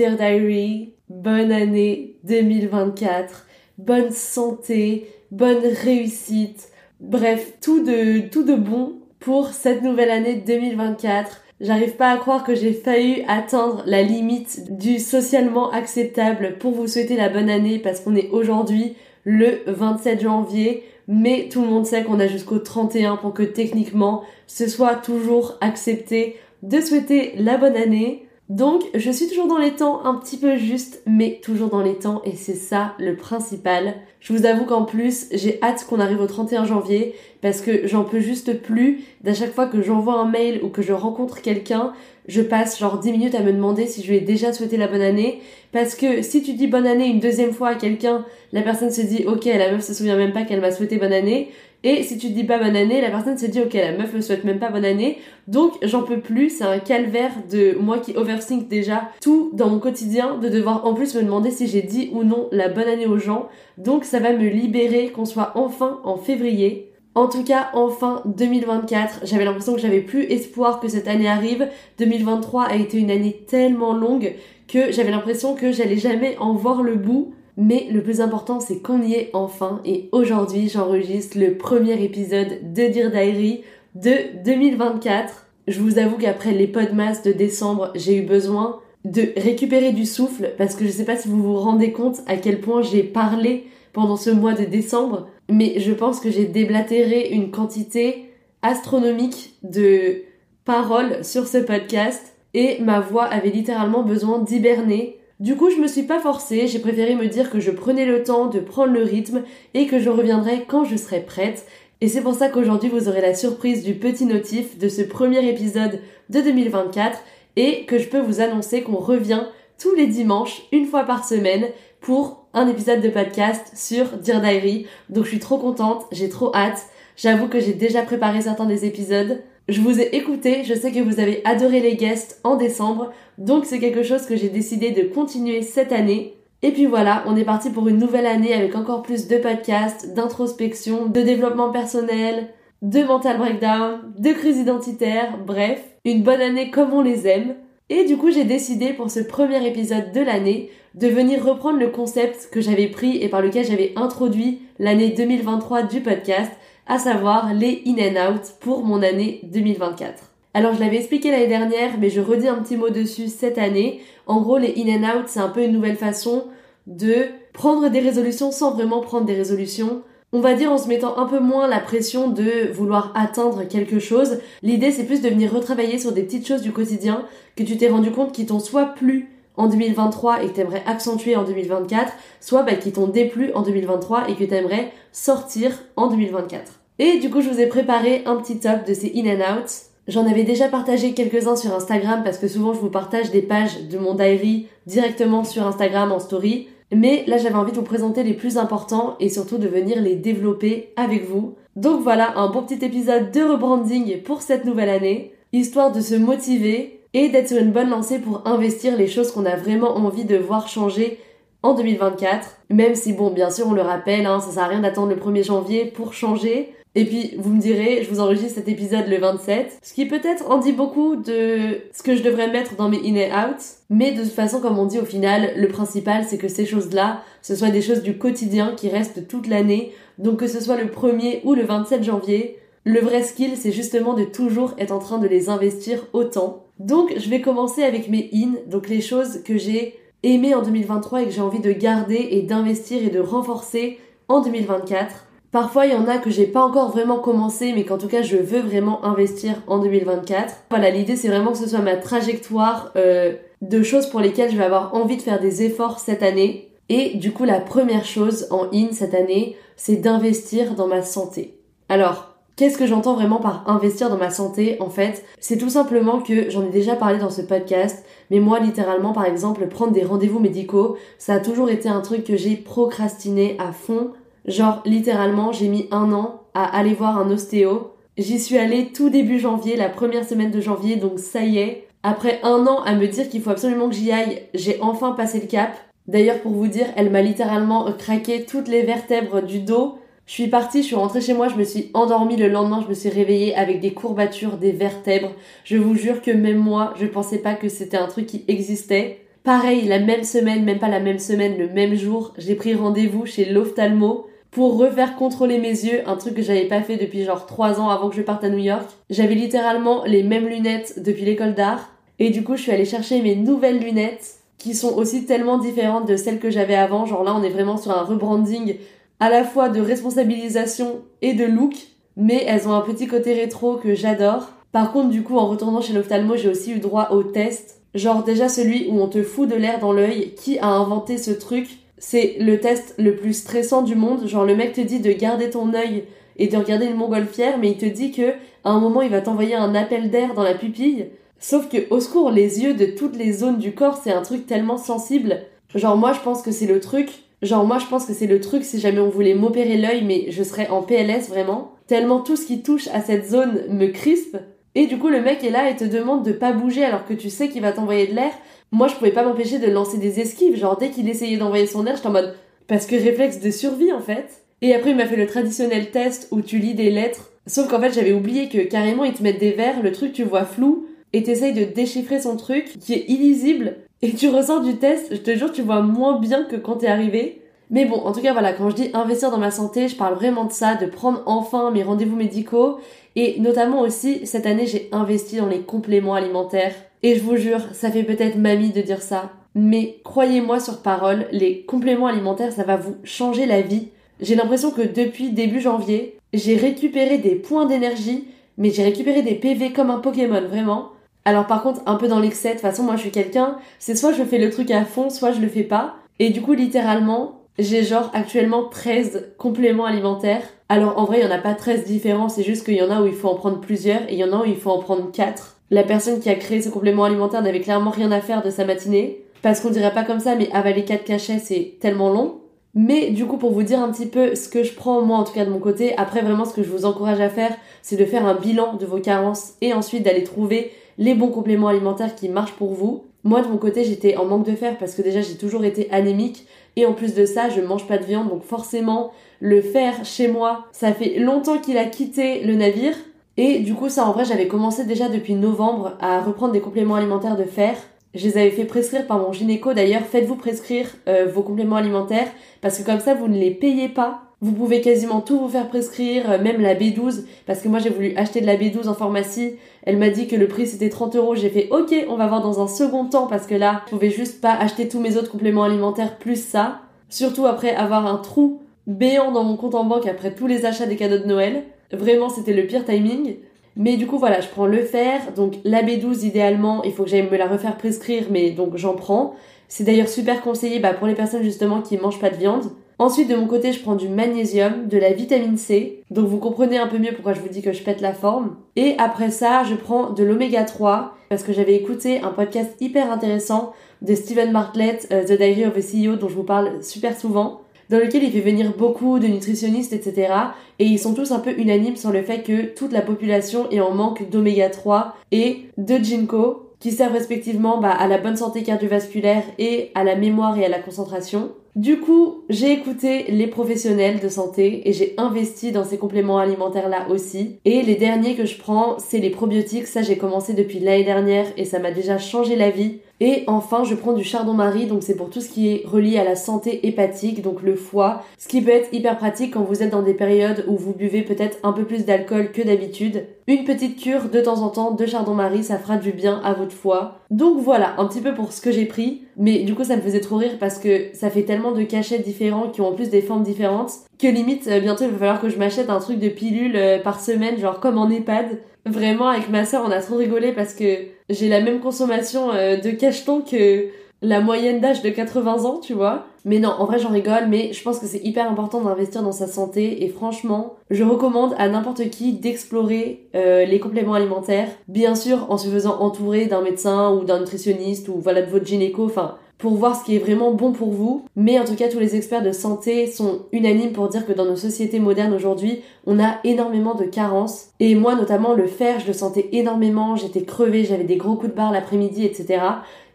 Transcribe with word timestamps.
Dear 0.00 0.16
Diary, 0.16 0.94
bonne 1.10 1.52
année 1.52 2.16
2024, 2.24 3.46
bonne 3.76 4.10
santé, 4.10 5.06
bonne 5.30 5.60
réussite, 5.84 6.70
bref, 7.00 7.58
tout 7.60 7.84
de, 7.84 8.20
tout 8.30 8.42
de 8.42 8.54
bon 8.54 8.94
pour 9.18 9.48
cette 9.48 9.82
nouvelle 9.82 10.10
année 10.10 10.36
2024. 10.36 11.42
J'arrive 11.60 11.96
pas 11.96 12.12
à 12.12 12.16
croire 12.16 12.44
que 12.44 12.54
j'ai 12.54 12.72
failli 12.72 13.24
atteindre 13.28 13.82
la 13.84 14.02
limite 14.02 14.74
du 14.74 14.98
socialement 14.98 15.70
acceptable 15.70 16.56
pour 16.58 16.72
vous 16.72 16.86
souhaiter 16.88 17.18
la 17.18 17.28
bonne 17.28 17.50
année 17.50 17.78
parce 17.78 18.00
qu'on 18.00 18.16
est 18.16 18.30
aujourd'hui 18.30 18.96
le 19.24 19.58
27 19.66 20.22
janvier, 20.22 20.82
mais 21.08 21.50
tout 21.52 21.60
le 21.60 21.68
monde 21.68 21.84
sait 21.84 22.04
qu'on 22.04 22.20
a 22.20 22.26
jusqu'au 22.26 22.58
31 22.58 23.16
pour 23.16 23.34
que 23.34 23.42
techniquement 23.42 24.22
ce 24.46 24.66
soit 24.66 24.94
toujours 24.94 25.58
accepté 25.60 26.36
de 26.62 26.80
souhaiter 26.80 27.34
la 27.36 27.58
bonne 27.58 27.76
année. 27.76 28.24
Donc, 28.50 28.82
je 28.96 29.12
suis 29.12 29.28
toujours 29.28 29.46
dans 29.46 29.58
les 29.58 29.70
temps, 29.70 30.04
un 30.04 30.16
petit 30.16 30.36
peu 30.36 30.56
juste, 30.56 31.02
mais 31.06 31.38
toujours 31.40 31.68
dans 31.68 31.82
les 31.82 31.94
temps, 31.94 32.20
et 32.24 32.34
c'est 32.34 32.56
ça 32.56 32.94
le 32.98 33.14
principal. 33.14 33.94
Je 34.18 34.32
vous 34.32 34.44
avoue 34.44 34.64
qu'en 34.64 34.82
plus, 34.82 35.28
j'ai 35.30 35.62
hâte 35.62 35.86
qu'on 35.88 36.00
arrive 36.00 36.20
au 36.20 36.26
31 36.26 36.64
janvier, 36.64 37.14
parce 37.42 37.60
que 37.60 37.86
j'en 37.86 38.02
peux 38.02 38.18
juste 38.18 38.60
plus 38.60 39.04
d'à 39.22 39.34
chaque 39.34 39.54
fois 39.54 39.66
que 39.66 39.82
j'envoie 39.82 40.14
un 40.14 40.28
mail 40.28 40.58
ou 40.64 40.68
que 40.68 40.82
je 40.82 40.92
rencontre 40.92 41.42
quelqu'un, 41.42 41.92
je 42.26 42.42
passe 42.42 42.76
genre 42.76 42.98
10 42.98 43.12
minutes 43.12 43.34
à 43.36 43.42
me 43.44 43.52
demander 43.52 43.86
si 43.86 44.02
je 44.02 44.08
lui 44.08 44.16
ai 44.16 44.20
déjà 44.20 44.52
souhaité 44.52 44.76
la 44.76 44.88
bonne 44.88 45.00
année, 45.00 45.40
parce 45.70 45.94
que 45.94 46.20
si 46.22 46.42
tu 46.42 46.54
dis 46.54 46.66
bonne 46.66 46.88
année 46.88 47.06
une 47.06 47.20
deuxième 47.20 47.52
fois 47.52 47.68
à 47.68 47.74
quelqu'un, 47.76 48.24
la 48.52 48.62
personne 48.62 48.90
se 48.90 49.02
dit 49.02 49.26
ok, 49.28 49.44
la 49.44 49.70
meuf 49.70 49.84
se 49.84 49.94
souvient 49.94 50.16
même 50.16 50.32
pas 50.32 50.42
qu'elle 50.42 50.60
m'a 50.60 50.72
souhaité 50.72 50.96
bonne 50.96 51.12
année, 51.12 51.50
et 51.82 52.02
si 52.02 52.18
tu 52.18 52.28
te 52.28 52.32
dis 52.32 52.44
pas 52.44 52.58
bonne 52.58 52.76
année, 52.76 53.00
la 53.00 53.10
personne 53.10 53.38
se 53.38 53.46
dit 53.46 53.60
ok 53.60 53.72
la 53.74 53.92
meuf 53.92 54.12
me 54.12 54.20
souhaite 54.20 54.44
même 54.44 54.58
pas 54.58 54.70
bonne 54.70 54.84
année. 54.84 55.18
Donc 55.48 55.74
j'en 55.82 56.02
peux 56.02 56.20
plus, 56.20 56.50
c'est 56.50 56.64
un 56.64 56.78
calvaire 56.78 57.32
de 57.50 57.76
moi 57.80 57.98
qui 57.98 58.16
overthink 58.16 58.68
déjà 58.68 59.10
tout 59.22 59.50
dans 59.54 59.68
mon 59.68 59.78
quotidien, 59.78 60.36
de 60.36 60.48
devoir 60.48 60.86
en 60.86 60.94
plus 60.94 61.14
me 61.14 61.22
demander 61.22 61.50
si 61.50 61.66
j'ai 61.66 61.82
dit 61.82 62.10
ou 62.12 62.22
non 62.22 62.48
la 62.52 62.68
bonne 62.68 62.88
année 62.88 63.06
aux 63.06 63.18
gens. 63.18 63.48
Donc 63.78 64.04
ça 64.04 64.18
va 64.18 64.32
me 64.32 64.48
libérer 64.48 65.08
qu'on 65.08 65.24
soit 65.24 65.52
enfin 65.54 66.00
en 66.04 66.16
février. 66.16 66.90
En 67.14 67.28
tout 67.28 67.42
cas, 67.42 67.70
enfin 67.72 68.22
2024, 68.26 69.22
j'avais 69.24 69.44
l'impression 69.44 69.74
que 69.74 69.80
j'avais 69.80 70.00
plus 70.00 70.24
espoir 70.24 70.78
que 70.78 70.88
cette 70.88 71.08
année 71.08 71.28
arrive. 71.28 71.68
2023 71.98 72.64
a 72.64 72.76
été 72.76 72.98
une 72.98 73.10
année 73.10 73.44
tellement 73.48 73.94
longue 73.94 74.34
que 74.68 74.92
j'avais 74.92 75.10
l'impression 75.10 75.54
que 75.54 75.72
j'allais 75.72 75.96
jamais 75.96 76.36
en 76.38 76.54
voir 76.54 76.82
le 76.82 76.94
bout. 76.94 77.34
Mais 77.62 77.88
le 77.92 78.02
plus 78.02 78.22
important, 78.22 78.58
c'est 78.58 78.80
qu'on 78.80 79.02
y 79.02 79.12
est 79.12 79.28
enfin. 79.34 79.82
Et 79.84 80.08
aujourd'hui, 80.12 80.70
j'enregistre 80.70 81.38
le 81.38 81.58
premier 81.58 82.02
épisode 82.02 82.72
de 82.72 82.88
Dear 82.88 83.10
Diary 83.10 83.60
de 83.94 84.42
2024. 84.46 85.46
Je 85.68 85.78
vous 85.78 85.98
avoue 85.98 86.16
qu'après 86.16 86.52
les 86.52 86.66
podmas 86.66 87.20
de 87.22 87.32
décembre, 87.32 87.90
j'ai 87.94 88.16
eu 88.16 88.22
besoin 88.22 88.80
de 89.04 89.34
récupérer 89.36 89.92
du 89.92 90.06
souffle 90.06 90.54
parce 90.56 90.74
que 90.74 90.86
je 90.86 90.90
sais 90.90 91.04
pas 91.04 91.16
si 91.16 91.28
vous 91.28 91.42
vous 91.42 91.58
rendez 91.58 91.92
compte 91.92 92.20
à 92.26 92.38
quel 92.38 92.62
point 92.62 92.80
j'ai 92.80 93.02
parlé 93.02 93.66
pendant 93.92 94.16
ce 94.16 94.30
mois 94.30 94.54
de 94.54 94.64
décembre, 94.64 95.28
mais 95.50 95.80
je 95.80 95.92
pense 95.92 96.20
que 96.20 96.30
j'ai 96.30 96.46
déblatéré 96.46 97.28
une 97.28 97.50
quantité 97.50 98.30
astronomique 98.62 99.56
de 99.62 100.22
paroles 100.64 101.22
sur 101.22 101.46
ce 101.46 101.58
podcast 101.58 102.32
et 102.54 102.80
ma 102.80 103.00
voix 103.00 103.24
avait 103.24 103.50
littéralement 103.50 104.02
besoin 104.02 104.38
d'hiberner 104.38 105.19
du 105.40 105.56
coup, 105.56 105.70
je 105.70 105.80
me 105.80 105.88
suis 105.88 106.02
pas 106.02 106.20
forcée, 106.20 106.66
j'ai 106.66 106.78
préféré 106.78 107.14
me 107.14 107.26
dire 107.26 107.50
que 107.50 107.60
je 107.60 107.70
prenais 107.70 108.04
le 108.04 108.22
temps 108.22 108.46
de 108.46 108.60
prendre 108.60 108.92
le 108.92 109.02
rythme 109.02 109.42
et 109.72 109.86
que 109.86 109.98
je 109.98 110.10
reviendrai 110.10 110.66
quand 110.68 110.84
je 110.84 110.96
serai 110.96 111.20
prête. 111.20 111.66
Et 112.02 112.08
c'est 112.08 112.20
pour 112.20 112.34
ça 112.34 112.50
qu'aujourd'hui 112.50 112.90
vous 112.90 113.08
aurez 113.08 113.22
la 113.22 113.34
surprise 113.34 113.82
du 113.82 113.94
petit 113.94 114.26
notif 114.26 114.76
de 114.76 114.88
ce 114.90 115.00
premier 115.00 115.48
épisode 115.48 116.00
de 116.28 116.40
2024 116.42 117.18
et 117.56 117.86
que 117.86 117.98
je 117.98 118.08
peux 118.08 118.20
vous 118.20 118.42
annoncer 118.42 118.82
qu'on 118.82 118.96
revient 118.96 119.44
tous 119.78 119.94
les 119.94 120.06
dimanches, 120.06 120.62
une 120.72 120.86
fois 120.86 121.04
par 121.04 121.26
semaine, 121.26 121.68
pour 122.00 122.46
un 122.52 122.68
épisode 122.68 123.00
de 123.00 123.08
podcast 123.08 123.72
sur 123.74 124.18
Dear 124.18 124.42
Diary. 124.42 124.86
Donc 125.08 125.24
je 125.24 125.30
suis 125.30 125.38
trop 125.38 125.56
contente, 125.56 126.04
j'ai 126.12 126.28
trop 126.28 126.54
hâte. 126.54 126.86
J'avoue 127.16 127.48
que 127.48 127.60
j'ai 127.60 127.74
déjà 127.74 128.02
préparé 128.02 128.42
certains 128.42 128.66
des 128.66 128.84
épisodes. 128.84 129.42
Je 129.70 129.80
vous 129.80 130.00
ai 130.00 130.16
écouté, 130.16 130.64
je 130.64 130.74
sais 130.74 130.90
que 130.90 130.98
vous 130.98 131.20
avez 131.20 131.42
adoré 131.44 131.78
les 131.78 131.94
guests 131.94 132.40
en 132.42 132.56
décembre, 132.56 133.12
donc 133.38 133.64
c'est 133.64 133.78
quelque 133.78 134.02
chose 134.02 134.26
que 134.26 134.34
j'ai 134.34 134.48
décidé 134.48 134.90
de 134.90 135.02
continuer 135.02 135.62
cette 135.62 135.92
année. 135.92 136.34
Et 136.62 136.72
puis 136.72 136.86
voilà, 136.86 137.22
on 137.28 137.36
est 137.36 137.44
parti 137.44 137.70
pour 137.70 137.86
une 137.86 137.98
nouvelle 137.98 138.26
année 138.26 138.52
avec 138.52 138.74
encore 138.74 139.02
plus 139.02 139.28
de 139.28 139.36
podcasts, 139.36 140.12
d'introspection, 140.12 141.06
de 141.06 141.20
développement 141.20 141.70
personnel, 141.70 142.48
de 142.82 143.04
mental 143.04 143.38
breakdown, 143.38 144.00
de 144.18 144.32
crise 144.32 144.58
identitaire, 144.58 145.38
bref, 145.46 145.80
une 146.04 146.24
bonne 146.24 146.40
année 146.40 146.72
comme 146.72 146.92
on 146.92 147.02
les 147.02 147.28
aime. 147.28 147.54
Et 147.90 148.04
du 148.04 148.16
coup, 148.16 148.32
j'ai 148.32 148.44
décidé 148.44 148.92
pour 148.92 149.08
ce 149.08 149.20
premier 149.20 149.64
épisode 149.64 150.10
de 150.10 150.20
l'année 150.20 150.70
de 150.96 151.06
venir 151.06 151.44
reprendre 151.44 151.78
le 151.78 151.90
concept 151.90 152.48
que 152.50 152.60
j'avais 152.60 152.88
pris 152.88 153.18
et 153.22 153.28
par 153.28 153.40
lequel 153.40 153.64
j'avais 153.64 153.92
introduit 153.94 154.62
l'année 154.80 155.10
2023 155.10 155.84
du 155.84 156.00
podcast, 156.00 156.50
à 156.86 156.98
savoir 156.98 157.54
les 157.54 157.82
in 157.86 157.96
and 157.98 158.32
out 158.32 158.42
pour 158.60 158.84
mon 158.84 159.02
année 159.02 159.40
2024. 159.44 160.30
Alors 160.52 160.74
je 160.74 160.80
l'avais 160.80 160.96
expliqué 160.96 161.30
l'année 161.30 161.46
dernière, 161.46 161.92
mais 161.98 162.10
je 162.10 162.20
redis 162.20 162.48
un 162.48 162.56
petit 162.56 162.76
mot 162.76 162.90
dessus 162.90 163.28
cette 163.28 163.58
année. 163.58 164.00
En 164.26 164.40
gros, 164.40 164.58
les 164.58 164.74
in 164.76 164.88
and 164.88 165.18
out, 165.18 165.24
c'est 165.26 165.40
un 165.40 165.48
peu 165.48 165.62
une 165.62 165.72
nouvelle 165.72 165.96
façon 165.96 166.44
de 166.86 167.26
prendre 167.52 167.88
des 167.88 168.00
résolutions 168.00 168.50
sans 168.50 168.72
vraiment 168.72 169.00
prendre 169.00 169.26
des 169.26 169.34
résolutions. 169.34 170.02
On 170.32 170.40
va 170.40 170.54
dire 170.54 170.70
en 170.70 170.78
se 170.78 170.88
mettant 170.88 171.18
un 171.18 171.26
peu 171.26 171.40
moins 171.40 171.66
la 171.66 171.80
pression 171.80 172.28
de 172.28 172.70
vouloir 172.72 173.12
atteindre 173.16 173.64
quelque 173.64 173.98
chose. 173.98 174.38
L'idée 174.62 174.90
c'est 174.90 175.04
plus 175.04 175.22
de 175.22 175.28
venir 175.28 175.52
retravailler 175.52 175.98
sur 175.98 176.12
des 176.12 176.22
petites 176.22 176.46
choses 176.46 176.62
du 176.62 176.72
quotidien 176.72 177.24
que 177.56 177.62
tu 177.62 177.76
t'es 177.76 177.88
rendu 177.88 178.10
compte 178.10 178.32
qui 178.32 178.46
t'ont 178.46 178.60
soit 178.60 178.86
plu 178.86 179.28
en 179.60 179.68
2023 179.68 180.42
et 180.42 180.48
que 180.48 180.52
t'aimerais 180.52 180.82
accentuer 180.86 181.36
en 181.36 181.44
2024, 181.44 182.12
soit 182.40 182.62
bah, 182.62 182.74
qui 182.74 182.92
t'ont 182.92 183.06
déplu 183.06 183.52
en 183.54 183.62
2023 183.62 184.30
et 184.30 184.34
que 184.34 184.44
t'aimerais 184.44 184.92
sortir 185.12 185.72
en 185.96 186.08
2024. 186.08 186.80
Et 186.98 187.18
du 187.18 187.30
coup, 187.30 187.42
je 187.42 187.50
vous 187.50 187.60
ai 187.60 187.66
préparé 187.66 188.22
un 188.24 188.36
petit 188.36 188.58
top 188.58 188.86
de 188.86 188.94
ces 188.94 189.12
in 189.14 189.26
and 189.26 189.58
out. 189.58 189.70
J'en 190.08 190.26
avais 190.26 190.44
déjà 190.44 190.68
partagé 190.68 191.12
quelques-uns 191.12 191.56
sur 191.56 191.74
Instagram 191.74 192.22
parce 192.24 192.38
que 192.38 192.48
souvent 192.48 192.72
je 192.72 192.80
vous 192.80 192.90
partage 192.90 193.30
des 193.30 193.42
pages 193.42 193.86
de 193.88 193.98
mon 193.98 194.14
diary 194.14 194.66
directement 194.86 195.44
sur 195.44 195.66
Instagram 195.66 196.10
en 196.10 196.18
story. 196.18 196.68
Mais 196.92 197.22
là, 197.26 197.36
j'avais 197.36 197.54
envie 197.54 197.70
de 197.70 197.76
vous 197.76 197.84
présenter 197.84 198.24
les 198.24 198.34
plus 198.34 198.58
importants 198.58 199.14
et 199.20 199.28
surtout 199.28 199.58
de 199.58 199.68
venir 199.68 200.00
les 200.00 200.16
développer 200.16 200.92
avec 200.96 201.28
vous. 201.28 201.54
Donc 201.76 202.00
voilà, 202.00 202.36
un 202.36 202.50
bon 202.50 202.62
petit 202.62 202.84
épisode 202.84 203.30
de 203.30 203.42
rebranding 203.42 204.22
pour 204.22 204.42
cette 204.42 204.64
nouvelle 204.64 204.88
année, 204.88 205.32
histoire 205.52 205.92
de 205.92 206.00
se 206.00 206.16
motiver 206.16 206.99
et 207.14 207.28
d'être 207.28 207.48
sur 207.48 207.58
une 207.58 207.72
bonne 207.72 207.90
lancée 207.90 208.18
pour 208.18 208.46
investir 208.46 208.96
les 208.96 209.08
choses 209.08 209.32
qu'on 209.32 209.46
a 209.46 209.56
vraiment 209.56 209.96
envie 209.96 210.24
de 210.24 210.36
voir 210.36 210.68
changer 210.68 211.18
en 211.62 211.74
2024. 211.74 212.58
Même 212.70 212.94
si 212.94 213.12
bon, 213.12 213.30
bien 213.30 213.50
sûr, 213.50 213.66
on 213.68 213.72
le 213.72 213.82
rappelle, 213.82 214.26
hein, 214.26 214.40
ça 214.40 214.52
sert 214.52 214.62
à 214.62 214.68
rien 214.68 214.80
d'attendre 214.80 215.10
le 215.10 215.16
1er 215.16 215.44
janvier 215.44 215.86
pour 215.86 216.14
changer. 216.14 216.74
Et 216.96 217.04
puis, 217.04 217.34
vous 217.38 217.50
me 217.50 217.60
direz, 217.60 218.02
je 218.02 218.10
vous 218.10 218.18
enregistre 218.18 218.54
cet 218.54 218.68
épisode 218.68 219.06
le 219.06 219.18
27, 219.18 219.78
ce 219.80 219.94
qui 219.94 220.06
peut-être 220.06 220.50
en 220.50 220.58
dit 220.58 220.72
beaucoup 220.72 221.14
de 221.14 221.78
ce 221.92 222.02
que 222.02 222.16
je 222.16 222.22
devrais 222.22 222.50
mettre 222.50 222.74
dans 222.74 222.88
mes 222.88 222.98
in 222.98 223.14
et 223.14 223.30
out, 223.30 223.62
mais 223.90 224.10
de 224.10 224.22
toute 224.22 224.32
façon, 224.32 224.60
comme 224.60 224.76
on 224.76 224.86
dit 224.86 224.98
au 224.98 225.04
final, 225.04 225.52
le 225.56 225.68
principal, 225.68 226.24
c'est 226.28 226.38
que 226.38 226.48
ces 226.48 226.66
choses-là, 226.66 227.22
ce 227.42 227.54
soient 227.54 227.70
des 227.70 227.80
choses 227.80 228.02
du 228.02 228.18
quotidien 228.18 228.74
qui 228.76 228.88
restent 228.88 229.28
toute 229.28 229.46
l'année, 229.46 229.92
donc 230.18 230.40
que 230.40 230.48
ce 230.48 230.60
soit 230.60 230.76
le 230.76 230.86
1er 230.86 231.42
ou 231.44 231.54
le 231.54 231.62
27 231.62 232.02
janvier, 232.02 232.58
le 232.82 232.98
vrai 232.98 233.22
skill, 233.22 233.52
c'est 233.56 233.72
justement 233.72 234.14
de 234.14 234.24
toujours 234.24 234.74
être 234.78 234.90
en 234.90 234.98
train 234.98 235.18
de 235.18 235.28
les 235.28 235.48
investir 235.48 236.06
autant. 236.12 236.64
Donc, 236.80 237.12
je 237.18 237.28
vais 237.28 237.42
commencer 237.42 237.82
avec 237.82 238.08
mes 238.08 238.30
in, 238.32 238.54
donc 238.66 238.88
les 238.88 239.02
choses 239.02 239.42
que 239.42 239.58
j'ai 239.58 240.00
aimées 240.22 240.54
en 240.54 240.62
2023 240.62 241.22
et 241.22 241.24
que 241.26 241.30
j'ai 241.30 241.42
envie 241.42 241.60
de 241.60 241.72
garder 241.72 242.28
et 242.30 242.40
d'investir 242.40 243.02
et 243.04 243.10
de 243.10 243.20
renforcer 243.20 243.98
en 244.28 244.40
2024. 244.40 245.26
Parfois, 245.50 245.84
il 245.84 245.92
y 245.92 245.96
en 245.96 246.08
a 246.08 246.16
que 246.16 246.30
j'ai 246.30 246.46
pas 246.46 246.62
encore 246.62 246.90
vraiment 246.90 247.18
commencé, 247.18 247.74
mais 247.74 247.84
qu'en 247.84 247.98
tout 247.98 248.08
cas, 248.08 248.22
je 248.22 248.38
veux 248.38 248.60
vraiment 248.60 249.04
investir 249.04 249.56
en 249.66 249.78
2024. 249.78 250.54
Voilà, 250.70 250.90
l'idée, 250.90 251.16
c'est 251.16 251.28
vraiment 251.28 251.52
que 251.52 251.58
ce 251.58 251.68
soit 251.68 251.80
ma 251.80 251.96
trajectoire 251.96 252.92
euh, 252.96 253.34
de 253.60 253.82
choses 253.82 254.06
pour 254.06 254.20
lesquelles 254.20 254.50
je 254.50 254.56
vais 254.56 254.64
avoir 254.64 254.94
envie 254.94 255.18
de 255.18 255.22
faire 255.22 255.38
des 255.38 255.62
efforts 255.62 256.00
cette 256.00 256.22
année. 256.22 256.70
Et 256.88 257.16
du 257.18 257.32
coup, 257.32 257.44
la 257.44 257.60
première 257.60 258.06
chose 258.06 258.46
en 258.50 258.68
in 258.72 258.88
cette 258.92 259.12
année, 259.12 259.54
c'est 259.76 259.96
d'investir 259.96 260.74
dans 260.76 260.86
ma 260.86 261.02
santé. 261.02 261.58
Alors, 261.90 262.29
Qu'est-ce 262.60 262.76
que 262.76 262.86
j'entends 262.86 263.14
vraiment 263.14 263.38
par 263.38 263.64
investir 263.70 264.10
dans 264.10 264.18
ma 264.18 264.28
santé 264.28 264.76
En 264.80 264.90
fait, 264.90 265.24
c'est 265.38 265.56
tout 265.56 265.70
simplement 265.70 266.20
que 266.20 266.50
j'en 266.50 266.62
ai 266.62 266.68
déjà 266.68 266.94
parlé 266.94 267.18
dans 267.18 267.30
ce 267.30 267.40
podcast, 267.40 268.04
mais 268.30 268.38
moi 268.38 268.60
littéralement 268.60 269.14
par 269.14 269.24
exemple 269.24 269.66
prendre 269.66 269.92
des 269.92 270.04
rendez-vous 270.04 270.40
médicaux, 270.40 270.98
ça 271.16 271.32
a 271.32 271.40
toujours 271.40 271.70
été 271.70 271.88
un 271.88 272.02
truc 272.02 272.22
que 272.22 272.36
j'ai 272.36 272.56
procrastiné 272.56 273.56
à 273.58 273.72
fond 273.72 274.10
Genre, 274.44 274.82
littéralement, 274.84 275.52
j'ai 275.52 275.68
mis 275.68 275.88
un 275.90 276.12
an 276.12 276.42
à 276.52 276.64
aller 276.76 276.92
voir 276.92 277.16
un 277.16 277.30
ostéo. 277.30 277.92
J'y 278.18 278.38
suis 278.38 278.58
allée 278.58 278.92
tout 278.92 279.08
début 279.08 279.38
janvier, 279.38 279.76
la 279.76 279.88
première 279.88 280.28
semaine 280.28 280.50
de 280.50 280.60
janvier, 280.60 280.96
donc 280.96 281.18
ça 281.18 281.40
y 281.40 281.56
est. 281.56 281.86
Après 282.02 282.40
un 282.42 282.66
an 282.66 282.82
à 282.82 282.94
me 282.94 283.06
dire 283.06 283.30
qu'il 283.30 283.40
faut 283.40 283.48
absolument 283.48 283.88
que 283.88 283.94
j'y 283.94 284.12
aille, 284.12 284.42
j'ai 284.52 284.78
enfin 284.82 285.12
passé 285.12 285.40
le 285.40 285.46
cap. 285.46 285.72
D'ailleurs, 286.08 286.40
pour 286.40 286.52
vous 286.52 286.66
dire, 286.66 286.88
elle 286.96 287.08
m'a 287.08 287.22
littéralement 287.22 287.90
craqué 287.98 288.44
toutes 288.44 288.68
les 288.68 288.82
vertèbres 288.82 289.40
du 289.40 289.60
dos. 289.60 289.96
Je 290.30 290.34
suis 290.36 290.46
partie, 290.46 290.82
je 290.82 290.86
suis 290.86 290.94
rentrée 290.94 291.20
chez 291.20 291.34
moi, 291.34 291.48
je 291.48 291.56
me 291.56 291.64
suis 291.64 291.90
endormie 291.92 292.36
le 292.36 292.46
lendemain, 292.46 292.80
je 292.84 292.88
me 292.88 292.94
suis 292.94 293.08
réveillée 293.08 293.52
avec 293.56 293.80
des 293.80 293.92
courbatures, 293.92 294.58
des 294.58 294.70
vertèbres. 294.70 295.32
Je 295.64 295.76
vous 295.76 295.96
jure 295.96 296.22
que 296.22 296.30
même 296.30 296.58
moi, 296.58 296.94
je 297.00 297.06
pensais 297.06 297.38
pas 297.38 297.54
que 297.54 297.68
c'était 297.68 297.96
un 297.96 298.06
truc 298.06 298.26
qui 298.26 298.44
existait. 298.46 299.22
Pareil, 299.42 299.88
la 299.88 299.98
même 299.98 300.22
semaine, 300.22 300.62
même 300.62 300.78
pas 300.78 300.86
la 300.86 301.00
même 301.00 301.18
semaine, 301.18 301.58
le 301.58 301.68
même 301.68 301.96
jour, 301.96 302.32
j'ai 302.38 302.54
pris 302.54 302.76
rendez-vous 302.76 303.26
chez 303.26 303.44
l'ophtalmo 303.44 304.28
pour 304.52 304.78
refaire 304.78 305.16
contrôler 305.16 305.58
mes 305.58 305.66
yeux, 305.66 306.02
un 306.06 306.14
truc 306.14 306.34
que 306.34 306.42
j'avais 306.42 306.68
pas 306.68 306.82
fait 306.82 306.96
depuis 306.96 307.24
genre 307.24 307.46
3 307.46 307.80
ans 307.80 307.88
avant 307.88 308.08
que 308.08 308.14
je 308.14 308.22
parte 308.22 308.44
à 308.44 308.50
New 308.50 308.58
York. 308.58 308.88
J'avais 309.10 309.34
littéralement 309.34 310.04
les 310.04 310.22
mêmes 310.22 310.46
lunettes 310.46 311.02
depuis 311.02 311.24
l'école 311.24 311.56
d'art 311.56 311.90
et 312.20 312.30
du 312.30 312.44
coup 312.44 312.56
je 312.56 312.62
suis 312.62 312.72
allée 312.72 312.84
chercher 312.84 313.20
mes 313.20 313.34
nouvelles 313.34 313.80
lunettes 313.80 314.36
qui 314.58 314.74
sont 314.74 314.96
aussi 314.96 315.24
tellement 315.24 315.58
différentes 315.58 316.06
de 316.06 316.16
celles 316.16 316.38
que 316.38 316.50
j'avais 316.50 316.76
avant. 316.76 317.04
Genre 317.04 317.24
là 317.24 317.34
on 317.36 317.42
est 317.42 317.50
vraiment 317.50 317.78
sur 317.78 317.90
un 317.90 318.02
rebranding 318.02 318.76
à 319.20 319.28
la 319.28 319.44
fois 319.44 319.68
de 319.68 319.80
responsabilisation 319.80 321.02
et 321.22 321.34
de 321.34 321.44
look, 321.44 321.74
mais 322.16 322.42
elles 322.46 322.66
ont 322.66 322.72
un 322.72 322.80
petit 322.80 323.06
côté 323.06 323.34
rétro 323.34 323.76
que 323.76 323.94
j'adore. 323.94 324.50
Par 324.72 324.92
contre 324.92 325.10
du 325.10 325.22
coup 325.22 325.36
en 325.36 325.46
retournant 325.46 325.80
chez 325.80 325.92
l'ophtalmo 325.92 326.36
j'ai 326.36 326.48
aussi 326.48 326.72
eu 326.72 326.78
droit 326.78 327.10
au 327.10 327.22
test. 327.22 327.82
Genre 327.94 328.24
déjà 328.24 328.48
celui 328.48 328.88
où 328.88 329.00
on 329.00 329.08
te 329.08 329.22
fout 329.22 329.48
de 329.48 329.56
l'air 329.56 329.78
dans 329.78 329.92
l'œil, 329.92 330.34
qui 330.34 330.58
a 330.58 330.68
inventé 330.68 331.18
ce 331.18 331.30
truc? 331.32 331.68
C'est 331.98 332.36
le 332.40 332.60
test 332.60 332.94
le 332.98 333.14
plus 333.14 333.34
stressant 333.34 333.82
du 333.82 333.94
monde. 333.94 334.26
Genre 334.26 334.44
le 334.44 334.56
mec 334.56 334.72
te 334.72 334.80
dit 334.80 335.00
de 335.00 335.12
garder 335.12 335.50
ton 335.50 335.74
œil 335.74 336.04
et 336.36 336.48
de 336.48 336.56
regarder 336.56 336.86
une 336.86 336.96
montgolfière, 336.96 337.58
mais 337.58 337.72
il 337.72 337.76
te 337.76 337.86
dit 337.86 338.12
que 338.12 338.30
à 338.64 338.70
un 338.70 338.80
moment 338.80 339.02
il 339.02 339.10
va 339.10 339.20
t'envoyer 339.20 339.54
un 339.54 339.74
appel 339.74 340.10
d'air 340.10 340.34
dans 340.34 340.44
la 340.44 340.54
pupille. 340.54 341.06
Sauf 341.38 341.68
que 341.68 341.78
au 341.90 342.00
secours, 342.00 342.30
les 342.30 342.62
yeux 342.62 342.74
de 342.74 342.86
toutes 342.86 343.16
les 343.16 343.32
zones 343.32 343.58
du 343.58 343.74
corps, 343.74 344.00
c'est 344.02 344.12
un 344.12 344.22
truc 344.22 344.46
tellement 344.46 344.78
sensible. 344.78 345.40
Genre 345.74 345.96
moi 345.96 346.12
je 346.12 346.20
pense 346.20 346.42
que 346.42 346.52
c'est 346.52 346.66
le 346.66 346.80
truc. 346.80 347.10
Genre 347.42 347.64
moi 347.64 347.78
je 347.78 347.86
pense 347.86 348.06
que 348.06 348.12
c'est 348.12 348.26
le 348.26 348.40
truc 348.40 348.64
si 348.64 348.78
jamais 348.80 349.00
on 349.00 349.08
voulait 349.08 349.34
m'opérer 349.34 349.76
l'œil, 349.76 350.04
mais 350.04 350.26
je 350.30 350.42
serais 350.42 350.68
en 350.68 350.82
PLS 350.82 351.28
vraiment. 351.28 351.72
Tellement 351.86 352.20
tout 352.20 352.36
ce 352.36 352.46
qui 352.46 352.62
touche 352.62 352.88
à 352.88 353.00
cette 353.00 353.28
zone 353.28 353.62
me 353.68 353.88
crispe. 353.88 354.36
Et 354.74 354.86
du 354.86 354.98
coup 354.98 355.08
le 355.08 355.20
mec 355.20 355.42
est 355.42 355.50
là 355.50 355.70
et 355.70 355.76
te 355.76 355.84
demande 355.84 356.24
de 356.24 356.32
pas 356.32 356.52
bouger 356.52 356.84
alors 356.84 357.04
que 357.04 357.14
tu 357.14 357.30
sais 357.30 357.48
qu'il 357.48 357.62
va 357.62 357.72
t'envoyer 357.72 358.06
de 358.06 358.14
l'air 358.14 358.32
moi 358.72 358.88
je 358.88 358.94
pouvais 358.94 359.10
pas 359.10 359.24
m'empêcher 359.24 359.58
de 359.58 359.70
lancer 359.70 359.98
des 359.98 360.20
esquives. 360.20 360.56
Genre 360.56 360.76
dès 360.76 360.90
qu'il 360.90 361.08
essayait 361.08 361.36
d'envoyer 361.36 361.66
son 361.66 361.86
air, 361.86 361.96
j'étais 361.96 362.08
en 362.08 362.12
mode 362.12 362.34
parce 362.66 362.86
que 362.86 362.94
réflexe 362.94 363.40
de 363.40 363.50
survie 363.50 363.92
en 363.92 364.00
fait. 364.00 364.44
Et 364.62 364.74
après 364.74 364.90
il 364.90 364.96
m'a 364.96 365.06
fait 365.06 365.16
le 365.16 365.26
traditionnel 365.26 365.90
test 365.90 366.28
où 366.30 366.40
tu 366.40 366.58
lis 366.58 366.74
des 366.74 366.90
lettres. 366.90 367.32
Sauf 367.46 367.68
qu'en 367.68 367.80
fait 367.80 367.92
j'avais 367.92 368.12
oublié 368.12 368.48
que 368.48 368.58
carrément 368.58 369.04
ils 369.04 369.14
te 369.14 369.22
mettent 369.22 369.40
des 369.40 369.52
verres, 369.52 369.82
le 369.82 369.92
truc 369.92 370.12
tu 370.12 370.22
vois 370.22 370.44
flou 370.44 370.86
et 371.12 371.22
t'essayes 371.22 371.52
de 371.52 371.64
déchiffrer 371.64 372.20
son 372.20 372.36
truc 372.36 372.78
qui 372.78 372.94
est 372.94 373.06
illisible 373.08 373.78
et 374.02 374.14
tu 374.14 374.28
ressors 374.28 374.60
du 374.60 374.76
test, 374.76 375.08
je 375.10 375.18
te 375.18 375.34
jure 375.36 375.52
tu 375.52 375.62
vois 375.62 375.82
moins 375.82 376.18
bien 376.18 376.44
que 376.44 376.56
quand 376.56 376.76
t'es 376.76 376.86
arrivé. 376.86 377.42
Mais 377.70 377.84
bon, 377.84 377.96
en 377.96 378.12
tout 378.12 378.20
cas 378.20 378.32
voilà, 378.32 378.52
quand 378.52 378.68
je 378.70 378.74
dis 378.74 378.90
investir 378.94 379.30
dans 379.30 379.38
ma 379.38 379.52
santé, 379.52 379.86
je 379.86 379.94
parle 379.94 380.14
vraiment 380.14 380.44
de 380.44 380.52
ça, 380.52 380.74
de 380.74 380.86
prendre 380.86 381.22
enfin 381.26 381.70
mes 381.70 381.84
rendez-vous 381.84 382.16
médicaux 382.16 382.78
et 383.14 383.38
notamment 383.40 383.80
aussi 383.80 384.26
cette 384.26 384.46
année 384.46 384.66
j'ai 384.66 384.88
investi 384.90 385.36
dans 385.36 385.46
les 385.46 385.60
compléments 385.60 386.14
alimentaires 386.14 386.74
et 387.02 387.14
je 387.14 387.22
vous 387.22 387.36
jure, 387.36 387.60
ça 387.72 387.90
fait 387.90 388.02
peut-être 388.02 388.36
mamie 388.36 388.70
de 388.70 388.80
dire 388.80 389.02
ça, 389.02 389.30
mais 389.54 390.00
croyez-moi 390.04 390.60
sur 390.60 390.82
parole, 390.82 391.26
les 391.32 391.62
compléments 391.62 392.06
alimentaires, 392.06 392.52
ça 392.52 392.64
va 392.64 392.76
vous 392.76 392.96
changer 393.04 393.46
la 393.46 393.62
vie. 393.62 393.88
J'ai 394.20 394.34
l'impression 394.34 394.70
que 394.70 394.82
depuis 394.82 395.30
début 395.30 395.60
janvier, 395.60 396.18
j'ai 396.34 396.56
récupéré 396.56 397.18
des 397.18 397.36
points 397.36 397.64
d'énergie, 397.66 398.26
mais 398.58 398.70
j'ai 398.70 398.84
récupéré 398.84 399.22
des 399.22 399.34
PV 399.34 399.72
comme 399.72 399.90
un 399.90 399.98
Pokémon, 399.98 400.42
vraiment. 400.42 400.90
Alors 401.24 401.46
par 401.46 401.62
contre, 401.62 401.80
un 401.86 401.96
peu 401.96 402.08
dans 402.08 402.20
l'excès, 402.20 402.48
de 402.48 402.54
toute 402.54 402.62
façon, 402.62 402.82
moi 402.82 402.96
je 402.96 403.02
suis 403.02 403.10
quelqu'un, 403.10 403.58
c'est 403.78 403.96
soit 403.96 404.12
je 404.12 404.22
fais 404.24 404.38
le 404.38 404.50
truc 404.50 404.70
à 404.70 404.84
fond, 404.84 405.10
soit 405.10 405.32
je 405.32 405.40
le 405.40 405.48
fais 405.48 405.62
pas. 405.62 405.94
Et 406.18 406.30
du 406.30 406.42
coup, 406.42 406.54
littéralement, 406.54 407.42
j'ai 407.58 407.82
genre 407.82 408.10
actuellement 408.14 408.64
13 408.64 409.34
compléments 409.38 409.84
alimentaires. 409.86 410.42
Alors 410.68 410.98
en 410.98 411.04
vrai, 411.04 411.20
il 411.20 411.24
y 411.24 411.28
en 411.28 411.34
a 411.34 411.38
pas 411.38 411.54
13 411.54 411.84
différents, 411.84 412.28
c'est 412.28 412.42
juste 412.42 412.64
qu'il 412.64 412.76
y 412.76 412.82
en 412.82 412.90
a 412.90 413.02
où 413.02 413.06
il 413.06 413.14
faut 413.14 413.28
en 413.28 413.34
prendre 413.34 413.60
plusieurs 413.60 414.02
et 414.08 414.12
il 414.12 414.18
y 414.18 414.24
en 414.24 414.32
a 414.32 414.42
où 414.42 414.44
il 414.44 414.56
faut 414.56 414.70
en 414.70 414.78
prendre 414.78 415.10
4 415.10 415.56
la 415.70 415.84
personne 415.84 416.20
qui 416.20 416.28
a 416.28 416.34
créé 416.34 416.60
ce 416.60 416.68
complément 416.68 417.04
alimentaire 417.04 417.42
n'avait 417.42 417.60
clairement 417.60 417.90
rien 417.90 418.10
à 418.10 418.20
faire 418.20 418.42
de 418.42 418.50
sa 418.50 418.64
matinée. 418.64 419.22
Parce 419.42 419.60
qu'on 419.60 419.70
dirait 419.70 419.94
pas 419.94 420.04
comme 420.04 420.20
ça, 420.20 420.34
mais 420.34 420.50
avaler 420.52 420.84
4 420.84 421.04
cachets, 421.04 421.38
c'est 421.38 421.76
tellement 421.80 422.10
long. 422.10 422.40
Mais 422.74 423.10
du 423.10 423.26
coup, 423.26 423.36
pour 423.36 423.52
vous 423.52 423.62
dire 423.62 423.80
un 423.80 423.90
petit 423.90 424.06
peu 424.06 424.34
ce 424.34 424.48
que 424.48 424.62
je 424.62 424.74
prends, 424.74 425.02
moi 425.02 425.18
en 425.18 425.24
tout 425.24 425.32
cas 425.32 425.44
de 425.44 425.50
mon 425.50 425.58
côté, 425.58 425.96
après 425.96 426.22
vraiment 426.22 426.44
ce 426.44 426.52
que 426.52 426.62
je 426.62 426.68
vous 426.68 426.84
encourage 426.84 427.20
à 427.20 427.28
faire, 427.28 427.56
c'est 427.82 427.96
de 427.96 428.04
faire 428.04 428.26
un 428.26 428.34
bilan 428.34 428.74
de 428.74 428.86
vos 428.86 428.98
carences 428.98 429.54
et 429.60 429.72
ensuite 429.72 430.04
d'aller 430.04 430.22
trouver 430.22 430.72
les 431.00 431.14
bons 431.14 431.30
compléments 431.30 431.66
alimentaires 431.66 432.14
qui 432.14 432.28
marchent 432.28 432.52
pour 432.52 432.72
vous. 432.74 433.06
Moi 433.24 433.42
de 433.42 433.48
mon 433.48 433.56
côté, 433.56 433.82
j'étais 433.82 434.16
en 434.16 434.26
manque 434.26 434.46
de 434.46 434.54
fer 434.54 434.78
parce 434.78 434.94
que 434.94 435.02
déjà 435.02 435.20
j'ai 435.20 435.36
toujours 435.36 435.64
été 435.64 435.90
anémique 435.90 436.46
et 436.76 436.86
en 436.86 436.92
plus 436.92 437.14
de 437.14 437.26
ça, 437.26 437.48
je 437.48 437.60
mange 437.60 437.88
pas 437.88 437.98
de 437.98 438.04
viande 438.04 438.28
donc 438.28 438.44
forcément 438.44 439.10
le 439.40 439.60
fer 439.60 440.04
chez 440.04 440.28
moi, 440.28 440.66
ça 440.70 440.92
fait 440.92 441.18
longtemps 441.18 441.58
qu'il 441.58 441.76
a 441.76 441.86
quitté 441.86 442.44
le 442.44 442.54
navire 442.54 442.94
et 443.36 443.60
du 443.60 443.74
coup, 443.74 443.88
ça 443.88 444.04
en 444.04 444.12
vrai, 444.12 444.26
j'avais 444.26 444.48
commencé 444.48 444.84
déjà 444.84 445.08
depuis 445.08 445.34
novembre 445.34 445.96
à 446.00 446.20
reprendre 446.20 446.52
des 446.52 446.60
compléments 446.60 446.96
alimentaires 446.96 447.38
de 447.38 447.44
fer. 447.44 447.74
Je 448.14 448.26
les 448.26 448.36
avais 448.36 448.50
fait 448.50 448.66
prescrire 448.66 449.06
par 449.06 449.18
mon 449.18 449.32
gynéco 449.32 449.72
d'ailleurs. 449.72 450.02
Faites-vous 450.02 450.36
prescrire 450.36 450.88
euh, 451.08 451.26
vos 451.32 451.42
compléments 451.42 451.76
alimentaires 451.76 452.28
parce 452.60 452.78
que 452.78 452.84
comme 452.84 453.00
ça, 453.00 453.14
vous 453.14 453.28
ne 453.28 453.38
les 453.38 453.52
payez 453.52 453.88
pas. 453.88 454.29
Vous 454.42 454.52
pouvez 454.52 454.80
quasiment 454.80 455.20
tout 455.20 455.38
vous 455.38 455.48
faire 455.50 455.68
prescrire, 455.68 456.30
euh, 456.30 456.38
même 456.42 456.62
la 456.62 456.74
B12, 456.74 457.24
parce 457.46 457.60
que 457.60 457.68
moi 457.68 457.78
j'ai 457.78 457.90
voulu 457.90 458.14
acheter 458.16 458.40
de 458.40 458.46
la 458.46 458.56
B12 458.56 458.88
en 458.88 458.94
pharmacie. 458.94 459.56
Elle 459.82 459.98
m'a 459.98 460.08
dit 460.08 460.28
que 460.28 460.36
le 460.36 460.48
prix 460.48 460.66
c'était 460.66 460.88
30 460.88 461.16
euros. 461.16 461.34
J'ai 461.34 461.50
fait 461.50 461.68
ok, 461.70 461.94
on 462.08 462.16
va 462.16 462.26
voir 462.26 462.40
dans 462.40 462.62
un 462.62 462.66
second 462.66 463.04
temps 463.04 463.26
parce 463.26 463.46
que 463.46 463.54
là, 463.54 463.82
je 463.84 463.90
pouvais 463.90 464.10
juste 464.10 464.40
pas 464.40 464.54
acheter 464.54 464.88
tous 464.88 464.98
mes 464.98 465.18
autres 465.18 465.30
compléments 465.30 465.64
alimentaires 465.64 466.16
plus 466.16 466.42
ça. 466.42 466.80
Surtout 467.10 467.44
après 467.44 467.74
avoir 467.74 468.06
un 468.06 468.16
trou 468.16 468.62
béant 468.86 469.30
dans 469.30 469.44
mon 469.44 469.56
compte 469.56 469.74
en 469.74 469.84
banque 469.84 470.06
après 470.06 470.34
tous 470.34 470.46
les 470.46 470.64
achats 470.64 470.86
des 470.86 470.96
cadeaux 470.96 471.18
de 471.18 471.26
Noël. 471.26 471.64
Vraiment, 471.92 472.30
c'était 472.30 472.54
le 472.54 472.66
pire 472.66 472.84
timing. 472.86 473.36
Mais 473.76 473.96
du 473.96 474.06
coup, 474.06 474.18
voilà, 474.18 474.40
je 474.40 474.48
prends 474.48 474.66
le 474.66 474.82
fer. 474.82 475.20
Donc, 475.36 475.56
la 475.64 475.82
B12, 475.82 476.24
idéalement, 476.24 476.82
il 476.84 476.92
faut 476.92 477.04
que 477.04 477.10
j'aille 477.10 477.28
me 477.28 477.36
la 477.36 477.46
refaire 477.46 477.76
prescrire, 477.76 478.24
mais 478.30 478.50
donc 478.50 478.76
j'en 478.76 478.94
prends. 478.94 479.34
C'est 479.68 479.84
d'ailleurs 479.84 480.08
super 480.08 480.42
conseillé 480.42 480.80
bah, 480.80 480.94
pour 480.94 481.06
les 481.06 481.14
personnes 481.14 481.42
justement 481.42 481.80
qui 481.80 481.96
mangent 481.96 482.20
pas 482.20 482.30
de 482.30 482.36
viande. 482.36 482.64
Ensuite, 483.00 483.30
de 483.30 483.34
mon 483.34 483.46
côté, 483.46 483.72
je 483.72 483.80
prends 483.80 483.94
du 483.94 484.10
magnésium, 484.10 484.86
de 484.86 484.98
la 484.98 485.14
vitamine 485.14 485.56
C. 485.56 486.02
Donc, 486.10 486.26
vous 486.26 486.36
comprenez 486.36 486.76
un 486.76 486.86
peu 486.86 486.98
mieux 486.98 487.12
pourquoi 487.14 487.32
je 487.32 487.40
vous 487.40 487.48
dis 487.48 487.62
que 487.62 487.72
je 487.72 487.82
pète 487.82 488.02
la 488.02 488.12
forme. 488.12 488.56
Et 488.76 488.94
après 488.98 489.30
ça, 489.30 489.64
je 489.64 489.74
prends 489.74 490.10
de 490.10 490.22
l'oméga 490.22 490.64
3 490.64 491.16
parce 491.30 491.42
que 491.42 491.54
j'avais 491.54 491.76
écouté 491.76 492.20
un 492.20 492.28
podcast 492.28 492.76
hyper 492.78 493.10
intéressant 493.10 493.72
de 494.02 494.14
Steven 494.14 494.52
Bartlett, 494.52 495.08
euh, 495.12 495.24
The 495.24 495.32
Diary 495.38 495.64
of 495.64 495.78
a 495.78 495.80
CEO, 495.80 496.16
dont 496.16 496.28
je 496.28 496.34
vous 496.34 496.42
parle 496.42 496.82
super 496.82 497.18
souvent. 497.18 497.62
dans 497.88 497.98
lequel 497.98 498.22
il 498.22 498.30
fait 498.32 498.40
venir 498.40 498.72
beaucoup 498.76 499.18
de 499.18 499.26
nutritionnistes, 499.26 499.94
etc. 499.94 500.34
Et 500.78 500.84
ils 500.84 500.98
sont 500.98 501.14
tous 501.14 501.32
un 501.32 501.40
peu 501.40 501.58
unanimes 501.58 501.96
sur 501.96 502.12
le 502.12 502.22
fait 502.22 502.42
que 502.42 502.66
toute 502.66 502.92
la 502.92 503.00
population 503.00 503.68
est 503.70 503.80
en 503.80 503.94
manque 503.94 504.28
d'oméga 504.28 504.68
3 504.68 505.16
et 505.32 505.70
de 505.78 505.96
ginkgo, 505.96 506.70
qui 506.80 506.92
servent 506.92 507.14
respectivement 507.14 507.80
bah, 507.80 507.90
à 507.90 508.08
la 508.08 508.18
bonne 508.18 508.36
santé 508.36 508.62
cardiovasculaire 508.62 509.44
et 509.58 509.90
à 509.94 510.04
la 510.04 510.16
mémoire 510.16 510.58
et 510.58 510.64
à 510.64 510.68
la 510.68 510.78
concentration. 510.78 511.50
Du 511.76 512.00
coup, 512.00 512.42
j'ai 512.48 512.72
écouté 512.72 513.26
les 513.28 513.46
professionnels 513.46 514.18
de 514.18 514.28
santé 514.28 514.88
et 514.88 514.92
j'ai 514.92 515.14
investi 515.18 515.70
dans 515.70 515.84
ces 515.84 515.98
compléments 515.98 516.38
alimentaires 516.38 516.88
là 516.88 517.06
aussi. 517.08 517.60
Et 517.64 517.82
les 517.82 517.94
derniers 517.94 518.34
que 518.34 518.44
je 518.44 518.58
prends, 518.58 518.98
c'est 518.98 519.18
les 519.18 519.30
probiotiques. 519.30 519.86
Ça, 519.86 520.02
j'ai 520.02 520.18
commencé 520.18 520.52
depuis 520.52 520.80
l'année 520.80 521.04
dernière 521.04 521.46
et 521.56 521.64
ça 521.64 521.78
m'a 521.78 521.92
déjà 521.92 522.18
changé 522.18 522.56
la 522.56 522.70
vie. 522.70 522.98
Et 523.20 523.44
enfin, 523.46 523.84
je 523.84 523.94
prends 523.94 524.14
du 524.14 524.24
chardon-marie, 524.24 524.86
donc 524.86 525.02
c'est 525.02 525.14
pour 525.14 525.30
tout 525.30 525.42
ce 525.42 525.50
qui 525.50 525.68
est 525.68 525.82
relié 525.86 526.18
à 526.18 526.24
la 526.24 526.36
santé 526.36 526.88
hépatique, 526.88 527.42
donc 527.42 527.62
le 527.62 527.76
foie, 527.76 528.24
ce 528.38 528.48
qui 528.48 528.62
peut 528.62 528.70
être 528.70 528.92
hyper 528.94 529.18
pratique 529.18 529.52
quand 529.52 529.62
vous 529.62 529.82
êtes 529.82 529.90
dans 529.90 530.02
des 530.02 530.14
périodes 530.14 530.64
où 530.66 530.76
vous 530.76 530.94
buvez 530.94 531.20
peut-être 531.20 531.58
un 531.62 531.72
peu 531.72 531.84
plus 531.84 532.06
d'alcool 532.06 532.50
que 532.50 532.62
d'habitude. 532.62 533.26
Une 533.46 533.64
petite 533.64 534.00
cure 534.00 534.30
de 534.30 534.40
temps 534.40 534.62
en 534.62 534.70
temps 534.70 534.90
de 534.92 535.06
chardon-marie, 535.06 535.64
ça 535.64 535.78
fera 535.78 535.98
du 535.98 536.12
bien 536.12 536.40
à 536.42 536.54
votre 536.54 536.74
foie. 536.74 537.19
Donc 537.30 537.60
voilà, 537.60 537.94
un 537.98 538.06
petit 538.06 538.20
peu 538.20 538.34
pour 538.34 538.52
ce 538.52 538.60
que 538.60 538.72
j'ai 538.72 538.86
pris, 538.86 539.22
mais 539.36 539.60
du 539.60 539.74
coup 539.76 539.84
ça 539.84 539.96
me 539.96 540.02
faisait 540.02 540.20
trop 540.20 540.36
rire 540.36 540.56
parce 540.58 540.78
que 540.78 541.14
ça 541.14 541.30
fait 541.30 541.44
tellement 541.44 541.70
de 541.70 541.82
cachets 541.84 542.18
différents 542.18 542.70
qui 542.70 542.80
ont 542.80 542.88
en 542.88 542.92
plus 542.92 543.08
des 543.08 543.22
formes 543.22 543.44
différentes 543.44 543.92
que 544.18 544.26
limite 544.26 544.66
euh, 544.66 544.80
bientôt 544.80 545.04
il 545.04 545.10
va 545.10 545.18
falloir 545.18 545.40
que 545.40 545.48
je 545.48 545.56
m'achète 545.56 545.90
un 545.90 546.00
truc 546.00 546.18
de 546.18 546.28
pilule 546.28 546.74
euh, 546.74 546.98
par 546.98 547.20
semaine, 547.20 547.58
genre 547.58 547.78
comme 547.78 547.98
en 547.98 548.10
EHPAD. 548.10 548.58
Vraiment 548.86 549.28
avec 549.28 549.48
ma 549.48 549.64
soeur 549.64 549.84
on 549.86 549.90
a 549.90 550.00
trop 550.00 550.16
rigolé 550.16 550.52
parce 550.52 550.74
que 550.74 550.84
j'ai 551.28 551.48
la 551.48 551.60
même 551.60 551.80
consommation 551.80 552.52
euh, 552.52 552.76
de 552.76 552.90
cachetons 552.90 553.42
que 553.42 553.86
la 554.22 554.40
moyenne 554.40 554.80
d'âge 554.80 555.02
de 555.02 555.10
80 555.10 555.64
ans, 555.64 555.78
tu 555.78 555.94
vois. 555.94 556.26
Mais 556.44 556.58
non, 556.58 556.70
en 556.70 556.84
vrai 556.86 556.98
j'en 556.98 557.10
rigole, 557.10 557.48
mais 557.48 557.72
je 557.72 557.82
pense 557.82 557.98
que 557.98 558.06
c'est 558.06 558.24
hyper 558.24 558.50
important 558.50 558.80
d'investir 558.80 559.22
dans 559.22 559.32
sa 559.32 559.46
santé 559.46 560.04
et 560.04 560.08
franchement, 560.08 560.74
je 560.90 561.04
recommande 561.04 561.54
à 561.58 561.68
n'importe 561.68 562.10
qui 562.10 562.32
d'explorer 562.32 563.28
euh, 563.34 563.64
les 563.64 563.78
compléments 563.78 564.14
alimentaires, 564.14 564.68
bien 564.88 565.14
sûr 565.14 565.46
en 565.50 565.58
se 565.58 565.68
faisant 565.68 566.00
entourer 566.00 566.46
d'un 566.46 566.62
médecin 566.62 567.12
ou 567.12 567.24
d'un 567.24 567.40
nutritionniste 567.40 568.08
ou 568.08 568.14
voilà 568.18 568.42
de 568.42 568.50
votre 568.50 568.66
gynéco, 568.66 569.04
enfin 569.04 569.36
pour 569.60 569.74
voir 569.74 569.94
ce 569.94 570.04
qui 570.04 570.16
est 570.16 570.18
vraiment 570.18 570.52
bon 570.52 570.72
pour 570.72 570.90
vous. 570.90 571.26
Mais 571.36 571.58
en 571.58 571.64
tout 571.64 571.74
cas, 571.74 571.88
tous 571.88 571.98
les 571.98 572.16
experts 572.16 572.42
de 572.42 572.52
santé 572.52 573.06
sont 573.06 573.42
unanimes 573.52 573.92
pour 573.92 574.08
dire 574.08 574.26
que 574.26 574.32
dans 574.32 574.46
nos 574.46 574.56
sociétés 574.56 574.98
modernes 574.98 575.34
aujourd'hui, 575.34 575.82
on 576.06 576.18
a 576.18 576.38
énormément 576.44 576.94
de 576.94 577.04
carences. 577.04 577.68
Et 577.78 577.94
moi, 577.94 578.14
notamment, 578.14 578.54
le 578.54 578.66
fer, 578.66 579.00
je 579.00 579.06
le 579.06 579.12
sentais 579.12 579.50
énormément. 579.52 580.16
J'étais 580.16 580.42
crevée, 580.42 580.84
j'avais 580.84 581.04
des 581.04 581.16
gros 581.16 581.34
coups 581.34 581.52
de 581.52 581.56
barre 581.56 581.72
l'après-midi, 581.72 582.24
etc. 582.24 582.60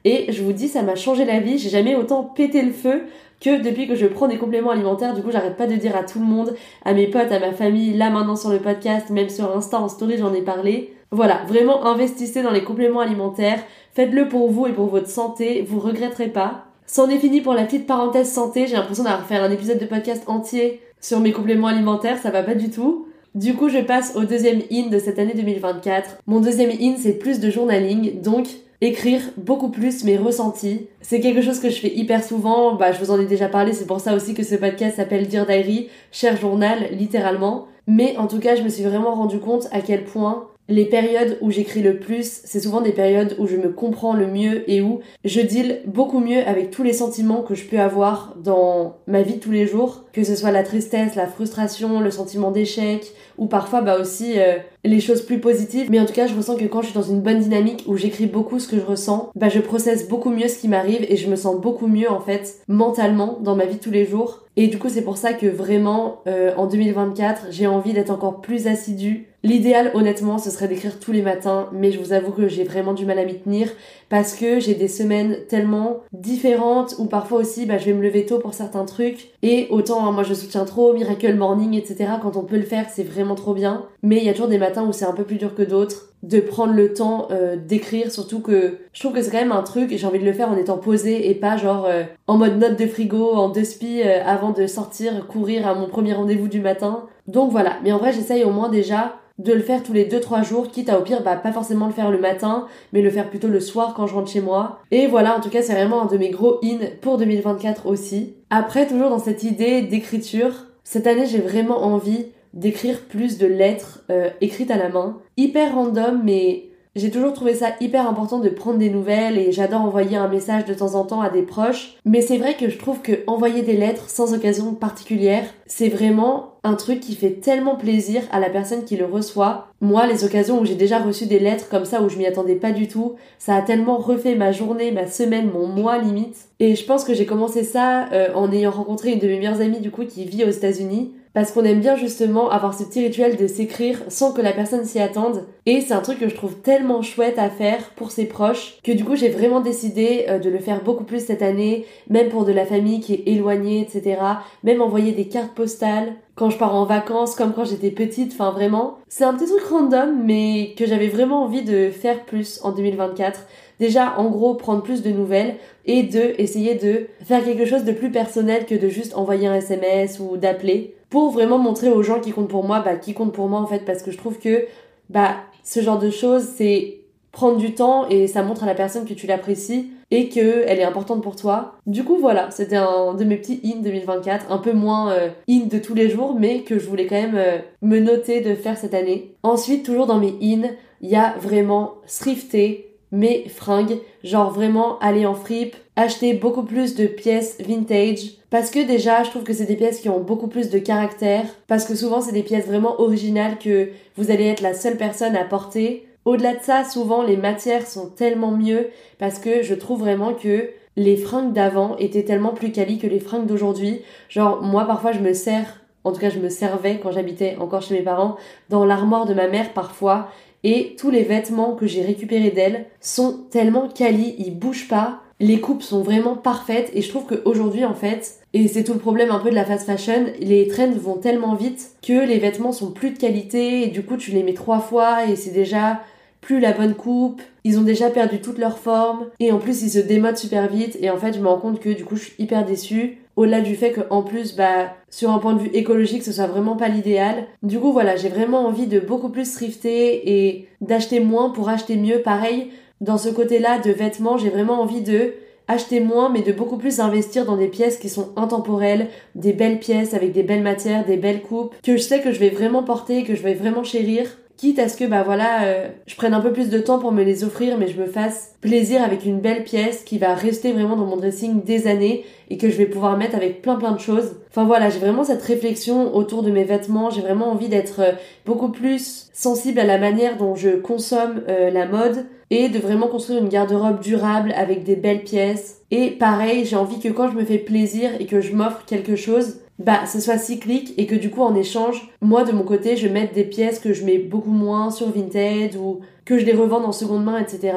Et 0.06 0.32
je 0.32 0.42
vous 0.44 0.54
dis, 0.54 0.68
ça 0.68 0.84
m'a 0.84 0.96
changé 0.96 1.26
la 1.26 1.40
vie. 1.40 1.58
J'ai 1.58 1.70
jamais 1.70 1.96
autant 1.96 2.24
pété 2.24 2.62
le 2.62 2.72
feu 2.72 3.04
que 3.42 3.62
depuis 3.62 3.88
que 3.88 3.96
je 3.96 4.06
prends 4.06 4.28
des 4.28 4.38
compléments 4.38 4.72
alimentaires. 4.72 5.14
Du 5.14 5.22
coup, 5.22 5.32
j'arrête 5.32 5.58
pas 5.58 5.68
de 5.68 5.76
dire 5.76 5.96
à 5.96 6.04
tout 6.04 6.20
le 6.20 6.26
monde, 6.26 6.56
à 6.86 6.94
mes 6.94 7.08
potes, 7.08 7.32
à 7.32 7.40
ma 7.40 7.52
famille, 7.52 7.94
là 7.94 8.10
maintenant 8.10 8.36
sur 8.36 8.52
le 8.52 8.60
podcast, 8.60 9.10
même 9.10 9.30
sur 9.30 9.56
Insta, 9.56 9.80
en 9.80 9.90
story, 9.90 10.18
j'en 10.18 10.34
ai 10.34 10.42
parlé. 10.42 10.94
Voilà, 11.12 11.42
vraiment 11.48 11.86
investissez 11.86 12.44
dans 12.44 12.52
les 12.52 12.64
compléments 12.64 13.02
alimentaires. 13.02 13.60
Faites-le 13.94 14.30
pour 14.30 14.50
vous 14.50 14.68
et 14.68 14.74
pour 14.74 14.88
votre 14.88 15.10
santé, 15.10 15.66
vous 15.68 15.80
regretterez 15.80 16.30
pas. 16.30 16.66
C'en 16.88 17.10
est 17.10 17.18
fini 17.18 17.42
pour 17.42 17.54
la 17.54 17.66
petite 17.66 17.88
parenthèse 17.88 18.32
santé. 18.32 18.68
J'ai 18.68 18.76
l'impression 18.76 19.04
d'avoir 19.04 19.26
fait 19.26 19.38
un 19.38 19.52
épisode 19.52 19.80
de 19.80 19.86
podcast 19.86 20.24
entier 20.28 20.82
sur 21.02 21.20
mes 21.20 21.32
compléments 21.32 21.68
alimentaires, 21.68 22.18
ça 22.18 22.32
va 22.32 22.42
pas 22.42 22.56
du 22.56 22.70
tout. 22.70 23.08
Du 23.36 23.54
coup, 23.54 23.70
je 23.70 23.80
passe 23.80 24.16
au 24.16 24.24
deuxième 24.24 24.62
in 24.72 24.88
de 24.88 24.98
cette 24.98 25.20
année 25.20 25.34
2024. 25.36 26.18
Mon 26.26 26.40
deuxième 26.40 26.72
in, 26.72 26.96
c'est 26.98 27.20
plus 27.20 27.40
de 27.40 27.50
journaling, 27.50 28.22
donc 28.22 28.48
écrire 28.86 29.22
beaucoup 29.38 29.70
plus 29.70 30.04
mes 30.04 30.18
ressentis. 30.18 30.88
C'est 31.01 31.20
quelque 31.20 31.42
chose 31.42 31.60
que 31.60 31.70
je 31.70 31.80
fais 31.80 31.94
hyper 31.94 32.24
souvent, 32.24 32.75
bah 32.75 32.92
je 32.92 33.00
vous 33.00 33.12
en 33.12 33.20
ai 33.20 33.25
déjà 33.25 33.48
parlé, 33.48 33.74
c'est 33.74 33.88
pour 33.88 34.00
ça 34.00 34.15
aussi 34.15 34.34
que 34.34 34.44
ce 34.44 34.56
podcast 34.56 34.98
s'appelle 34.98 35.27
Dear 35.27 35.46
Diary, 35.46 35.89
cher 36.12 36.38
journal, 36.38 36.89
littéralement. 36.92 37.68
Mais 37.88 38.18
en 38.18 38.27
tout 38.27 38.39
cas, 38.39 38.56
je 38.56 38.63
me 38.63 38.70
suis 38.70 38.84
vraiment 38.84 39.13
rendu 39.13 39.39
compte 39.39 39.68
à 39.72 39.82
quel 39.82 40.06
point 40.06 40.48
les 40.68 40.86
périodes 40.86 41.38
où 41.42 41.51
j'écris 41.51 41.84
le 41.84 42.00
plus, 42.00 42.42
c'est 42.44 42.60
souvent 42.60 42.82
des 42.82 42.92
périodes 42.92 43.36
où 43.38 43.46
je 43.46 43.56
me 43.56 43.70
comprends 43.70 44.13
le 44.13 44.25
mieux 44.25 44.70
et 44.70 44.82
où 44.82 45.01
je 45.24 45.42
deal 45.42 45.82
beaucoup 45.86 46.20
mieux 46.20 46.42
avec 46.48 46.72
tous 46.72 46.82
les 46.82 46.94
sentiments 46.94 47.44
que 47.44 47.54
je 47.54 47.65
peux 47.65 47.80
avoir 47.80 48.36
dans 48.44 48.96
ma 49.06 49.22
vie 49.22 49.36
de 49.36 49.39
tous 49.39 49.51
les 49.51 49.68
jours, 49.68 50.05
que 50.15 50.24
ce 50.24 50.34
soit 50.34 50.51
la 50.51 50.63
tristesse, 50.63 51.15
la 51.15 51.27
frustration, 51.27 52.00
le 52.00 52.10
sentiment 52.10 52.50
d'échec, 52.50 53.12
ou 53.38 53.48
parfois 53.48 53.81
bah 53.81 54.00
aussi 54.00 54.39
euh, 54.39 54.55
les 54.86 55.01
choses 55.01 55.22
plus 55.22 55.39
positives. 55.41 55.91
Mais 55.91 56.00
en 56.00 56.05
tout 56.05 56.13
cas, 56.13 56.25
je 56.25 56.34
ressens 56.34 56.55
que 56.55 56.63
quand 56.63 56.81
je 56.81 56.88
suis 56.88 56.95
dans 56.95 57.01
une 57.01 57.19
bonne 57.19 57.39
dynamique 57.39 57.84
où 57.86 57.98
j'écris 57.98 58.25
beaucoup 58.25 58.60
ce 58.60 58.69
que 58.69 58.77
je 58.77 58.86
ressens, 58.86 59.29
bah 59.36 59.50
je 59.50 59.60
processe 59.60 60.07
beaucoup 60.07 60.29
mieux 60.29 60.48
ce 60.48 60.57
qui 60.57 60.69
m'arrive 60.69 61.05
et 61.10 61.17
je 61.17 61.29
me 61.29 61.36
sens 61.36 61.60
beaucoup 61.60 61.88
mieux 61.88 62.10
en 62.10 62.22
fait 62.22 62.62
mentalement 62.69 63.39
dans 63.41 63.57
ma 63.57 63.65
vie 63.65 63.77
tous 63.77 63.91
les 63.91 64.05
jours. 64.05 64.45
Et 64.55 64.67
du 64.67 64.79
coup, 64.79 64.88
c'est 64.88 65.01
pour 65.01 65.17
ça 65.17 65.34
que 65.34 65.48
vraiment 65.48 66.22
euh, 66.27 66.53
en 66.55 66.65
2024, 66.65 67.48
j'ai 67.50 67.67
envie 67.67 67.91
d'être 67.91 68.10
encore 68.10 68.39
plus 68.39 68.67
assidue 68.67 69.27
L'idéal, 69.45 69.91
honnêtement, 69.93 70.39
ce 70.39 70.50
serait 70.50 70.67
d'écrire 70.67 71.00
tous 71.00 71.12
les 71.12 71.22
matins, 71.22 71.69
mais 71.72 71.91
je 71.91 72.00
vous 72.00 72.13
avoue 72.13 72.31
que 72.31 72.48
j'ai 72.48 72.63
vraiment 72.63 72.95
du 72.95 73.05
mal 73.05 73.19
à 73.19 73.25
m'y 73.25 73.38
tenir 73.38 73.69
parce 74.10 74.36
que 74.36 74.60
j'ai 74.60 74.76
des 74.76 74.88
semaines 74.88 75.38
tellement 75.50 76.02
différentes 76.14 76.96
où 77.00 77.06
parfois 77.06 77.40
aussi, 77.40 77.66
bah, 77.66 77.78
je 77.78 77.86
vais 77.86 77.94
me 77.94 78.02
lever 78.02 78.26
tôt 78.26 78.40
pour 78.40 78.54
certains 78.54 78.86
trucs 78.86 79.32
et 79.42 79.68
autant, 79.70 80.06
hein, 80.06 80.12
moi, 80.12 80.24
je 80.24 80.34
soutiens 80.34 80.66
trop 80.66 80.94
Miracle 80.94 81.36
Morning, 81.36 81.74
etc. 81.74 82.12
Quand 82.22 82.38
on 82.38 82.44
peut 82.44 82.58
le 82.58 82.64
faire, 82.64 82.88
c'est 82.90 83.04
vraiment 83.04 83.36
trop 83.36 83.54
bien. 83.54 83.86
Mais 84.04 84.18
il 84.18 84.24
y 84.24 84.30
a 84.30 84.34
toujours 84.34 84.48
des 84.48 84.58
matins 84.58 84.84
où 84.84 84.94
c'est 84.94 85.06
un 85.06 85.14
peu 85.14 85.24
plus 85.24 85.38
dur 85.38 85.56
que 85.56 85.64
d'autres 85.64 86.16
de 86.26 86.40
prendre 86.40 86.74
le 86.74 86.94
temps 86.94 87.28
euh, 87.30 87.56
d'écrire, 87.56 88.12
surtout 88.12 88.40
que 88.40 88.80
je 88.94 89.00
trouve 89.00 89.14
que 89.14 89.22
c'est 89.22 89.30
quand 89.30 89.40
même 89.40 89.52
un 89.52 89.62
truc 89.62 89.92
et 89.92 89.98
j'ai 89.98 90.08
envie 90.08 90.20
de 90.20 90.26
le 90.26 90.34
faire 90.34 90.50
en 90.50 90.58
étant 90.58 90.78
posé 90.78 91.30
et 91.30 91.36
pas 91.36 91.56
genre 91.56 91.86
euh, 91.86 92.04
en 92.26 92.38
mode 92.38 92.58
note 92.58 92.80
de 92.80 92.88
frigo, 92.88 93.34
en 93.34 93.50
deux 93.50 93.64
spi 93.64 94.02
euh, 94.02 94.24
avant 94.26 94.52
de 94.52 94.66
sortir, 94.66 95.28
courir 95.28 95.68
à 95.68 95.76
mon 95.76 95.88
premier 95.88 96.14
rendez-vous 96.14 96.48
du 96.48 96.62
matin. 96.62 97.06
Donc 97.28 97.52
voilà, 97.52 97.78
mais 97.84 97.92
en 97.92 98.00
vrai 98.00 98.12
j'essaye 98.12 98.44
au 98.44 98.50
moins 98.50 98.70
déjà 98.70 99.18
de 99.38 99.54
le 99.54 99.62
faire 99.62 99.84
tous 99.84 99.94
les 99.94 100.06
2-3 100.06 100.46
jours, 100.46 100.70
quitte 100.70 100.89
à 100.89 101.00
au 101.00 101.04
pire, 101.04 101.22
bah, 101.24 101.36
pas 101.36 101.51
forcément 101.51 101.88
le 101.88 101.94
faire 101.94 102.12
le 102.12 102.20
matin, 102.20 102.68
mais 102.94 103.01
le 103.01 103.10
faire 103.10 103.30
plutôt 103.30 103.48
le 103.48 103.60
soir 103.60 103.94
quand 103.96 104.08
je 104.08 104.13
rentre 104.13 104.32
chez 104.32 104.42
moi. 104.42 104.80
Et 104.92 105.08
voilà, 105.08 105.38
en 105.38 105.42
tout 105.42 105.50
cas, 105.50 105.62
c'est 105.62 105.74
vraiment 105.74 106.04
un 106.04 106.06
de 106.06 106.18
mes 106.18 106.30
gros 106.30 106.60
in 106.63 106.80
pour 107.01 107.18
2024 107.18 107.86
aussi. 107.88 108.36
Après, 108.50 108.88
toujours 108.88 109.10
dans 109.10 109.20
cette 109.20 109.44
idée 109.44 109.82
d'écriture, 109.82 110.68
cette 110.84 111.08
année, 111.08 111.25
j'ai 111.25 111.39
vraiment 111.39 111.84
envie 111.84 112.27
d'écrire 112.54 113.01
plus 113.01 113.38
de 113.38 113.48
lettres 113.48 114.04
euh, 114.10 114.30
écrites 114.39 114.72
à 114.72 114.77
la 114.77 114.88
main. 114.88 115.18
Hyper 115.36 115.75
random, 115.75 116.22
mais 116.24 116.70
j'ai 116.96 117.12
toujours 117.12 117.34
trouvé 117.34 117.54
ça 117.54 117.72
hyper 117.82 118.08
important 118.08 118.39
de 118.39 118.48
prendre 118.48 118.80
des 118.80 118.89
nouvelles 118.89 119.38
et 119.38 119.51
j'adore 119.51 119.82
envoyer 119.82 120.15
un 120.15 120.30
message 120.30 120.63
de 120.63 120.74
temps 120.74 120.96
en 120.96 121.04
temps 121.04 121.20
à 121.20 121.30
des 121.30 121.42
proches. 121.42 121.98
Mais 122.06 122.22
c'est 122.22 122.38
vrai 122.38 122.56
que 122.56 122.70
je 122.70 122.77
trouve 122.77 123.01
que 123.01 123.12
envoyer 123.27 123.63
des 123.63 123.75
lettres 123.75 124.10
sans 124.10 124.34
occasion 124.34 124.74
particulière, 124.74 125.44
c'est 125.65 125.89
vraiment 125.89 126.54
un 126.65 126.74
truc 126.74 127.00
qui 127.00 127.15
fait 127.15 127.31
tellement 127.31 127.75
plaisir 127.75 128.24
à 128.31 128.39
la 128.39 128.50
personne 128.50 128.86
qui 128.86 128.98
le 128.98 129.05
reçoit. 129.05 129.67
Moi, 129.81 130.07
les 130.07 130.24
occasions 130.24 130.60
où 130.60 130.65
j'ai 130.65 130.75
déjà 130.75 131.00
reçu 131.00 131.27
des 131.27 131.39
lettres 131.39 131.69
comme 131.69 131.86
ça 131.86 132.01
où 132.01 132.10
je 132.10 132.17
m'y 132.17 132.25
attendais 132.25 132.55
pas 132.55 132.72
du 132.72 132.88
tout, 132.88 133.15
ça 133.38 133.55
a 133.55 133.62
tellement 133.62 133.98
refait 133.98 134.36
ma 134.36 134.51
journée, 134.51 134.91
ma 134.91 135.05
semaine, 135.05 135.51
mon 135.51 135.67
mois 135.67 136.00
limite. 136.00 136.50
Et 136.60 136.75
je 136.75 136.84
pense 136.84 137.03
que 137.03 137.13
j'ai 137.13 137.27
commencé 137.27 137.63
ça 137.63 138.12
euh, 138.12 138.34
en 138.34 138.51
ayant 138.51 138.72
rencontré 138.72 139.12
une 139.12 139.19
de 139.19 139.27
mes 139.27 139.38
meilleures 139.38 139.62
amies 139.62 139.79
du 139.79 139.91
coup 139.91 140.05
qui 140.05 140.25
vit 140.25 140.43
aux 140.43 140.50
États-Unis 140.50 141.13
parce 141.36 141.51
qu'on 141.51 141.65
aime 141.65 141.82
bien 141.82 141.98
justement 141.98 142.50
avoir 142.50 142.74
ce 142.74 142.86
petit 142.86 143.04
rituel 143.04 143.36
de 143.36 143.46
s'écrire 143.46 144.00
sans 144.08 144.32
que 144.32 144.42
la 144.42 144.54
personne 144.54 144.86
s'y 144.86 145.00
attende. 145.00 145.44
Et 145.65 145.82
c'est 145.82 145.94
un 145.94 146.00
truc 146.00 146.18
que 146.18 146.30
je 146.30 146.36
trouve 146.36 146.56
tellement 146.56 147.01
chouette 147.01 147.38
à 147.38 147.50
faire 147.50 147.92
pour 147.98 148.10
ses 148.10 148.25
proches 148.25 148.77
que 148.84 148.94
du 148.94 149.04
coup 149.04 149.18
j'ai 149.18 149.27
vraiment 149.27 149.60
décidé 149.60 150.25
euh, 150.30 150.39
de 150.39 150.50
le 150.50 150.60
faire 150.60 150.82
beaucoup 150.82 151.04
plus 151.04 151.25
cette 151.25 151.42
année, 151.42 151.86
même 152.10 152.30
pour 152.30 152.46
de 152.46 152.54
la 152.54 152.65
famille 152.65 153.01
qui 153.01 153.13
est 153.13 153.24
éloignée, 153.25 153.82
etc. 153.82 154.18
Même 154.63 154.82
envoyer 154.82 155.12
des 155.12 155.27
cartes 155.27 155.54
postales 155.54 156.13
quand 156.36 156.50
je 156.50 156.58
pars 156.58 156.75
en 156.75 156.86
vacances, 156.86 157.36
comme 157.36 157.54
quand 157.54 157.65
j'étais 157.65 157.92
petite, 157.92 158.32
enfin 158.34 158.51
vraiment. 158.51 158.98
C'est 159.10 159.24
un 159.25 159.34
petit 159.34 159.48
truc 159.48 159.63
random, 159.63 160.24
mais 160.24 160.74
que 160.77 160.86
j'avais 160.86 161.08
vraiment 161.08 161.44
envie 161.44 161.63
de 161.63 161.89
faire 161.89 162.24
plus 162.24 162.62
en 162.63 162.72
2024. 162.72 163.46
Déjà, 163.80 164.18
en 164.18 164.30
gros, 164.30 164.56
prendre 164.56 164.84
plus 164.84 165.01
de 165.01 165.10
nouvelles 165.10 165.56
et 165.86 166.04
de 166.04 166.34
essayer 166.38 166.75
de 166.75 167.08
faire 167.24 167.44
quelque 167.44 167.65
chose 167.65 167.84
de 167.84 167.92
plus 167.92 168.12
personnel 168.12 168.65
que 168.65 168.75
de 168.75 168.88
juste 168.88 169.15
envoyer 169.15 169.48
un 169.48 169.56
SMS 169.56 170.20
ou 170.20 170.38
d'appeler 170.38 170.96
pour 171.15 171.29
vraiment 171.29 171.57
montrer 171.57 171.88
aux 171.88 172.03
gens 172.03 172.19
qui 172.19 172.34
comptent 172.34 172.50
pour 172.50 172.65
moi, 172.65 172.81
bah, 172.81 172.98
qui 172.98 173.13
comptent 173.13 173.31
pour 173.31 173.48
moi 173.48 173.62
en 173.62 173.67
fait, 173.67 173.86
parce 173.86 174.03
que 174.03 174.12
je 174.12 174.17
trouve 174.17 174.38
que 174.38 174.65
bah, 175.10 175.38
ce 175.63 175.79
genre 175.79 175.98
de 175.98 176.10
choses, 176.10 176.43
c'est 176.57 176.98
prendre 177.31 177.55
du 177.55 177.74
temps 177.74 178.10
et 178.10 178.27
ça 178.27 178.43
montre 178.43 178.63
à 178.63 178.65
la 178.65 178.75
personne 178.75 179.05
que 179.05 179.13
tu 179.13 179.25
l'apprécies 179.25 179.91
et 180.12 180.27
qu'elle 180.27 180.77
est 180.77 180.84
importante 180.84 181.24
pour 181.24 181.38
toi. 181.38 181.75
Du 181.88 182.03
coup, 182.03 182.17
voilà, 182.17 182.51
c'était 182.51 182.75
un 182.75 183.13
de 183.13 183.24
mes 183.24 183.38
petits 183.38 183.62
in 183.63 183.79
2024, 183.79 184.51
un 184.51 184.57
peu 184.57 184.74
moins 184.74 185.13
euh, 185.13 185.29
in 185.50 185.67
de 185.67 185.77
tous 185.77 185.93
les 185.93 186.10
jours, 186.10 186.36
mais 186.38 186.63
que 186.63 186.79
je 186.79 186.86
voulais 186.86 187.07
quand 187.07 187.15
même 187.15 187.38
euh, 187.38 187.60
me 187.81 188.01
noter 188.01 188.41
de 188.41 188.53
faire 188.53 188.77
cette 188.77 188.93
année. 188.93 189.38
Ensuite, 189.41 189.86
toujours 189.86 190.07
dans 190.07 190.19
mes 190.19 190.36
in, 190.41 190.63
il 191.00 191.10
y 191.10 191.15
a 191.15 191.36
vraiment 191.39 191.93
thrifter 192.07 192.95
mes 193.15 193.48
fringues, 193.50 194.00
genre 194.24 194.51
vraiment 194.51 195.00
aller 195.00 195.25
en 195.25 195.34
fripe, 195.34 195.75
acheter 195.95 196.34
beaucoup 196.34 196.63
plus 196.63 196.95
de 196.95 197.07
pièces 197.07 197.57
vintage 197.60 198.38
parce 198.50 198.69
que 198.69 198.86
déjà 198.86 199.24
je 199.24 199.29
trouve 199.29 199.43
que 199.43 199.53
c'est 199.53 199.65
des 199.65 199.75
pièces 199.75 200.01
qui 200.01 200.10
ont 200.10 200.19
beaucoup 200.19 200.48
plus 200.48 200.69
de 200.69 200.79
caractère 200.79 201.45
parce 201.67 201.86
que 201.86 201.95
souvent 201.95 202.22
c'est 202.22 202.34
des 202.34 202.43
pièces 202.43 202.67
vraiment 202.67 203.00
originales 203.00 203.57
que 203.57 203.89
vous 204.17 204.31
allez 204.31 204.45
être 204.45 204.62
la 204.62 204.74
seule 204.74 204.98
personne 204.98 205.36
à 205.36 205.45
porter. 205.45 206.07
Au-delà 206.25 206.55
de 206.55 206.63
ça, 206.63 206.84
souvent 206.84 207.24
les 207.24 207.38
matières 207.38 207.88
sont 207.88 208.10
tellement 208.10 208.51
mieux 208.51 208.89
parce 209.19 209.39
que 209.39 209.63
je 209.63 209.75
trouve 209.75 210.00
vraiment 210.00 210.34
que 210.34 210.69
les 210.98 211.17
fringues 211.17 211.53
d'avant 211.53 211.98
étaient 211.98 212.24
tellement 212.24 212.53
plus 212.53 212.72
quali 212.72 212.98
que 212.98 213.07
les 213.07 213.19
fringues 213.19 213.45
d'aujourd'hui. 213.45 214.01
Genre, 214.29 214.62
moi, 214.62 214.86
parfois, 214.86 215.12
je 215.12 215.19
me 215.19 215.34
sers, 215.34 215.81
en 216.03 216.12
tout 216.12 216.19
cas, 216.19 216.29
je 216.29 216.39
me 216.39 216.50
servais 216.50 217.00
quand 217.01 217.12
j'habitais 217.12 217.57
encore 217.60 217.81
chez 217.81 217.95
mes 217.95 218.03
parents, 218.03 218.38
dans 218.69 218.86
l'armoire 218.86 219.25
de 219.25 219.34
ma 219.34 219.48
mère 219.48 219.74
parfois, 219.74 220.29
et 220.65 220.95
tous 220.98 221.12
les 221.12 221.22
vêtements 221.22 221.75
que 221.75 221.86
j'ai 221.86 222.01
récupérés 222.01 222.50
d'elle 222.50 222.88
sont 223.00 223.45
tellement 223.51 223.88
quali, 223.88 224.34
ils 224.39 224.57
bougent 224.57 224.88
pas, 224.88 225.22
les 225.39 225.60
coupes 225.60 225.84
sont 225.84 226.01
vraiment 226.01 226.36
parfaites, 226.36 226.89
et 226.95 227.03
je 227.03 227.10
trouve 227.10 227.27
qu'aujourd'hui, 227.27 227.86
en 227.86 227.93
fait, 227.93 228.39
et 228.53 228.67
c'est 228.67 228.84
tout 228.84 228.93
le 228.93 229.00
problème 229.00 229.29
un 229.29 229.38
peu 229.38 229.51
de 229.51 229.55
la 229.55 229.63
fast 229.63 229.86
fashion, 229.86 230.25
les 230.39 230.67
trends 230.67 230.91
vont 230.91 231.17
tellement 231.17 231.53
vite 231.53 231.91
que 232.01 232.25
les 232.25 232.39
vêtements 232.39 232.72
sont 232.72 232.89
plus 232.89 233.12
de 233.12 233.19
qualité, 233.19 233.84
et 233.84 233.88
du 233.89 234.01
coup, 234.01 234.17
tu 234.17 234.31
les 234.31 234.41
mets 234.41 234.55
trois 234.55 234.79
fois, 234.79 235.27
et 235.27 235.36
c'est 235.36 235.51
déjà 235.51 236.01
plus 236.41 236.60
la 236.60 236.72
bonne 236.72 236.95
coupe, 236.95 237.43
ils 237.63 237.77
ont 237.77 237.84
déjà 237.84 238.10
perdu 238.10 238.39
toute 238.39 238.60
leur 238.60 238.77
forme 238.77 239.25
et 239.39 239.51
en 239.51 239.57
plus 239.57 239.81
ils 239.81 239.89
se 239.89 239.98
démodent 239.98 240.38
super 240.38 240.67
vite. 240.67 240.95
Et 241.01 241.10
en 241.10 241.17
fait 241.17 241.34
je 241.34 241.39
me 241.39 241.48
rends 241.48 241.57
compte 241.57 241.79
que 241.79 241.89
du 241.89 242.05
coup 242.05 242.15
je 242.15 242.25
suis 242.25 242.36
hyper 242.38 242.63
déçue 242.63 243.17
au-delà 243.36 243.62
du 243.62 243.75
fait 243.75 243.92
qu'en 243.92 244.24
plus 244.24 244.56
bah 244.56 244.94
sur 245.10 245.30
un 245.32 245.39
point 245.39 245.54
de 245.54 245.62
vue 245.62 245.72
écologique 245.74 246.24
ce 246.24 246.32
soit 246.32 246.48
vraiment 246.48 246.75
pas 246.75 246.88
l'idéal. 246.88 247.48
Du 247.63 247.80
coup 247.80 247.92
voilà, 247.92 248.15
j'ai 248.15 248.30
vraiment 248.30 248.65
envie 248.65 248.88
de 248.88 249.00
beaucoup 249.00 249.30
plus 249.30 249.54
thrifter 249.54 250.48
et 250.48 250.68
d'acheter 250.82 251.20
moins 251.20 251.50
pour 251.50 251.70
acheter 251.70 251.96
mieux. 251.96 252.20
Pareil, 252.20 252.72
dans 253.01 253.18
ce 253.18 253.30
côté-là 253.30 253.80
de 253.80 253.92
vêtements, 253.92 254.38
j'ai 254.38 254.50
vraiment 254.50 254.82
envie 254.82 255.01
de 255.01 255.34
acheter 255.68 256.00
moins 256.00 256.30
mais 256.30 256.42
de 256.42 256.51
beaucoup 256.51 256.77
plus 256.77 257.00
investir 257.00 257.46
dans 257.46 257.58
des 257.58 257.68
pièces 257.68 257.98
qui 257.98 258.10
sont 258.10 258.30
intemporelles, 258.36 259.08
des 259.34 259.54
belles 259.54 259.80
pièces 259.80 260.13
avec 260.13 260.32
des 260.32 260.44
belles 260.44 260.62
matières, 260.62 261.06
des 261.06 261.18
belles 261.18 261.42
coupes 261.42 261.75
que 261.84 261.98
je 261.98 262.01
sais 262.01 262.22
que 262.22 262.32
je 262.32 262.39
vais 262.39 262.50
vraiment 262.50 262.84
porter, 262.84 263.24
que 263.24 263.36
je 263.36 263.42
vais 263.42 263.56
vraiment 263.56 263.84
chérir 263.84 264.38
quitte 264.58 264.80
à 264.80 264.88
ce 264.88 264.98
que 264.98 265.06
bah 265.06 265.24
voilà 265.24 265.64
euh, 265.64 265.88
je 266.08 266.16
prenne 266.16 266.34
un 266.34 266.42
peu 266.42 266.54
plus 266.54 266.70
de 266.70 266.80
temps 266.80 267.00
pour 267.00 267.12
me 267.12 267.24
les 267.24 267.44
offrir 267.44 267.78
mais 267.78 267.88
je 267.88 268.00
me 268.00 268.06
fasse 268.06 268.56
plaisir 268.62 269.04
avec 269.04 269.26
une 269.26 269.40
belle 269.40 269.64
pièce 269.64 270.04
qui 270.04 270.18
va 270.18 270.34
rester 270.34 270.72
vraiment 270.72 270.96
dans 270.96 271.06
mon 271.06 271.18
dressing 271.18 271.64
des 271.64 271.88
années 271.88 272.26
et 272.50 272.58
que 272.58 272.70
je 272.70 272.78
vais 272.78 272.86
pouvoir 272.86 273.18
mettre 273.18 273.36
avec 273.36 273.62
plein 273.62 273.76
plein 273.76 273.92
de 273.92 274.00
choses. 274.00 274.36
Enfin 274.50 274.66
voilà, 274.66 274.90
j'ai 274.90 275.00
vraiment 275.00 275.24
cette 275.24 275.42
réflexion 275.42 276.16
autour 276.16 276.44
de 276.44 276.52
mes 276.52 276.64
vêtements, 276.64 277.10
j'ai 277.10 277.22
vraiment 277.22 277.52
envie 277.52 277.70
d'être 277.70 278.00
euh, 278.00 278.12
beaucoup 278.46 278.70
plus 278.70 279.30
sensible 279.34 279.80
à 279.80 279.86
la 279.86 279.98
manière 279.98 280.38
dont 280.38 280.56
je 280.56 280.70
consomme 280.70 281.42
euh, 281.50 281.70
la 281.70 281.86
mode 281.86 282.26
et 282.52 282.70
de 282.70 282.80
vraiment 282.80 283.08
construire 283.08 283.42
une 283.42 283.50
garde-robe 283.50 284.00
durable 284.00 284.54
avec 284.56 284.84
des 284.84 284.96
belles 284.96 285.24
pièces. 285.24 285.82
Et 285.92 286.12
pareil, 286.12 286.66
j'ai 286.66 286.76
envie 286.76 287.00
que 287.00 287.10
quand 287.10 287.30
je 287.30 287.36
me 287.36 287.44
fais 287.44 287.58
plaisir 287.58 288.12
et 288.20 288.26
que 288.26 288.42
je 288.42 288.54
m'offre 288.54 288.86
quelque 288.86 289.16
chose, 289.16 289.60
bah 289.79 290.05
ce 290.05 290.20
soit 290.20 290.38
cyclique 290.38 290.94
et 290.98 291.05
que 291.05 291.15
du 291.15 291.29
coup 291.29 291.41
en 291.41 291.55
échange, 291.55 292.10
moi 292.22 292.44
de 292.44 292.51
mon 292.51 292.63
côté, 292.63 292.96
je 292.96 293.08
mette 293.08 293.34
des 293.34 293.44
pièces 293.44 293.79
que 293.79 293.94
je 293.94 294.05
mets 294.05 294.17
beaucoup 294.17 294.51
moins 294.51 294.91
sur 294.91 295.12
Vinted 295.12 295.75
ou 295.75 296.00
que 296.24 296.38
je 296.38 296.46
les 296.46 296.53
revende 296.53 296.86
en 296.86 296.91
seconde 296.91 297.24
main, 297.24 297.39
etc. 297.39 297.74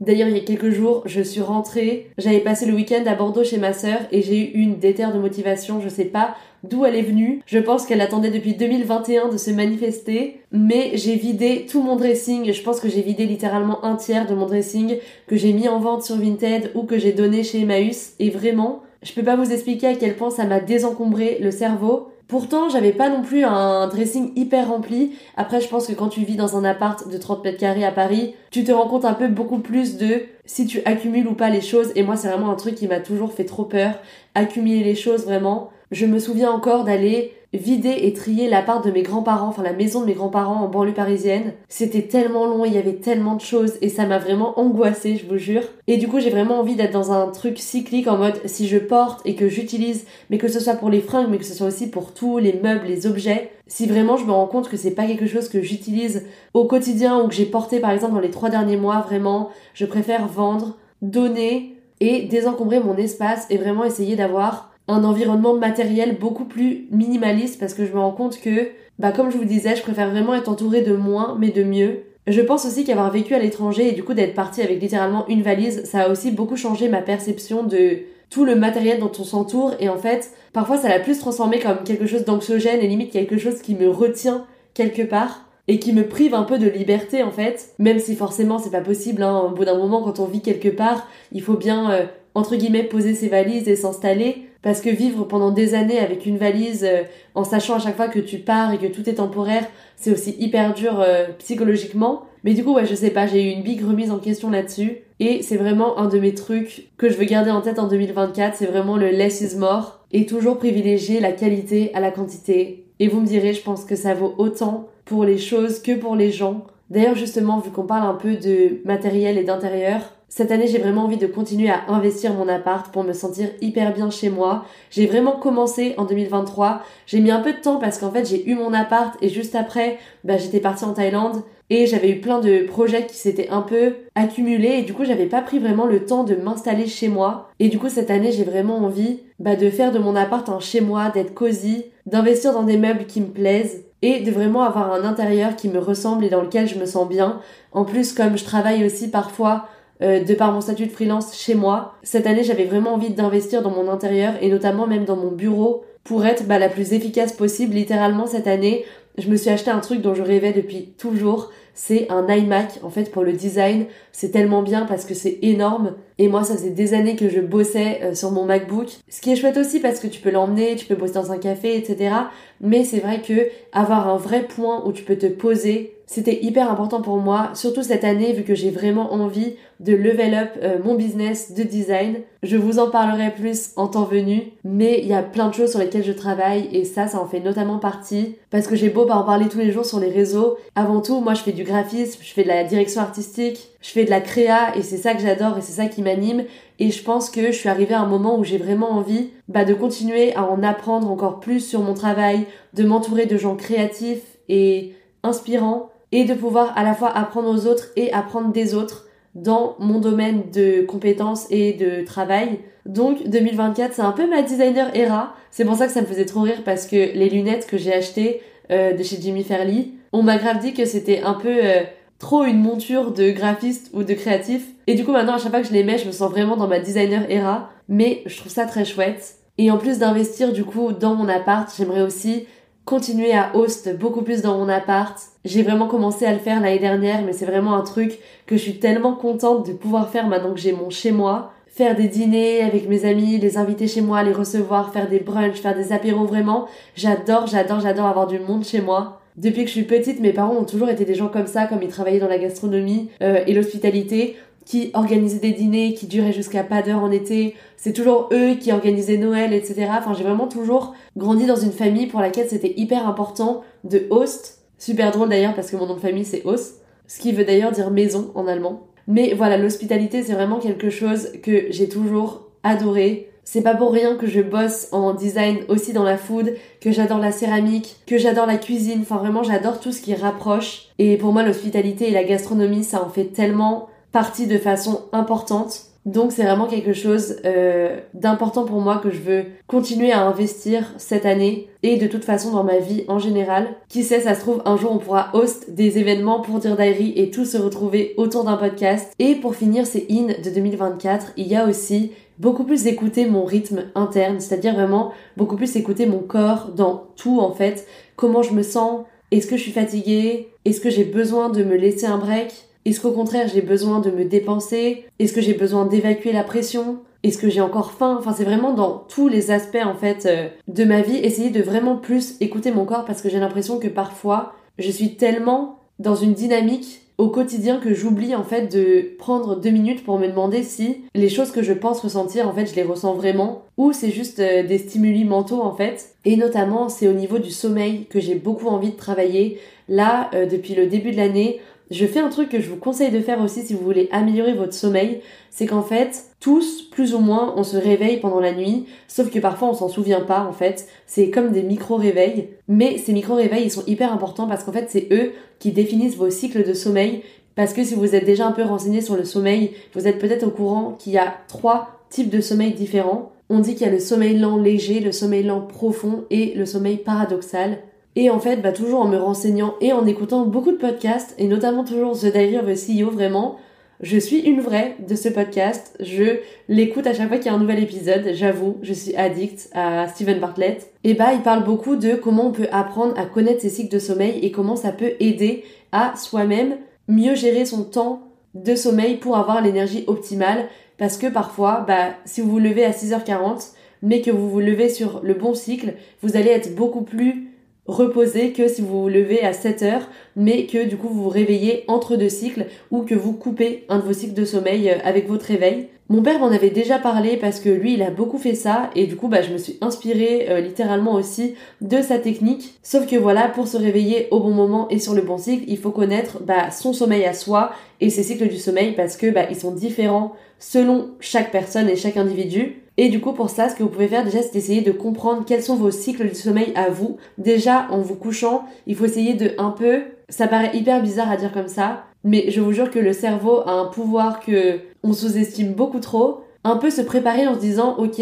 D'ailleurs, 0.00 0.28
il 0.28 0.36
y 0.36 0.40
a 0.40 0.44
quelques 0.44 0.70
jours, 0.70 1.02
je 1.06 1.20
suis 1.20 1.40
rentrée, 1.40 2.10
j'avais 2.18 2.38
passé 2.38 2.66
le 2.66 2.74
week-end 2.74 3.02
à 3.06 3.16
Bordeaux 3.16 3.42
chez 3.42 3.58
ma 3.58 3.72
sœur 3.72 3.98
et 4.12 4.22
j'ai 4.22 4.38
eu 4.38 4.60
une 4.60 4.78
déterre 4.78 5.12
de 5.12 5.18
motivation, 5.18 5.80
je 5.80 5.88
sais 5.88 6.04
pas 6.04 6.36
d'où 6.62 6.84
elle 6.84 6.94
est 6.94 7.02
venue. 7.02 7.42
Je 7.46 7.58
pense 7.58 7.84
qu'elle 7.84 8.00
attendait 8.00 8.30
depuis 8.30 8.54
2021 8.54 9.28
de 9.28 9.36
se 9.36 9.50
manifester, 9.50 10.40
mais 10.52 10.92
j'ai 10.94 11.16
vidé 11.16 11.66
tout 11.68 11.82
mon 11.82 11.96
dressing, 11.96 12.52
je 12.52 12.62
pense 12.62 12.80
que 12.80 12.88
j'ai 12.88 13.02
vidé 13.02 13.26
littéralement 13.26 13.84
un 13.84 13.96
tiers 13.96 14.26
de 14.26 14.34
mon 14.34 14.46
dressing 14.46 14.98
que 15.26 15.36
j'ai 15.36 15.52
mis 15.52 15.68
en 15.68 15.80
vente 15.80 16.04
sur 16.04 16.16
Vinted 16.16 16.70
ou 16.74 16.84
que 16.84 16.98
j'ai 16.98 17.12
donné 17.12 17.42
chez 17.42 17.62
Emmaüs 17.62 18.14
et 18.20 18.30
vraiment, 18.30 18.82
je 19.02 19.12
peux 19.12 19.22
pas 19.22 19.36
vous 19.36 19.52
expliquer 19.52 19.88
à 19.88 19.94
quel 19.94 20.16
point 20.16 20.30
ça 20.30 20.44
m'a 20.44 20.60
désencombré 20.60 21.38
le 21.40 21.50
cerveau. 21.50 22.08
Pourtant, 22.26 22.68
j'avais 22.68 22.92
pas 22.92 23.08
non 23.08 23.22
plus 23.22 23.44
un 23.44 23.88
dressing 23.88 24.32
hyper 24.36 24.68
rempli. 24.68 25.12
Après, 25.36 25.62
je 25.62 25.68
pense 25.68 25.86
que 25.86 25.94
quand 25.94 26.08
tu 26.08 26.20
vis 26.20 26.36
dans 26.36 26.56
un 26.58 26.64
appart 26.64 27.08
de 27.08 27.16
30 27.16 27.42
mètres 27.42 27.58
carrés 27.58 27.84
à 27.84 27.92
Paris, 27.92 28.34
tu 28.50 28.64
te 28.64 28.72
rends 28.72 28.86
compte 28.86 29.06
un 29.06 29.14
peu 29.14 29.28
beaucoup 29.28 29.60
plus 29.60 29.96
de 29.96 30.24
si 30.44 30.66
tu 30.66 30.82
accumules 30.84 31.26
ou 31.26 31.34
pas 31.34 31.48
les 31.48 31.62
choses. 31.62 31.90
Et 31.94 32.02
moi, 32.02 32.16
c'est 32.16 32.28
vraiment 32.28 32.50
un 32.50 32.56
truc 32.56 32.74
qui 32.74 32.86
m'a 32.86 33.00
toujours 33.00 33.32
fait 33.32 33.46
trop 33.46 33.64
peur. 33.64 33.92
Accumuler 34.34 34.84
les 34.84 34.94
choses, 34.94 35.24
vraiment. 35.24 35.70
Je 35.90 36.04
me 36.04 36.18
souviens 36.18 36.50
encore 36.50 36.84
d'aller 36.84 37.32
vider 37.52 37.96
et 38.02 38.12
trier 38.12 38.48
l'appart 38.48 38.84
de 38.84 38.90
mes 38.90 39.02
grands-parents, 39.02 39.48
enfin 39.48 39.62
la 39.62 39.72
maison 39.72 40.02
de 40.02 40.06
mes 40.06 40.14
grands-parents 40.14 40.62
en 40.62 40.68
banlieue 40.68 40.92
parisienne. 40.92 41.54
C'était 41.68 42.02
tellement 42.02 42.46
long, 42.46 42.64
il 42.64 42.74
y 42.74 42.78
avait 42.78 42.96
tellement 42.96 43.36
de 43.36 43.40
choses 43.40 43.74
et 43.80 43.88
ça 43.88 44.06
m'a 44.06 44.18
vraiment 44.18 44.58
angoissée, 44.60 45.16
je 45.16 45.26
vous 45.26 45.38
jure. 45.38 45.62
Et 45.86 45.96
du 45.96 46.08
coup, 46.08 46.20
j'ai 46.20 46.30
vraiment 46.30 46.60
envie 46.60 46.76
d'être 46.76 46.92
dans 46.92 47.12
un 47.12 47.28
truc 47.28 47.58
cyclique 47.58 48.06
en 48.06 48.18
mode 48.18 48.40
si 48.44 48.68
je 48.68 48.78
porte 48.78 49.20
et 49.24 49.34
que 49.34 49.48
j'utilise, 49.48 50.06
mais 50.28 50.38
que 50.38 50.48
ce 50.48 50.60
soit 50.60 50.74
pour 50.74 50.90
les 50.90 51.00
fringues, 51.00 51.28
mais 51.30 51.38
que 51.38 51.44
ce 51.44 51.54
soit 51.54 51.68
aussi 51.68 51.88
pour 51.88 52.12
tous 52.12 52.38
les 52.38 52.52
meubles, 52.52 52.86
les 52.86 53.06
objets, 53.06 53.50
si 53.66 53.86
vraiment 53.86 54.16
je 54.16 54.24
me 54.24 54.32
rends 54.32 54.46
compte 54.46 54.68
que 54.68 54.76
c'est 54.76 54.90
pas 54.90 55.06
quelque 55.06 55.26
chose 55.26 55.48
que 55.48 55.62
j'utilise 55.62 56.26
au 56.54 56.66
quotidien 56.66 57.20
ou 57.20 57.28
que 57.28 57.34
j'ai 57.34 57.46
porté 57.46 57.80
par 57.80 57.90
exemple 57.90 58.14
dans 58.14 58.20
les 58.20 58.30
trois 58.30 58.50
derniers 58.50 58.76
mois, 58.76 59.00
vraiment, 59.00 59.50
je 59.74 59.86
préfère 59.86 60.26
vendre, 60.26 60.76
donner 61.02 61.76
et 62.00 62.22
désencombrer 62.22 62.80
mon 62.80 62.96
espace 62.96 63.46
et 63.50 63.58
vraiment 63.58 63.84
essayer 63.84 64.16
d'avoir 64.16 64.70
un 64.88 65.04
environnement 65.04 65.54
matériel 65.54 66.16
beaucoup 66.18 66.46
plus 66.46 66.88
minimaliste 66.90 67.60
parce 67.60 67.74
que 67.74 67.86
je 67.86 67.92
me 67.92 67.98
rends 67.98 68.12
compte 68.12 68.40
que, 68.40 68.68
bah 68.98 69.12
comme 69.12 69.30
je 69.30 69.36
vous 69.36 69.44
disais, 69.44 69.76
je 69.76 69.82
préfère 69.82 70.10
vraiment 70.10 70.34
être 70.34 70.48
entourée 70.48 70.82
de 70.82 70.96
moins 70.96 71.36
mais 71.38 71.50
de 71.50 71.62
mieux. 71.62 72.04
Je 72.26 72.40
pense 72.40 72.66
aussi 72.66 72.84
qu'avoir 72.84 73.10
vécu 73.10 73.34
à 73.34 73.38
l'étranger 73.38 73.88
et 73.88 73.92
du 73.92 74.02
coup 74.02 74.14
d'être 74.14 74.34
partie 74.34 74.60
avec 74.60 74.80
littéralement 74.80 75.26
une 75.28 75.42
valise, 75.42 75.84
ça 75.84 76.02
a 76.02 76.08
aussi 76.08 76.30
beaucoup 76.30 76.56
changé 76.56 76.88
ma 76.88 77.00
perception 77.00 77.62
de 77.62 78.00
tout 78.30 78.44
le 78.44 78.54
matériel 78.54 78.98
dont 78.98 79.12
on 79.18 79.24
s'entoure 79.24 79.74
et 79.80 79.88
en 79.88 79.96
fait, 79.96 80.32
parfois 80.52 80.76
ça 80.76 80.88
l'a 80.88 81.00
plus 81.00 81.18
transformé 81.18 81.58
comme 81.58 81.84
quelque 81.84 82.06
chose 82.06 82.24
d'anxiogène 82.24 82.80
et 82.80 82.86
limite 82.86 83.12
quelque 83.12 83.38
chose 83.38 83.62
qui 83.62 83.74
me 83.74 83.88
retient 83.88 84.44
quelque 84.74 85.02
part 85.02 85.46
et 85.68 85.78
qui 85.78 85.92
me 85.92 86.06
prive 86.06 86.34
un 86.34 86.42
peu 86.42 86.58
de 86.58 86.68
liberté 86.68 87.22
en 87.22 87.30
fait, 87.30 87.70
même 87.78 87.98
si 87.98 88.16
forcément 88.16 88.58
c'est 88.58 88.70
pas 88.70 88.80
possible, 88.80 89.22
hein. 89.22 89.38
au 89.40 89.50
bout 89.50 89.64
d'un 89.64 89.76
moment 89.76 90.02
quand 90.02 90.18
on 90.18 90.26
vit 90.26 90.42
quelque 90.42 90.68
part, 90.68 91.06
il 91.32 91.42
faut 91.42 91.56
bien 91.56 91.90
euh, 91.90 92.06
entre 92.34 92.56
guillemets 92.56 92.84
poser 92.84 93.14
ses 93.14 93.28
valises 93.28 93.68
et 93.68 93.76
s'installer, 93.76 94.47
parce 94.62 94.80
que 94.80 94.90
vivre 94.90 95.24
pendant 95.24 95.50
des 95.50 95.74
années 95.74 95.98
avec 95.98 96.26
une 96.26 96.36
valise 96.36 96.84
euh, 96.84 97.02
en 97.34 97.44
sachant 97.44 97.76
à 97.76 97.78
chaque 97.78 97.96
fois 97.96 98.08
que 98.08 98.18
tu 98.18 98.38
pars 98.38 98.72
et 98.72 98.78
que 98.78 98.86
tout 98.86 99.08
est 99.08 99.14
temporaire, 99.14 99.66
c'est 99.96 100.12
aussi 100.12 100.34
hyper 100.38 100.74
dur 100.74 101.00
euh, 101.00 101.26
psychologiquement. 101.38 102.24
Mais 102.44 102.54
du 102.54 102.64
coup, 102.64 102.74
ouais, 102.74 102.86
je 102.86 102.94
sais 102.94 103.10
pas, 103.10 103.26
j'ai 103.26 103.42
eu 103.42 103.54
une 103.54 103.62
big 103.62 103.84
remise 103.84 104.10
en 104.10 104.18
question 104.18 104.50
là-dessus. 104.50 104.98
Et 105.20 105.42
c'est 105.42 105.56
vraiment 105.56 105.98
un 105.98 106.08
de 106.08 106.18
mes 106.18 106.34
trucs 106.34 106.90
que 106.96 107.08
je 107.08 107.16
veux 107.16 107.24
garder 107.24 107.50
en 107.50 107.60
tête 107.60 107.78
en 107.78 107.88
2024, 107.88 108.56
c'est 108.56 108.66
vraiment 108.66 108.96
le 108.96 109.08
less 109.08 109.40
is 109.40 109.56
more. 109.56 110.04
Et 110.12 110.26
toujours 110.26 110.58
privilégier 110.58 111.20
la 111.20 111.32
qualité 111.32 111.90
à 111.94 112.00
la 112.00 112.10
quantité. 112.10 112.86
Et 113.00 113.08
vous 113.08 113.20
me 113.20 113.26
direz, 113.26 113.52
je 113.52 113.62
pense 113.62 113.84
que 113.84 113.96
ça 113.96 114.14
vaut 114.14 114.34
autant 114.38 114.88
pour 115.04 115.24
les 115.24 115.38
choses 115.38 115.80
que 115.80 115.92
pour 115.92 116.16
les 116.16 116.30
gens. 116.30 116.66
D'ailleurs, 116.90 117.14
justement, 117.14 117.58
vu 117.58 117.70
qu'on 117.70 117.86
parle 117.86 118.08
un 118.08 118.14
peu 118.14 118.36
de 118.36 118.80
matériel 118.84 119.38
et 119.38 119.44
d'intérieur, 119.44 120.00
cette 120.28 120.50
année, 120.50 120.66
j'ai 120.66 120.78
vraiment 120.78 121.04
envie 121.04 121.16
de 121.16 121.26
continuer 121.26 121.70
à 121.70 121.84
investir 121.88 122.34
mon 122.34 122.48
appart 122.48 122.92
pour 122.92 123.02
me 123.02 123.14
sentir 123.14 123.48
hyper 123.62 123.94
bien 123.94 124.10
chez 124.10 124.28
moi. 124.28 124.64
J'ai 124.90 125.06
vraiment 125.06 125.32
commencé 125.32 125.94
en 125.96 126.04
2023. 126.04 126.82
J'ai 127.06 127.20
mis 127.20 127.30
un 127.30 127.40
peu 127.40 127.54
de 127.54 127.60
temps 127.60 127.78
parce 127.78 127.98
qu'en 127.98 128.10
fait, 128.10 128.28
j'ai 128.28 128.48
eu 128.48 128.54
mon 128.54 128.74
appart 128.74 129.16
et 129.22 129.30
juste 129.30 129.54
après, 129.54 129.98
bah, 130.24 130.36
j'étais 130.36 130.60
partie 130.60 130.84
en 130.84 130.92
Thaïlande 130.92 131.42
et 131.70 131.86
j'avais 131.86 132.10
eu 132.10 132.20
plein 132.20 132.40
de 132.40 132.66
projets 132.66 133.06
qui 133.06 133.16
s'étaient 133.16 133.48
un 133.48 133.62
peu 133.62 133.94
accumulés 134.14 134.76
et 134.78 134.82
du 134.82 134.92
coup, 134.92 135.04
j'avais 135.06 135.26
pas 135.26 135.40
pris 135.40 135.58
vraiment 135.58 135.86
le 135.86 136.04
temps 136.04 136.24
de 136.24 136.34
m'installer 136.34 136.86
chez 136.86 137.08
moi. 137.08 137.48
Et 137.58 137.70
du 137.70 137.78
coup, 137.78 137.88
cette 137.88 138.10
année, 138.10 138.30
j'ai 138.30 138.44
vraiment 138.44 138.76
envie 138.76 139.20
bah, 139.38 139.56
de 139.56 139.70
faire 139.70 139.92
de 139.92 139.98
mon 139.98 140.14
appart 140.14 140.46
un 140.50 140.60
chez 140.60 140.82
moi, 140.82 141.08
d'être 141.08 141.32
cosy, 141.32 141.86
d'investir 142.04 142.52
dans 142.52 142.64
des 142.64 142.76
meubles 142.76 143.06
qui 143.06 143.22
me 143.22 143.28
plaisent 143.28 143.84
et 144.02 144.20
de 144.20 144.30
vraiment 144.30 144.62
avoir 144.62 144.92
un 144.92 145.04
intérieur 145.04 145.56
qui 145.56 145.68
me 145.68 145.78
ressemble 145.78 146.24
et 146.24 146.28
dans 146.28 146.42
lequel 146.42 146.68
je 146.68 146.78
me 146.78 146.86
sens 146.86 147.08
bien. 147.08 147.40
En 147.72 147.84
plus, 147.84 148.12
comme 148.12 148.36
je 148.36 148.44
travaille 148.44 148.84
aussi 148.84 149.10
parfois 149.10 149.66
euh, 150.02 150.22
de 150.22 150.34
par 150.34 150.52
mon 150.52 150.60
statut 150.60 150.86
de 150.86 150.92
freelance 150.92 151.36
chez 151.36 151.54
moi. 151.54 151.94
Cette 152.02 152.26
année, 152.26 152.44
j'avais 152.44 152.64
vraiment 152.64 152.94
envie 152.94 153.10
d'investir 153.10 153.62
dans 153.62 153.70
mon 153.70 153.88
intérieur 153.88 154.34
et 154.40 154.50
notamment 154.50 154.86
même 154.86 155.04
dans 155.04 155.16
mon 155.16 155.30
bureau 155.30 155.84
pour 156.04 156.24
être 156.24 156.46
bah, 156.46 156.58
la 156.58 156.68
plus 156.68 156.92
efficace 156.92 157.32
possible. 157.32 157.74
Littéralement, 157.74 158.26
cette 158.26 158.46
année, 158.46 158.84
je 159.18 159.28
me 159.28 159.36
suis 159.36 159.50
acheté 159.50 159.70
un 159.70 159.80
truc 159.80 160.00
dont 160.00 160.14
je 160.14 160.22
rêvais 160.22 160.52
depuis 160.52 160.94
toujours. 160.98 161.50
C'est 161.80 162.10
un 162.10 162.26
iMac. 162.28 162.80
En 162.82 162.90
fait, 162.90 163.12
pour 163.12 163.22
le 163.22 163.32
design, 163.32 163.86
c'est 164.10 164.32
tellement 164.32 164.62
bien 164.62 164.84
parce 164.84 165.04
que 165.04 165.14
c'est 165.14 165.38
énorme. 165.42 165.94
Et 166.18 166.26
moi, 166.26 166.42
ça 166.42 166.54
faisait 166.54 166.70
des 166.70 166.92
années 166.92 167.14
que 167.14 167.28
je 167.28 167.38
bossais 167.38 168.00
euh, 168.02 168.14
sur 168.16 168.32
mon 168.32 168.44
MacBook. 168.44 168.88
Ce 169.08 169.20
qui 169.20 169.30
est 169.30 169.36
chouette 169.36 169.56
aussi 169.56 169.78
parce 169.78 170.00
que 170.00 170.08
tu 170.08 170.20
peux 170.20 170.32
l'emmener, 170.32 170.74
tu 170.74 170.86
peux 170.86 170.96
bosser 170.96 171.14
dans 171.14 171.30
un 171.30 171.38
café, 171.38 171.76
etc. 171.76 172.12
Mais 172.60 172.82
c'est 172.82 172.98
vrai 172.98 173.22
que 173.22 173.46
avoir 173.72 174.08
un 174.08 174.16
vrai 174.16 174.42
point 174.42 174.82
où 174.84 174.92
tu 174.92 175.04
peux 175.04 175.16
te 175.16 175.26
poser, 175.26 175.94
c'était 176.08 176.42
hyper 176.42 176.70
important 176.70 177.02
pour 177.02 177.18
moi, 177.18 177.50
surtout 177.52 177.82
cette 177.82 178.02
année 178.02 178.32
vu 178.32 178.42
que 178.42 178.54
j'ai 178.54 178.70
vraiment 178.70 179.12
envie 179.12 179.56
de 179.78 179.92
level 179.94 180.32
up 180.32 180.48
euh, 180.62 180.78
mon 180.82 180.94
business 180.94 181.52
de 181.52 181.62
design. 181.62 182.20
Je 182.42 182.56
vous 182.56 182.78
en 182.78 182.90
parlerai 182.90 183.30
plus 183.30 183.72
en 183.76 183.88
temps 183.88 184.04
venu, 184.04 184.52
mais 184.64 185.00
il 185.02 185.06
y 185.06 185.12
a 185.12 185.22
plein 185.22 185.48
de 185.48 185.54
choses 185.54 185.70
sur 185.70 185.80
lesquelles 185.80 186.04
je 186.04 186.12
travaille 186.12 186.66
et 186.72 186.84
ça, 186.84 187.08
ça 187.08 187.20
en 187.20 187.26
fait 187.26 187.40
notamment 187.40 187.78
partie 187.78 188.36
parce 188.50 188.66
que 188.66 188.74
j'ai 188.74 188.88
beau 188.88 189.06
en 189.08 189.22
parler 189.22 189.48
tous 189.48 189.58
les 189.58 189.70
jours 189.70 189.84
sur 189.84 190.00
les 190.00 190.08
réseaux. 190.08 190.56
Avant 190.74 191.02
tout, 191.02 191.20
moi 191.20 191.34
je 191.34 191.42
fais 191.42 191.52
du 191.52 191.62
je 191.68 192.32
fais 192.32 192.42
de 192.42 192.48
la 192.48 192.64
direction 192.64 193.00
artistique, 193.00 193.68
je 193.80 193.90
fais 193.90 194.04
de 194.04 194.10
la 194.10 194.20
créa 194.20 194.76
et 194.76 194.82
c'est 194.82 194.96
ça 194.96 195.14
que 195.14 195.20
j'adore 195.20 195.58
et 195.58 195.62
c'est 195.62 195.72
ça 195.72 195.86
qui 195.86 196.02
m'anime 196.02 196.44
et 196.78 196.90
je 196.90 197.02
pense 197.02 197.30
que 197.30 197.46
je 197.46 197.56
suis 197.56 197.68
arrivée 197.68 197.94
à 197.94 198.00
un 198.00 198.06
moment 198.06 198.38
où 198.38 198.44
j'ai 198.44 198.58
vraiment 198.58 198.90
envie 198.90 199.30
bah, 199.48 199.64
de 199.64 199.74
continuer 199.74 200.34
à 200.34 200.44
en 200.44 200.62
apprendre 200.62 201.10
encore 201.10 201.40
plus 201.40 201.60
sur 201.60 201.80
mon 201.80 201.94
travail, 201.94 202.46
de 202.74 202.84
m'entourer 202.84 203.26
de 203.26 203.36
gens 203.36 203.56
créatifs 203.56 204.38
et 204.48 204.94
inspirants 205.22 205.90
et 206.12 206.24
de 206.24 206.34
pouvoir 206.34 206.76
à 206.76 206.82
la 206.82 206.94
fois 206.94 207.10
apprendre 207.16 207.48
aux 207.48 207.66
autres 207.66 207.88
et 207.96 208.12
apprendre 208.12 208.52
des 208.52 208.74
autres. 208.74 209.04
dans 209.34 209.76
mon 209.78 210.00
domaine 210.00 210.50
de 210.52 210.82
compétences 210.82 211.46
et 211.50 211.72
de 211.72 212.04
travail. 212.04 212.58
Donc 212.86 213.28
2024, 213.28 213.94
c'est 213.94 214.02
un 214.02 214.12
peu 214.12 214.28
ma 214.28 214.42
designer 214.42 214.90
era. 214.96 215.34
C'est 215.50 215.64
pour 215.64 215.76
ça 215.76 215.86
que 215.86 215.92
ça 215.92 216.00
me 216.00 216.06
faisait 216.06 216.24
trop 216.24 216.40
rire 216.40 216.62
parce 216.64 216.86
que 216.86 216.96
les 216.96 217.28
lunettes 217.28 217.66
que 217.66 217.76
j'ai 217.76 217.92
achetées 217.92 218.40
euh, 218.70 218.92
de 218.92 219.02
chez 219.02 219.18
Jimmy 219.20 219.44
Fairley, 219.44 219.90
on 220.12 220.22
m'a 220.22 220.38
grave 220.38 220.60
dit 220.60 220.74
que 220.74 220.84
c'était 220.84 221.22
un 221.22 221.34
peu 221.34 221.58
euh, 221.62 221.82
trop 222.18 222.44
une 222.44 222.60
monture 222.60 223.12
de 223.12 223.30
graphiste 223.30 223.90
ou 223.92 224.02
de 224.02 224.14
créatif. 224.14 224.66
Et 224.86 224.94
du 224.94 225.04
coup 225.04 225.12
maintenant 225.12 225.34
à 225.34 225.38
chaque 225.38 225.50
fois 225.50 225.60
que 225.60 225.68
je 225.68 225.72
les 225.72 225.84
mets, 225.84 225.98
je 225.98 226.06
me 226.06 226.12
sens 226.12 226.30
vraiment 226.30 226.56
dans 226.56 226.68
ma 226.68 226.80
designer 226.80 227.30
era. 227.30 227.70
Mais 227.88 228.22
je 228.26 228.36
trouve 228.36 228.52
ça 228.52 228.66
très 228.66 228.84
chouette. 228.84 229.36
Et 229.58 229.70
en 229.70 229.78
plus 229.78 229.98
d'investir 229.98 230.52
du 230.52 230.64
coup 230.64 230.92
dans 230.92 231.14
mon 231.14 231.28
appart, 231.28 231.68
j'aimerais 231.76 232.02
aussi 232.02 232.46
continuer 232.84 233.34
à 233.34 233.54
host 233.54 233.94
beaucoup 233.98 234.22
plus 234.22 234.40
dans 234.40 234.56
mon 234.56 234.68
appart. 234.68 235.18
J'ai 235.44 235.62
vraiment 235.62 235.88
commencé 235.88 236.24
à 236.24 236.32
le 236.32 236.38
faire 236.38 236.60
l'année 236.60 236.78
dernière, 236.78 237.22
mais 237.22 237.34
c'est 237.34 237.44
vraiment 237.44 237.74
un 237.74 237.82
truc 237.82 238.18
que 238.46 238.56
je 238.56 238.62
suis 238.62 238.78
tellement 238.78 239.14
contente 239.14 239.66
de 239.66 239.74
pouvoir 239.74 240.08
faire 240.08 240.26
maintenant 240.26 240.54
que 240.54 240.60
j'ai 240.60 240.72
mon 240.72 240.88
chez 240.88 241.12
moi. 241.12 241.52
Faire 241.78 241.94
des 241.94 242.08
dîners 242.08 242.62
avec 242.62 242.88
mes 242.88 243.04
amis, 243.04 243.38
les 243.38 243.56
inviter 243.56 243.86
chez 243.86 244.00
moi, 244.00 244.24
les 244.24 244.32
recevoir, 244.32 244.92
faire 244.92 245.08
des 245.08 245.20
brunchs, 245.20 245.60
faire 245.60 245.76
des 245.76 245.92
apéros 245.92 246.24
vraiment. 246.24 246.66
J'adore, 246.96 247.46
j'adore, 247.46 247.78
j'adore 247.78 248.06
avoir 248.06 248.26
du 248.26 248.40
monde 248.40 248.64
chez 248.64 248.80
moi. 248.80 249.20
Depuis 249.36 249.62
que 249.62 249.68
je 249.68 249.74
suis 249.74 249.84
petite, 249.84 250.18
mes 250.18 250.32
parents 250.32 250.56
ont 250.56 250.64
toujours 250.64 250.88
été 250.88 251.04
des 251.04 251.14
gens 251.14 251.28
comme 251.28 251.46
ça, 251.46 251.66
comme 251.68 251.80
ils 251.80 251.88
travaillaient 251.88 252.18
dans 252.18 252.26
la 252.26 252.40
gastronomie 252.40 253.10
euh, 253.22 253.44
et 253.46 253.54
l'hospitalité 253.54 254.34
qui 254.66 254.90
organisaient 254.92 255.38
des 255.38 255.52
dîners 255.52 255.94
qui 255.94 256.08
duraient 256.08 256.32
jusqu'à 256.32 256.64
pas 256.64 256.82
d'heure 256.82 256.98
en 256.98 257.12
été. 257.12 257.54
C'est 257.76 257.92
toujours 257.92 258.28
eux 258.32 258.56
qui 258.56 258.72
organisaient 258.72 259.16
Noël, 259.16 259.52
etc. 259.52 259.86
Enfin, 260.00 260.14
j'ai 260.14 260.24
vraiment 260.24 260.48
toujours 260.48 260.96
grandi 261.16 261.46
dans 261.46 261.54
une 261.54 261.70
famille 261.70 262.08
pour 262.08 262.20
laquelle 262.20 262.48
c'était 262.48 262.74
hyper 262.76 263.06
important 263.06 263.62
de 263.84 264.08
host. 264.10 264.64
Super 264.78 265.12
drôle 265.12 265.28
d'ailleurs 265.28 265.54
parce 265.54 265.70
que 265.70 265.76
mon 265.76 265.86
nom 265.86 265.94
de 265.94 266.00
famille 266.00 266.24
c'est 266.24 266.44
host, 266.44 266.80
ce 267.06 267.20
qui 267.20 267.30
veut 267.30 267.44
d'ailleurs 267.44 267.70
dire 267.70 267.92
maison 267.92 268.32
en 268.34 268.48
allemand. 268.48 268.87
Mais 269.08 269.34
voilà, 269.34 269.56
l'hospitalité 269.56 270.22
c'est 270.22 270.34
vraiment 270.34 270.60
quelque 270.60 270.90
chose 270.90 271.32
que 271.42 271.66
j'ai 271.70 271.88
toujours 271.88 272.42
adoré. 272.62 273.30
C'est 273.42 273.62
pas 273.62 273.74
pour 273.74 273.92
rien 273.92 274.16
que 274.16 274.26
je 274.26 274.42
bosse 274.42 274.88
en 274.92 275.14
design 275.14 275.60
aussi 275.68 275.94
dans 275.94 276.02
la 276.04 276.18
food, 276.18 276.54
que 276.82 276.92
j'adore 276.92 277.18
la 277.18 277.32
céramique, 277.32 277.96
que 278.06 278.18
j'adore 278.18 278.44
la 278.44 278.58
cuisine. 278.58 279.00
Enfin 279.00 279.16
vraiment, 279.16 279.42
j'adore 279.42 279.80
tout 279.80 279.90
ce 279.90 280.02
qui 280.02 280.14
rapproche. 280.14 280.88
Et 280.98 281.16
pour 281.16 281.32
moi, 281.32 281.42
l'hospitalité 281.42 282.08
et 282.08 282.10
la 282.10 282.24
gastronomie, 282.24 282.84
ça 282.84 283.02
en 283.02 283.08
fait 283.08 283.24
tellement 283.24 283.88
partie 284.12 284.46
de 284.46 284.58
façon 284.58 285.00
importante. 285.12 285.87
Donc 286.08 286.32
c'est 286.32 286.44
vraiment 286.44 286.66
quelque 286.66 286.94
chose 286.94 287.36
euh, 287.44 288.00
d'important 288.14 288.64
pour 288.64 288.80
moi 288.80 288.96
que 288.96 289.10
je 289.10 289.20
veux 289.20 289.44
continuer 289.66 290.10
à 290.10 290.22
investir 290.22 290.94
cette 290.96 291.26
année 291.26 291.68
et 291.82 291.98
de 291.98 292.06
toute 292.06 292.24
façon 292.24 292.50
dans 292.50 292.64
ma 292.64 292.78
vie 292.78 293.04
en 293.08 293.18
général. 293.18 293.68
Qui 293.90 294.02
sait, 294.04 294.20
ça 294.20 294.34
se 294.34 294.40
trouve 294.40 294.62
un 294.64 294.78
jour 294.78 294.90
on 294.92 294.96
pourra 294.96 295.28
host 295.34 295.70
des 295.70 295.98
événements 295.98 296.40
pour 296.40 296.60
dire 296.60 296.76
diary 296.76 297.12
et 297.16 297.30
tous 297.30 297.44
se 297.44 297.58
retrouver 297.58 298.14
autour 298.16 298.44
d'un 298.44 298.56
podcast. 298.56 299.12
Et 299.18 299.34
pour 299.34 299.54
finir 299.54 299.86
ces 299.86 300.06
in 300.10 300.28
de 300.42 300.50
2024, 300.50 301.34
il 301.36 301.46
y 301.46 301.56
a 301.56 301.66
aussi 301.66 302.12
beaucoup 302.38 302.64
plus 302.64 302.86
écouter 302.86 303.26
mon 303.26 303.44
rythme 303.44 303.84
interne, 303.94 304.40
c'est-à-dire 304.40 304.72
vraiment 304.74 305.12
beaucoup 305.36 305.56
plus 305.56 305.76
écouter 305.76 306.06
mon 306.06 306.20
corps 306.20 306.68
dans 306.74 307.04
tout 307.16 307.38
en 307.40 307.52
fait, 307.52 307.86
comment 308.16 308.42
je 308.42 308.54
me 308.54 308.62
sens, 308.62 309.02
est-ce 309.30 309.46
que 309.46 309.58
je 309.58 309.62
suis 309.62 309.72
fatiguée, 309.72 310.48
est-ce 310.64 310.80
que 310.80 310.88
j'ai 310.88 311.04
besoin 311.04 311.50
de 311.50 311.62
me 311.62 311.76
laisser 311.76 312.06
un 312.06 312.16
break, 312.16 312.67
est-ce 312.88 313.00
qu'au 313.00 313.12
contraire 313.12 313.48
j'ai 313.52 313.60
besoin 313.60 314.00
de 314.00 314.10
me 314.10 314.24
dépenser? 314.24 315.04
Est-ce 315.18 315.34
que 315.34 315.42
j'ai 315.42 315.52
besoin 315.52 315.84
d'évacuer 315.84 316.32
la 316.32 316.42
pression? 316.42 317.00
Est-ce 317.22 317.36
que 317.36 317.50
j'ai 317.50 317.60
encore 317.60 317.92
faim? 317.92 318.16
Enfin 318.18 318.32
c'est 318.32 318.44
vraiment 318.44 318.72
dans 318.72 319.04
tous 319.08 319.28
les 319.28 319.50
aspects 319.50 319.84
en 319.84 319.94
fait 319.94 320.24
euh, 320.24 320.48
de 320.68 320.84
ma 320.84 321.02
vie, 321.02 321.16
essayer 321.16 321.50
de 321.50 321.60
vraiment 321.62 321.96
plus 321.96 322.36
écouter 322.40 322.70
mon 322.70 322.86
corps 322.86 323.04
parce 323.04 323.20
que 323.20 323.28
j'ai 323.28 323.40
l'impression 323.40 323.78
que 323.78 323.88
parfois 323.88 324.54
je 324.78 324.90
suis 324.90 325.16
tellement 325.16 325.80
dans 325.98 326.14
une 326.14 326.32
dynamique 326.32 327.02
au 327.18 327.28
quotidien 327.28 327.78
que 327.78 327.92
j'oublie 327.92 328.36
en 328.36 328.44
fait 328.44 328.72
de 328.72 329.16
prendre 329.18 329.56
deux 329.56 329.70
minutes 329.70 330.04
pour 330.04 330.20
me 330.20 330.28
demander 330.28 330.62
si 330.62 331.02
les 331.16 331.28
choses 331.28 331.50
que 331.50 331.64
je 331.64 331.72
pense 331.72 332.00
ressentir 332.00 332.48
en 332.48 332.52
fait 332.52 332.66
je 332.66 332.76
les 332.76 332.84
ressens 332.84 333.14
vraiment 333.14 333.62
ou 333.76 333.92
c'est 333.92 334.12
juste 334.12 334.38
euh, 334.38 334.62
des 334.62 334.78
stimuli 334.78 335.24
mentaux 335.24 335.60
en 335.60 335.74
fait. 335.74 336.14
Et 336.24 336.36
notamment 336.36 336.88
c'est 336.88 337.08
au 337.08 337.12
niveau 337.12 337.38
du 337.38 337.50
sommeil 337.50 338.06
que 338.08 338.20
j'ai 338.20 338.36
beaucoup 338.36 338.68
envie 338.68 338.92
de 338.92 338.96
travailler. 338.96 339.58
Là 339.88 340.30
euh, 340.34 340.46
depuis 340.46 340.74
le 340.74 340.86
début 340.86 341.10
de 341.10 341.16
l'année 341.16 341.60
je 341.90 342.06
fais 342.06 342.20
un 342.20 342.28
truc 342.28 342.48
que 342.48 342.60
je 342.60 342.68
vous 342.68 342.76
conseille 342.76 343.10
de 343.10 343.20
faire 343.20 343.40
aussi 343.40 343.62
si 343.62 343.74
vous 343.74 343.84
voulez 343.84 344.08
améliorer 344.12 344.52
votre 344.52 344.74
sommeil, 344.74 345.20
c'est 345.50 345.66
qu'en 345.66 345.82
fait, 345.82 346.24
tous, 346.40 346.82
plus 346.82 347.14
ou 347.14 347.18
moins, 347.18 347.54
on 347.56 347.64
se 347.64 347.76
réveille 347.76 348.18
pendant 348.18 348.40
la 348.40 348.52
nuit, 348.52 348.86
sauf 349.08 349.30
que 349.30 349.38
parfois 349.38 349.68
on 349.68 349.74
s'en 349.74 349.88
souvient 349.88 350.20
pas 350.20 350.44
en 350.44 350.52
fait. 350.52 350.86
C'est 351.06 351.30
comme 351.30 351.50
des 351.50 351.62
micro-réveils, 351.62 352.50
mais 352.68 352.98
ces 352.98 353.12
micro-réveils 353.12 353.64
ils 353.64 353.70
sont 353.70 353.84
hyper 353.86 354.12
importants 354.12 354.46
parce 354.46 354.64
qu'en 354.64 354.72
fait 354.72 354.86
c'est 354.88 355.08
eux 355.12 355.32
qui 355.58 355.72
définissent 355.72 356.16
vos 356.16 356.30
cycles 356.30 356.66
de 356.66 356.74
sommeil. 356.74 357.22
Parce 357.54 357.72
que 357.72 357.82
si 357.82 357.94
vous 357.94 358.14
êtes 358.14 358.24
déjà 358.24 358.46
un 358.46 358.52
peu 358.52 358.62
renseigné 358.62 359.00
sur 359.00 359.16
le 359.16 359.24
sommeil, 359.24 359.72
vous 359.92 360.06
êtes 360.06 360.18
peut-être 360.20 360.46
au 360.46 360.50
courant 360.50 360.92
qu'il 360.92 361.12
y 361.12 361.18
a 361.18 361.34
trois 361.48 362.04
types 362.08 362.30
de 362.30 362.40
sommeil 362.40 362.72
différents. 362.72 363.32
On 363.50 363.58
dit 363.58 363.74
qu'il 363.74 363.86
y 363.86 363.90
a 363.90 363.92
le 363.92 363.98
sommeil 363.98 364.38
lent 364.38 364.58
léger, 364.58 365.00
le 365.00 365.10
sommeil 365.10 365.42
lent 365.42 365.62
profond 365.62 366.24
et 366.30 366.54
le 366.54 366.66
sommeil 366.66 366.98
paradoxal. 366.98 367.78
Et 368.16 368.30
en 368.30 368.40
fait, 368.40 368.56
bah, 368.56 368.72
toujours 368.72 369.00
en 369.00 369.08
me 369.08 369.16
renseignant 369.16 369.74
et 369.80 369.92
en 369.92 370.06
écoutant 370.06 370.44
beaucoup 370.44 370.72
de 370.72 370.76
podcasts, 370.76 371.34
et 371.38 371.46
notamment 371.46 371.84
toujours 371.84 372.18
The 372.18 372.26
Diary 372.26 372.58
of 372.58 372.66
CEO, 372.66 373.10
vraiment, 373.10 373.58
je 374.00 374.16
suis 374.16 374.38
une 374.40 374.60
vraie 374.60 374.96
de 375.08 375.16
ce 375.16 375.28
podcast. 375.28 375.96
Je 375.98 376.38
l'écoute 376.68 377.06
à 377.06 377.14
chaque 377.14 377.28
fois 377.28 377.38
qu'il 377.38 377.46
y 377.46 377.48
a 377.48 377.54
un 377.54 377.58
nouvel 377.58 377.82
épisode. 377.82 378.30
J'avoue, 378.32 378.76
je 378.82 378.92
suis 378.92 379.16
addict 379.16 379.70
à 379.74 380.06
Steven 380.08 380.38
Bartlett. 380.38 380.92
Et 381.02 381.14
bah, 381.14 381.32
il 381.34 381.40
parle 381.40 381.64
beaucoup 381.64 381.96
de 381.96 382.14
comment 382.14 382.46
on 382.46 382.52
peut 382.52 382.68
apprendre 382.70 383.18
à 383.18 383.26
connaître 383.26 383.60
ses 383.60 383.70
cycles 383.70 383.92
de 383.92 383.98
sommeil 383.98 384.38
et 384.42 384.52
comment 384.52 384.76
ça 384.76 384.92
peut 384.92 385.12
aider 385.18 385.64
à 385.90 386.14
soi-même 386.16 386.76
mieux 387.08 387.34
gérer 387.34 387.64
son 387.64 387.82
temps 387.82 388.22
de 388.54 388.76
sommeil 388.76 389.16
pour 389.16 389.36
avoir 389.36 389.62
l'énergie 389.62 390.04
optimale. 390.06 390.66
Parce 390.96 391.18
que 391.18 391.26
parfois, 391.26 391.84
bah, 391.86 392.10
si 392.24 392.40
vous 392.40 392.50
vous 392.50 392.58
levez 392.60 392.84
à 392.84 392.92
6h40, 392.92 393.72
mais 394.02 394.20
que 394.20 394.30
vous 394.30 394.48
vous 394.48 394.60
levez 394.60 394.90
sur 394.90 395.20
le 395.24 395.34
bon 395.34 395.54
cycle, 395.54 395.94
vous 396.22 396.36
allez 396.36 396.50
être 396.50 396.76
beaucoup 396.76 397.02
plus 397.02 397.47
reposer 397.88 398.52
que 398.52 398.68
si 398.68 398.82
vous 398.82 399.02
vous 399.02 399.08
levez 399.08 399.40
à 399.40 399.52
7 399.52 399.82
heures, 399.82 400.08
mais 400.36 400.66
que 400.66 400.86
du 400.86 400.96
coup 400.96 401.08
vous 401.08 401.24
vous 401.24 401.28
réveillez 401.28 401.84
entre 401.88 402.16
deux 402.16 402.28
cycles 402.28 402.66
ou 402.90 403.02
que 403.02 403.14
vous 403.14 403.32
coupez 403.32 403.84
un 403.88 403.98
de 403.98 404.02
vos 404.02 404.12
cycles 404.12 404.34
de 404.34 404.44
sommeil 404.44 404.90
euh, 404.90 404.98
avec 405.02 405.26
votre 405.26 405.46
réveil. 405.46 405.88
Mon 406.10 406.22
père 406.22 406.38
m'en 406.38 406.46
avait 406.46 406.70
déjà 406.70 406.98
parlé 406.98 407.36
parce 407.36 407.60
que 407.60 407.68
lui 407.68 407.92
il 407.92 408.02
a 408.02 408.10
beaucoup 408.10 408.38
fait 408.38 408.54
ça 408.54 408.88
et 408.94 409.06
du 409.06 409.16
coup 409.16 409.28
bah 409.28 409.42
je 409.42 409.52
me 409.52 409.58
suis 409.58 409.76
inspirée 409.82 410.46
euh, 410.48 410.60
littéralement 410.60 411.12
aussi 411.12 411.54
de 411.82 412.00
sa 412.00 412.18
technique. 412.18 412.78
Sauf 412.82 413.06
que 413.06 413.16
voilà 413.16 413.48
pour 413.48 413.68
se 413.68 413.76
réveiller 413.76 414.26
au 414.30 414.40
bon 414.40 414.52
moment 414.52 414.88
et 414.88 415.00
sur 415.00 415.12
le 415.12 415.20
bon 415.20 415.36
cycle 415.36 415.64
il 415.68 415.76
faut 415.76 415.90
connaître 415.90 416.42
bah, 416.42 416.70
son 416.70 416.94
sommeil 416.94 417.26
à 417.26 417.34
soi 417.34 417.72
et 418.00 418.08
ses 418.08 418.22
cycles 418.22 418.48
du 418.48 418.56
sommeil 418.56 418.92
parce 418.92 419.18
que 419.18 419.30
bah, 419.30 419.50
ils 419.50 419.56
sont 419.56 419.72
différents 419.72 420.32
selon 420.58 421.10
chaque 421.20 421.52
personne 421.52 421.90
et 421.90 421.96
chaque 421.96 422.16
individu. 422.16 422.82
Et 422.96 423.10
du 423.10 423.20
coup, 423.20 423.32
pour 423.32 423.48
ça, 423.48 423.68
ce 423.68 423.76
que 423.76 423.84
vous 423.84 423.88
pouvez 423.88 424.08
faire 424.08 424.24
déjà, 424.24 424.42
c'est 424.42 424.56
essayer 424.56 424.80
de 424.80 424.90
comprendre 424.90 425.44
quels 425.46 425.62
sont 425.62 425.76
vos 425.76 425.92
cycles 425.92 426.28
du 426.28 426.34
sommeil 426.34 426.72
à 426.74 426.90
vous. 426.90 427.16
Déjà, 427.38 427.86
en 427.90 428.00
vous 428.00 428.16
couchant, 428.16 428.64
il 428.88 428.96
faut 428.96 429.04
essayer 429.04 429.34
de 429.34 429.52
un 429.58 429.70
peu, 429.70 430.00
ça 430.28 430.48
paraît 430.48 430.76
hyper 430.76 431.00
bizarre 431.00 431.30
à 431.30 431.36
dire 431.36 431.52
comme 431.52 431.68
ça, 431.68 432.06
mais 432.24 432.50
je 432.50 432.60
vous 432.60 432.72
jure 432.72 432.90
que 432.90 432.98
le 432.98 433.12
cerveau 433.12 433.60
a 433.66 433.72
un 433.72 433.86
pouvoir 433.86 434.40
que 434.40 434.80
on 435.02 435.12
sous-estime 435.12 435.72
beaucoup 435.72 436.00
trop. 436.00 436.40
Un 436.64 436.76
peu 436.76 436.90
se 436.90 437.00
préparer 437.00 437.46
en 437.46 437.54
se 437.54 437.60
disant, 437.60 437.96
ok, 437.98 438.20